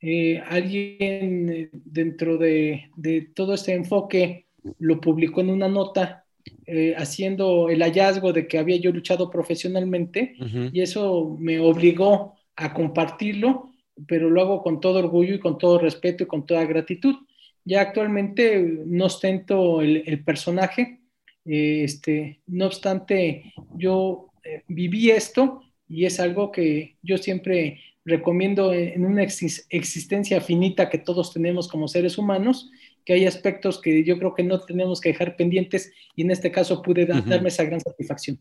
Eh, 0.00 0.42
alguien 0.46 1.70
dentro 1.72 2.36
de, 2.38 2.90
todo 3.34 3.54
este 3.54 3.74
enfoque 3.74 4.43
lo 4.78 5.00
publicó 5.00 5.40
en 5.40 5.50
una 5.50 5.68
nota 5.68 6.24
eh, 6.66 6.94
haciendo 6.96 7.68
el 7.70 7.82
hallazgo 7.82 8.32
de 8.32 8.46
que 8.46 8.58
había 8.58 8.76
yo 8.76 8.92
luchado 8.92 9.30
profesionalmente 9.30 10.36
y 10.72 10.80
eso 10.80 11.36
me 11.38 11.58
obligó 11.58 12.34
a 12.56 12.72
compartirlo, 12.74 13.72
pero 14.06 14.30
lo 14.30 14.40
hago 14.40 14.62
con 14.62 14.80
todo 14.80 14.98
orgullo 14.98 15.34
y 15.34 15.40
con 15.40 15.58
todo 15.58 15.78
respeto 15.78 16.24
y 16.24 16.26
con 16.26 16.46
toda 16.46 16.64
gratitud. 16.64 17.16
Ya 17.64 17.80
actualmente 17.80 18.60
no 18.86 19.06
ostento 19.06 19.80
el, 19.80 20.02
el 20.06 20.22
personaje, 20.22 21.00
este, 21.44 22.40
no 22.46 22.66
obstante, 22.66 23.52
yo 23.76 24.30
eh, 24.44 24.62
viví 24.68 25.10
esto 25.10 25.62
y 25.88 26.06
es 26.06 26.20
algo 26.20 26.50
que 26.50 26.96
yo 27.02 27.18
siempre 27.18 27.80
recomiendo 28.04 28.72
en 28.72 29.04
una 29.04 29.22
existencia 29.22 30.40
finita 30.40 30.90
que 30.90 30.98
todos 30.98 31.32
tenemos 31.32 31.68
como 31.68 31.88
seres 31.88 32.18
humanos, 32.18 32.70
que 33.04 33.12
hay 33.12 33.26
aspectos 33.26 33.80
que 33.80 34.04
yo 34.04 34.18
creo 34.18 34.34
que 34.34 34.42
no 34.42 34.60
tenemos 34.60 35.00
que 35.00 35.10
dejar 35.10 35.36
pendientes 35.36 35.92
y 36.16 36.22
en 36.22 36.30
este 36.30 36.50
caso 36.50 36.82
pude 36.82 37.06
darme 37.06 37.48
esa 37.48 37.64
gran 37.64 37.80
satisfacción. 37.80 38.38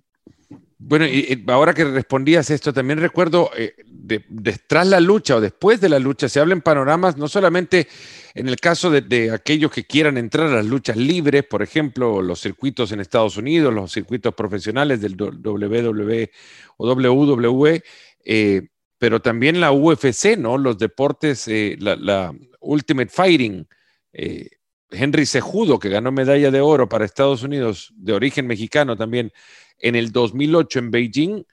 Bueno, 0.78 1.06
y, 1.06 1.44
ahora 1.48 1.74
que 1.74 1.86
respondías 1.86 2.50
esto, 2.50 2.74
también 2.74 3.00
recuerdo, 3.00 3.50
eh, 3.58 3.74
de, 3.86 4.20
tras 4.68 4.86
la 4.86 5.00
lucha 5.00 5.38
o 5.38 5.42
después 5.42 5.80
de 5.80 5.90
la 5.90 5.98
lucha, 5.98 6.28
se 6.28 6.40
hablan 6.40 6.62
panoramas, 6.62 7.18
no 7.18 7.28
solamente 7.28 7.88
en 8.36 8.50
el 8.50 8.60
caso 8.60 8.90
de, 8.92 9.32
aquellos 9.32 9.72
que 9.72 9.86
quieran 9.86 10.18
entrar 10.18 10.48
a 10.48 10.56
las 10.56 10.66
luchas 10.66 10.98
libres, 10.98 11.44
por 11.44 11.62
ejemplo, 11.62 12.22
los 12.22 12.42
circuitos 12.42 12.92
en 12.92 13.00
Estados 13.00 13.38
Unidos, 13.38 13.74
los 13.74 13.92
circuitos 13.92 14.34
profesionales 14.34 15.02
del 15.02 15.16
WWE 15.16 16.32
o 16.78 16.92
WWE, 16.92 17.84
eh, 18.26 18.68
pero 18.98 19.22
también 19.22 19.60
la 19.60 19.72
UFC, 19.72 20.38
¿no? 20.38 20.58
Los 20.58 20.78
deportes, 20.78 21.48
eh, 21.48 21.78
la, 21.80 22.34
Ultimate 22.62 23.10
Fighting. 23.10 23.68
Henry 24.14 25.26
Sejudo, 25.26 25.80
que 25.80 25.90
ganó 25.90 26.12
medalla 26.12 26.52
de 26.52 26.62
oro 26.62 26.88
para 26.88 27.06
Estados 27.06 27.44
Unidos, 27.44 27.92
de 27.96 28.14
origen 28.14 28.48
mexicano 28.48 28.96
también, 28.96 29.32
en 29.80 29.96
el 29.96 30.12
2008 30.12 30.80
en 30.80 30.92
Beijing. 30.92 31.44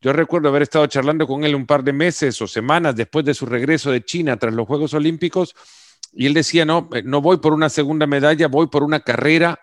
Yo 0.00 0.12
recuerdo 0.12 0.48
haber 0.48 0.62
estado 0.62 0.86
charlando 0.86 1.26
con 1.26 1.44
él 1.44 1.54
un 1.54 1.66
par 1.66 1.84
de 1.84 1.92
meses 1.92 2.40
o 2.42 2.46
semanas 2.46 2.96
después 2.96 3.24
de 3.24 3.34
su 3.34 3.46
regreso 3.46 3.90
de 3.90 4.04
China 4.04 4.36
tras 4.36 4.52
los 4.52 4.66
Juegos 4.66 4.94
Olímpicos 4.94 5.54
y 6.12 6.26
él 6.26 6.34
decía, 6.34 6.64
no, 6.64 6.88
eh, 6.92 7.02
no 7.04 7.20
voy 7.22 7.38
por 7.38 7.52
una 7.52 7.68
segunda 7.68 8.06
medalla, 8.06 8.48
voy 8.48 8.66
por 8.66 8.82
una 8.82 9.00
carrera 9.00 9.60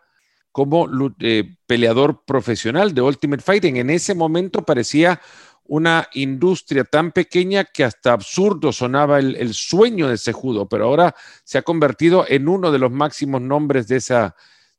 como 0.52 0.90
eh, 1.20 1.56
peleador 1.68 2.24
profesional 2.26 2.94
de 2.94 3.02
Ultimate 3.02 3.44
Fighting. 3.44 3.78
En 3.78 3.90
ese 3.90 4.16
momento 4.16 4.66
parecía 4.66 5.22
una 5.70 6.10
industria 6.14 6.84
tan 6.84 7.12
pequeña 7.12 7.64
que 7.64 7.84
hasta 7.84 8.12
absurdo 8.12 8.74
sonaba 8.74 9.20
el, 9.20 9.54
sueño 9.54 10.10
de 10.10 10.18
Sejudo, 10.18 10.68
pero 10.68 10.86
ahora 10.86 11.16
se 11.44 11.60
ha 11.60 11.62
convertido 11.62 12.26
en 12.28 12.48
uno 12.48 12.72
de 12.72 12.80
los 12.80 12.92
máximos 12.92 13.40
nombres 13.40 13.88
de, 13.88 13.98
esa, 13.98 14.36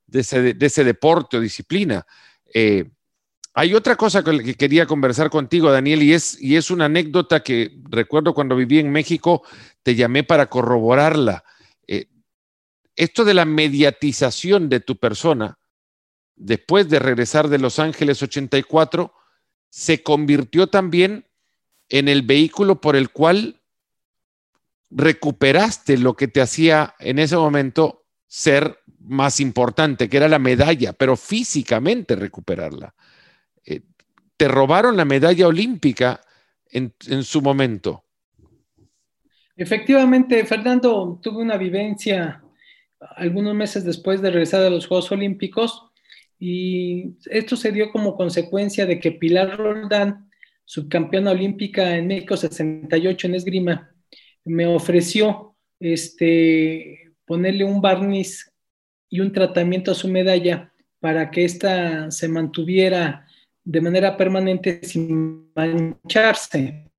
de, 0.08 0.56
ese, 0.58 0.84
deporte 0.84 1.36
o 1.36 1.40
disciplina. 1.40 2.04
Eh, 2.52 2.90
hay 3.54 3.74
otra 3.74 3.94
cosa 3.94 4.24
que 4.24 4.54
quería 4.54 4.84
conversar 4.84 5.30
contigo, 5.30 5.70
Daniel, 5.70 6.02
y 6.02 6.12
es, 6.12 6.42
y 6.42 6.56
es 6.56 6.72
una 6.72 6.86
anécdota 6.86 7.40
que 7.40 7.70
recuerdo 7.88 8.34
cuando 8.34 8.56
viví 8.56 8.80
en 8.80 8.90
México, 8.90 9.44
te 9.84 9.94
llamé 9.94 10.24
para 10.24 10.46
corroborarla. 10.46 11.44
Eh, 11.86 12.06
esto 12.96 13.24
de 13.24 13.34
la 13.34 13.44
mediatización 13.44 14.68
de 14.68 14.80
tu 14.80 14.96
persona, 14.96 15.56
después 16.34 16.88
de 16.88 16.98
regresar 16.98 17.46
de 17.46 17.58
Los 17.58 17.78
Ángeles 17.78 18.20
84, 18.24 19.14
se 19.70 20.02
convirtió 20.02 20.66
también 20.66 21.24
en 21.88 22.08
el 22.08 22.22
vehículo 22.22 22.80
por 22.80 22.96
el 22.96 23.10
cual 23.10 23.60
recuperaste 24.90 25.96
lo 25.96 26.14
que 26.14 26.28
te 26.28 26.40
hacía 26.40 26.94
en 26.98 27.18
ese 27.18 27.36
momento 27.36 28.04
ser 28.26 28.80
más 29.00 29.40
importante, 29.40 30.08
que 30.08 30.16
era 30.16 30.28
la 30.28 30.38
medalla, 30.38 30.92
pero 30.92 31.16
físicamente 31.16 32.16
recuperarla. 32.16 32.94
Eh, 33.64 33.82
te 34.36 34.48
robaron 34.48 34.96
la 34.96 35.04
medalla 35.04 35.46
olímpica 35.46 36.20
en, 36.70 36.92
su 37.24 37.42
momento. 37.42 38.04
Efectivamente, 39.56 40.44
Fernando, 40.44 41.18
tuve 41.22 41.42
una 41.42 41.56
vivencia 41.56 42.42
algunos 43.16 43.54
meses 43.54 43.84
después 43.84 44.20
de 44.22 44.30
regresar 44.30 44.62
a 44.62 44.70
los 44.70 44.86
Juegos 44.86 45.10
Olímpicos 45.10 45.89
y 46.40 47.18
esto 47.26 47.54
se 47.54 47.70
dio 47.70 47.92
como 47.92 48.16
consecuencia 48.16 48.86
de 48.86 48.98
que 48.98 49.12
Pilar 49.12 49.58
Roldán, 49.58 50.30
subcampeona 50.64 51.32
olímpica 51.32 51.96
en 51.96 52.06
México 52.06 52.36
68 52.36 53.26
en 53.26 53.34
esgrima, 53.34 53.94
me 54.44 54.66
ofreció 54.66 55.54
este, 55.78 57.12
ponerle 57.26 57.64
un 57.64 57.82
barniz 57.82 58.50
y 59.10 59.20
un 59.20 59.32
tratamiento 59.32 59.92
a 59.92 59.94
su 59.94 60.08
medalla 60.08 60.72
para 60.98 61.30
que 61.30 61.44
ésta 61.44 62.10
se 62.10 62.26
mantuviera 62.28 63.26
de 63.62 63.80
manera 63.82 64.16
permanente 64.16 64.80
sin 64.82 65.52
mancharse. 65.54 66.89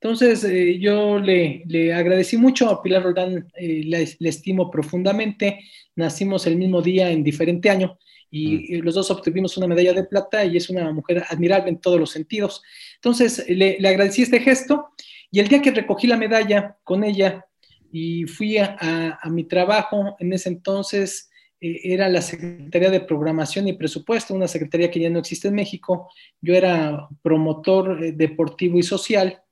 Entonces, 0.00 0.44
eh, 0.44 0.78
yo 0.78 1.18
le, 1.18 1.92
agradecí 1.92 2.36
mucho 2.36 2.68
a 2.70 2.82
Pilar 2.82 3.02
Roldán, 3.02 3.50
eh, 3.54 3.82
le, 3.84 4.02
estimo 4.28 4.70
profundamente. 4.70 5.60
Nacimos 5.96 6.46
el 6.46 6.56
mismo 6.56 6.82
día 6.82 7.10
en 7.10 7.24
diferente 7.24 7.70
año 7.70 7.98
y 8.30 8.76
mm. 8.76 8.84
los 8.84 8.94
dos 8.94 9.10
obtuvimos 9.10 9.56
una 9.56 9.66
medalla 9.66 9.92
de 9.92 10.04
plata 10.04 10.44
y 10.44 10.56
es 10.56 10.70
una 10.70 10.92
mujer 10.92 11.24
admirable 11.28 11.70
en 11.70 11.80
todos 11.80 11.98
los 11.98 12.10
sentidos. 12.10 12.62
Entonces, 12.96 13.44
le, 13.48 13.76
agradecí 13.86 14.22
este 14.22 14.40
gesto 14.40 14.90
y 15.30 15.40
el 15.40 15.48
día 15.48 15.62
que 15.62 15.72
recogí 15.72 16.06
la 16.06 16.16
medalla 16.16 16.76
con 16.84 17.04
ella 17.04 17.44
y 17.90 18.24
fui 18.24 18.58
a 18.58 19.18
mi 19.30 19.44
trabajo, 19.44 20.14
en 20.18 20.32
ese 20.34 20.50
entonces 20.50 21.28
eh, 21.60 21.80
era 21.94 22.08
la 22.08 22.22
Secretaría 22.22 22.90
de 22.90 23.00
Programación 23.00 23.68
y 23.68 23.72
Presupuesto, 23.72 24.34
una 24.34 24.48
secretaría 24.48 24.90
que 24.90 25.00
ya 25.00 25.10
no 25.10 25.18
existe 25.18 25.48
en 25.48 25.54
México. 25.54 26.10
Yo 26.40 26.54
era 26.54 27.08
promotor 27.22 28.04
eh, 28.04 28.12
deportivo 28.12 28.78
y 28.78 28.82
social. 28.82 29.42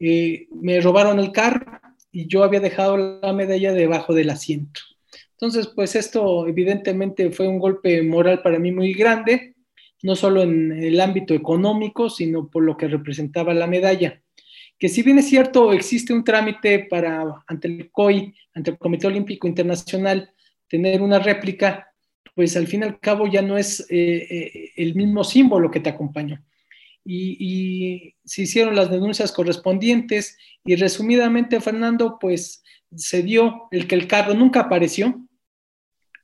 Eh, 0.00 0.48
me 0.50 0.80
robaron 0.80 1.20
el 1.20 1.30
carro 1.30 1.80
y 2.10 2.26
yo 2.26 2.42
había 2.42 2.60
dejado 2.60 2.96
la 2.96 3.32
medalla 3.32 3.72
debajo 3.72 4.14
del 4.14 4.30
asiento. 4.30 4.80
Entonces, 5.32 5.68
pues 5.68 5.94
esto 5.94 6.46
evidentemente 6.46 7.30
fue 7.30 7.48
un 7.48 7.58
golpe 7.58 8.02
moral 8.02 8.42
para 8.42 8.58
mí 8.58 8.72
muy 8.72 8.92
grande, 8.92 9.54
no 10.02 10.16
solo 10.16 10.42
en 10.42 10.72
el 10.72 11.00
ámbito 11.00 11.34
económico, 11.34 12.10
sino 12.10 12.48
por 12.48 12.62
lo 12.62 12.76
que 12.76 12.88
representaba 12.88 13.54
la 13.54 13.66
medalla. 13.66 14.22
que 14.78 14.88
si 14.88 15.02
bien 15.02 15.18
es 15.18 15.28
cierto, 15.28 15.72
existe 15.74 16.14
un 16.14 16.24
trámite 16.24 16.86
para, 16.90 17.44
ante 17.46 17.68
el 17.68 17.90
COI, 17.90 18.34
ante 18.54 18.70
el 18.70 18.78
Comité 18.78 19.06
Olímpico 19.06 19.46
Internacional, 19.46 20.30
tener 20.68 21.02
una 21.02 21.18
réplica, 21.18 21.92
pues 22.34 22.56
al 22.56 22.66
fin 22.66 22.80
y 22.80 22.84
al 22.84 22.98
cabo 22.98 23.26
ya 23.26 23.42
no 23.42 23.58
es 23.58 23.80
eh, 23.90 24.26
eh, 24.30 24.70
el 24.76 24.94
mismo 24.94 25.22
símbolo 25.22 25.70
que 25.70 25.80
te 25.80 25.90
acompañó. 25.90 26.42
Y, 27.04 27.36
y, 27.40 28.14
se 28.24 28.42
hicieron 28.42 28.76
las 28.76 28.90
denuncias 28.90 29.32
correspondientes 29.32 30.36
y 30.64 30.76
resumidamente, 30.76 31.60
Fernando, 31.60 32.18
pues 32.20 32.62
se 32.94 33.22
dio 33.22 33.68
el 33.70 33.86
que 33.86 33.94
el 33.94 34.06
carro 34.06 34.34
nunca 34.34 34.60
apareció, 34.60 35.26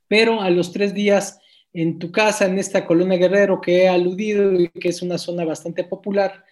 pero 0.09 0.41
a 0.41 0.51
los 0.51 0.73
tres 0.73 0.95
días 0.95 1.41
en 1.73 1.99
tu 1.99 2.11
casa, 2.11 2.47
en 2.47 2.59
esta 2.59 2.87
colonia 2.87 3.19
Guerrero 3.19 3.61
que 3.61 3.83
he 3.83 3.89
aludido 3.89 4.53
y 4.59 4.69
que 4.69 4.89
es 4.89 5.03
una 5.03 5.19
zona 5.19 5.45
bastante 5.45 5.85
popular, 5.85 6.45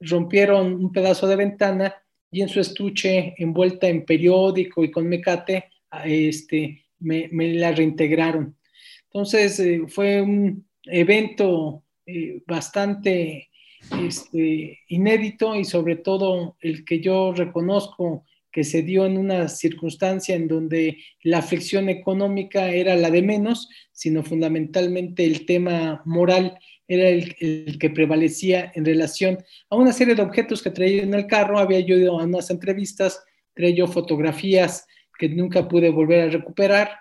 rompieron 0.00 0.72
un 0.72 0.90
pedazo 0.90 1.26
de 1.26 1.36
ventana 1.36 1.94
y 2.30 2.40
en 2.40 2.48
su 2.48 2.60
estuche 2.60 3.34
envuelta 3.36 3.88
en 3.88 4.06
periódico 4.06 4.82
y 4.82 4.90
con 4.90 5.06
mecate, 5.06 5.70
este, 6.04 6.84
me, 7.00 7.28
la 7.54 7.72
reintegraron. 7.72 8.56
Entonces 9.04 9.60
eh, 9.60 9.82
fue 9.88 10.22
un 10.22 10.66
evento 10.84 11.84
eh, 12.06 12.42
bastante 12.46 13.49
este, 13.98 14.80
inédito 14.88 15.56
y 15.56 15.64
sobre 15.64 15.96
todo 15.96 16.56
el 16.60 16.84
que 16.84 17.00
yo 17.00 17.32
reconozco 17.32 18.24
que 18.52 18.64
se 18.64 18.82
dio 18.82 19.06
en 19.06 19.16
una 19.16 19.48
circunstancia 19.48 20.34
en 20.34 20.48
donde 20.48 20.98
la 21.22 21.38
aflicción 21.38 21.88
económica 21.88 22.70
era 22.70 22.96
la 22.96 23.10
de 23.10 23.22
menos, 23.22 23.68
sino 23.92 24.22
fundamentalmente 24.22 25.24
el 25.24 25.46
tema 25.46 26.02
moral 26.04 26.58
era 26.88 27.08
el, 27.08 27.78
que 27.78 27.90
prevalecía 27.90 28.72
en 28.74 28.84
relación 28.84 29.38
a 29.68 29.76
una 29.76 29.92
serie 29.92 30.16
de 30.16 30.22
objetos 30.22 30.60
que 30.60 30.70
traía 30.70 31.04
en 31.04 31.14
el 31.14 31.28
carro. 31.28 31.58
Había 31.60 31.78
yo 31.80 31.96
ido 31.96 32.18
a 32.18 32.24
unas 32.24 32.50
entrevistas, 32.50 33.22
traía 33.54 33.86
fotografías 33.86 34.86
que 35.16 35.28
nunca 35.28 35.68
pude 35.68 35.90
volver 35.90 36.20
a 36.22 36.30
recuperar, 36.30 36.98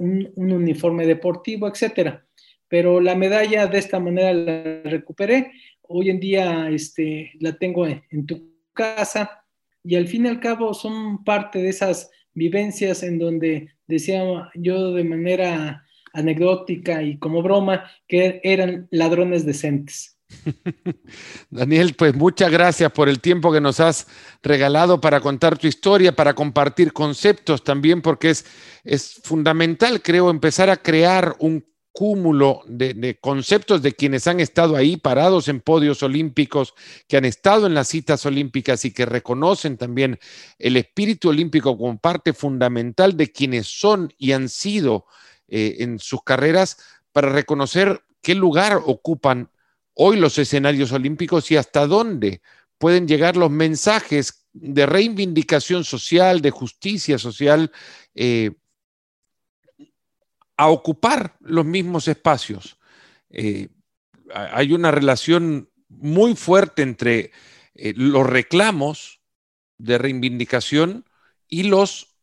un, 0.00 0.32
uniforme 0.34 1.06
deportivo, 1.06 1.68
etcétera. 1.68 2.26
Pero 2.66 3.00
la 3.00 3.14
medalla 3.14 3.68
de 3.68 3.78
esta 3.78 4.00
manera 4.00 4.32
la 4.32 4.82
recuperé. 4.82 5.52
Hoy 5.92 6.08
en 6.08 6.20
día 6.20 6.70
este, 6.70 7.32
la 7.40 7.58
tengo 7.58 7.84
en 7.84 8.24
tu 8.24 8.54
casa 8.72 9.42
y 9.82 9.96
al 9.96 10.06
fin 10.06 10.24
y 10.24 10.28
al 10.28 10.38
cabo 10.38 10.72
son 10.72 11.24
parte 11.24 11.58
de 11.58 11.68
esas 11.68 12.12
vivencias 12.32 13.02
en 13.02 13.18
donde 13.18 13.74
decía 13.88 14.22
yo 14.54 14.92
de 14.92 15.02
manera 15.02 15.84
anecdótica 16.12 17.02
y 17.02 17.18
como 17.18 17.42
broma 17.42 17.90
que 18.06 18.40
eran 18.44 18.86
ladrones 18.92 19.44
decentes. 19.44 20.16
Daniel, 21.50 21.94
pues 21.94 22.14
muchas 22.14 22.52
gracias 22.52 22.92
por 22.92 23.08
el 23.08 23.18
tiempo 23.18 23.52
que 23.52 23.60
nos 23.60 23.80
has 23.80 24.06
regalado 24.44 25.00
para 25.00 25.20
contar 25.20 25.58
tu 25.58 25.66
historia, 25.66 26.14
para 26.14 26.34
compartir 26.34 26.92
conceptos 26.92 27.64
también, 27.64 28.00
porque 28.00 28.30
es, 28.30 28.46
es 28.84 29.20
fundamental, 29.24 30.02
creo, 30.02 30.30
empezar 30.30 30.70
a 30.70 30.76
crear 30.76 31.34
un 31.40 31.64
cúmulo 31.92 32.62
de, 32.66 33.18
conceptos 33.20 33.82
de 33.82 33.92
quienes 33.92 34.26
han 34.26 34.40
estado 34.40 34.76
ahí 34.76 34.96
parados 34.96 35.48
en 35.48 35.60
podios 35.60 36.02
olímpicos, 36.02 36.74
que 37.08 37.16
han 37.16 37.24
estado 37.24 37.66
en 37.66 37.74
las 37.74 37.88
citas 37.88 38.24
olímpicas 38.26 38.84
y 38.84 38.92
que 38.92 39.06
reconocen 39.06 39.76
también 39.76 40.18
el 40.58 40.76
espíritu 40.76 41.30
olímpico 41.30 41.76
como 41.76 41.98
parte 41.98 42.32
fundamental 42.32 43.16
de 43.16 43.32
quienes 43.32 43.66
son 43.66 44.12
y 44.18 44.32
han 44.32 44.48
sido 44.48 45.06
eh, 45.48 45.76
en 45.80 45.98
sus 45.98 46.22
carreras 46.22 46.78
para 47.12 47.30
reconocer 47.30 48.02
qué 48.22 48.34
lugar 48.34 48.80
ocupan 48.84 49.50
hoy 49.94 50.16
los 50.16 50.38
escenarios 50.38 50.92
olímpicos 50.92 51.50
y 51.50 51.56
hasta 51.56 51.86
dónde 51.86 52.40
pueden 52.78 53.06
llegar 53.06 53.36
los 53.36 53.50
mensajes 53.50 54.46
de 54.52 54.86
reivindicación 54.86 55.84
social, 55.84 56.40
de 56.40 56.50
justicia 56.50 57.18
social, 57.18 57.70
eh, 58.14 58.52
a 60.60 60.68
ocupar 60.68 61.38
los 61.40 61.64
mismos 61.64 62.06
espacios. 62.06 62.76
Eh, 63.30 63.70
hay 64.34 64.74
una 64.74 64.90
relación 64.90 65.70
muy 65.88 66.36
fuerte 66.36 66.82
entre 66.82 67.32
eh, 67.74 67.94
los 67.96 68.26
reclamos 68.26 69.22
de 69.78 69.96
reivindicación 69.96 71.06
y 71.48 71.62
los 71.62 72.14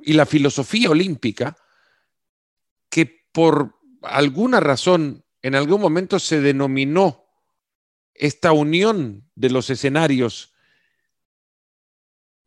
y 0.00 0.14
la 0.14 0.26
filosofía 0.26 0.90
olímpica 0.90 1.56
que 2.90 3.28
por 3.30 3.78
alguna 4.02 4.58
razón 4.58 5.24
en 5.42 5.54
algún 5.54 5.80
momento 5.80 6.18
se 6.18 6.40
denominó 6.40 7.24
esta 8.14 8.50
unión 8.50 9.30
de 9.36 9.50
los 9.50 9.70
escenarios 9.70 10.54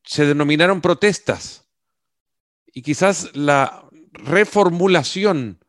se 0.04 0.26
denominaron 0.26 0.82
protestas 0.82 1.70
y 2.74 2.82
quizás 2.82 3.34
la 3.36 3.89
reformulación 4.14 5.60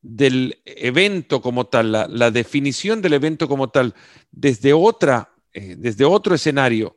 del 0.00 0.60
evento 0.64 1.40
como 1.40 1.66
tal, 1.66 1.92
la, 1.92 2.30
definición 2.30 3.00
del 3.00 3.14
evento 3.14 3.48
como 3.48 3.70
tal, 3.70 3.94
desde, 4.30 4.72
otra, 4.72 5.32
eh, 5.52 5.76
desde 5.78 6.04
otro 6.04 6.34
escenario, 6.34 6.96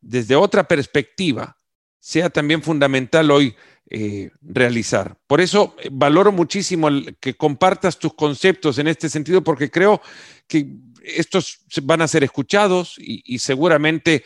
desde 0.00 0.36
otra 0.36 0.68
perspectiva, 0.68 1.56
sea 1.98 2.28
también 2.28 2.62
fundamental 2.62 3.30
hoy 3.30 3.54
eh, 3.88 4.30
realizar. 4.42 5.16
Por 5.26 5.40
eso 5.40 5.76
eh, 5.78 5.88
valoro 5.90 6.30
muchísimo 6.30 6.88
que 7.20 7.34
compartas 7.34 7.98
tus 7.98 8.14
conceptos 8.14 8.78
en 8.78 8.88
este 8.88 9.08
sentido, 9.08 9.42
porque 9.42 9.70
creo 9.70 10.02
que 10.46 10.76
estos 11.02 11.60
van 11.82 12.02
a 12.02 12.08
ser 12.08 12.22
escuchados 12.22 12.96
y 12.98 13.38
seguramente 13.40 14.24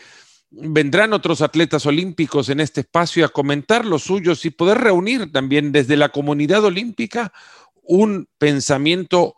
vendrán 0.58 1.12
otros 1.12 1.42
atletas 1.42 1.84
olímpicos 1.86 2.48
en 2.48 2.60
este 2.60 2.80
espacio 2.80 3.24
a 3.24 3.28
comentar 3.28 3.84
los 3.84 4.04
suyos 4.04 4.44
y 4.44 4.50
poder 4.50 4.78
reunir 4.78 5.30
también 5.30 5.70
desde 5.70 5.96
la 5.96 6.08
comunidad 6.08 6.64
olímpica 6.64 7.32
un 7.82 8.28
pensamiento, 8.38 9.34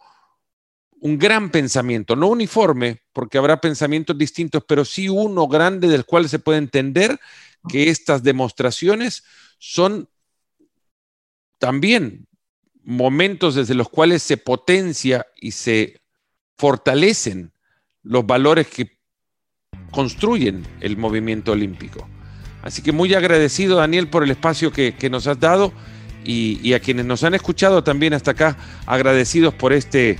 un 1.00 1.18
gran 1.18 1.50
pensamiento, 1.50 2.14
no 2.14 2.28
uniforme, 2.28 3.02
porque 3.12 3.36
habrá 3.36 3.60
pensamientos 3.60 4.16
distintos, 4.16 4.62
pero 4.66 4.84
sí 4.84 5.08
uno 5.08 5.48
grande 5.48 5.88
del 5.88 6.04
cual 6.04 6.28
se 6.28 6.38
puede 6.38 6.58
entender 6.58 7.18
que 7.68 7.90
estas 7.90 8.22
demostraciones 8.22 9.24
son 9.58 10.08
también 11.58 12.28
momentos 12.84 13.56
desde 13.56 13.74
los 13.74 13.88
cuales 13.88 14.22
se 14.22 14.36
potencia 14.36 15.26
y 15.36 15.50
se 15.50 16.00
fortalecen 16.56 17.52
los 18.02 18.24
valores 18.24 18.68
que 18.68 18.97
construyen 19.90 20.64
el 20.80 20.96
movimiento 20.96 21.52
olímpico. 21.52 22.06
Así 22.62 22.82
que 22.82 22.92
muy 22.92 23.14
agradecido, 23.14 23.76
Daniel, 23.76 24.08
por 24.08 24.24
el 24.24 24.30
espacio 24.30 24.72
que, 24.72 24.94
nos 25.10 25.26
has 25.26 25.38
dado 25.40 25.72
y, 26.24 26.72
a 26.72 26.80
quienes 26.80 27.06
nos 27.06 27.24
han 27.24 27.34
escuchado 27.34 27.82
también 27.84 28.14
hasta 28.14 28.32
acá, 28.32 28.56
agradecidos 28.86 29.54
por 29.54 29.72
este, 29.72 30.18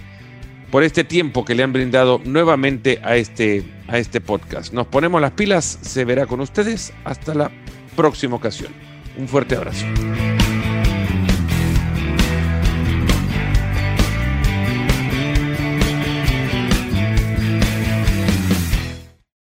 por 0.70 0.82
este 0.82 1.04
tiempo 1.04 1.44
que 1.44 1.54
le 1.54 1.62
han 1.62 1.72
brindado 1.72 2.20
nuevamente 2.24 3.00
a 3.02 3.16
este, 3.16 3.64
a 3.88 3.98
este 3.98 4.20
podcast. 4.20 4.72
Nos 4.72 4.86
ponemos 4.86 5.20
las 5.20 5.32
pilas, 5.32 5.78
se 5.82 6.04
verá 6.04 6.26
con 6.26 6.40
ustedes. 6.40 6.92
Hasta 7.04 7.34
la 7.34 7.50
próxima 7.96 8.36
ocasión. 8.36 8.72
Un 9.18 9.26
fuerte 9.26 9.56
abrazo. 9.56 9.84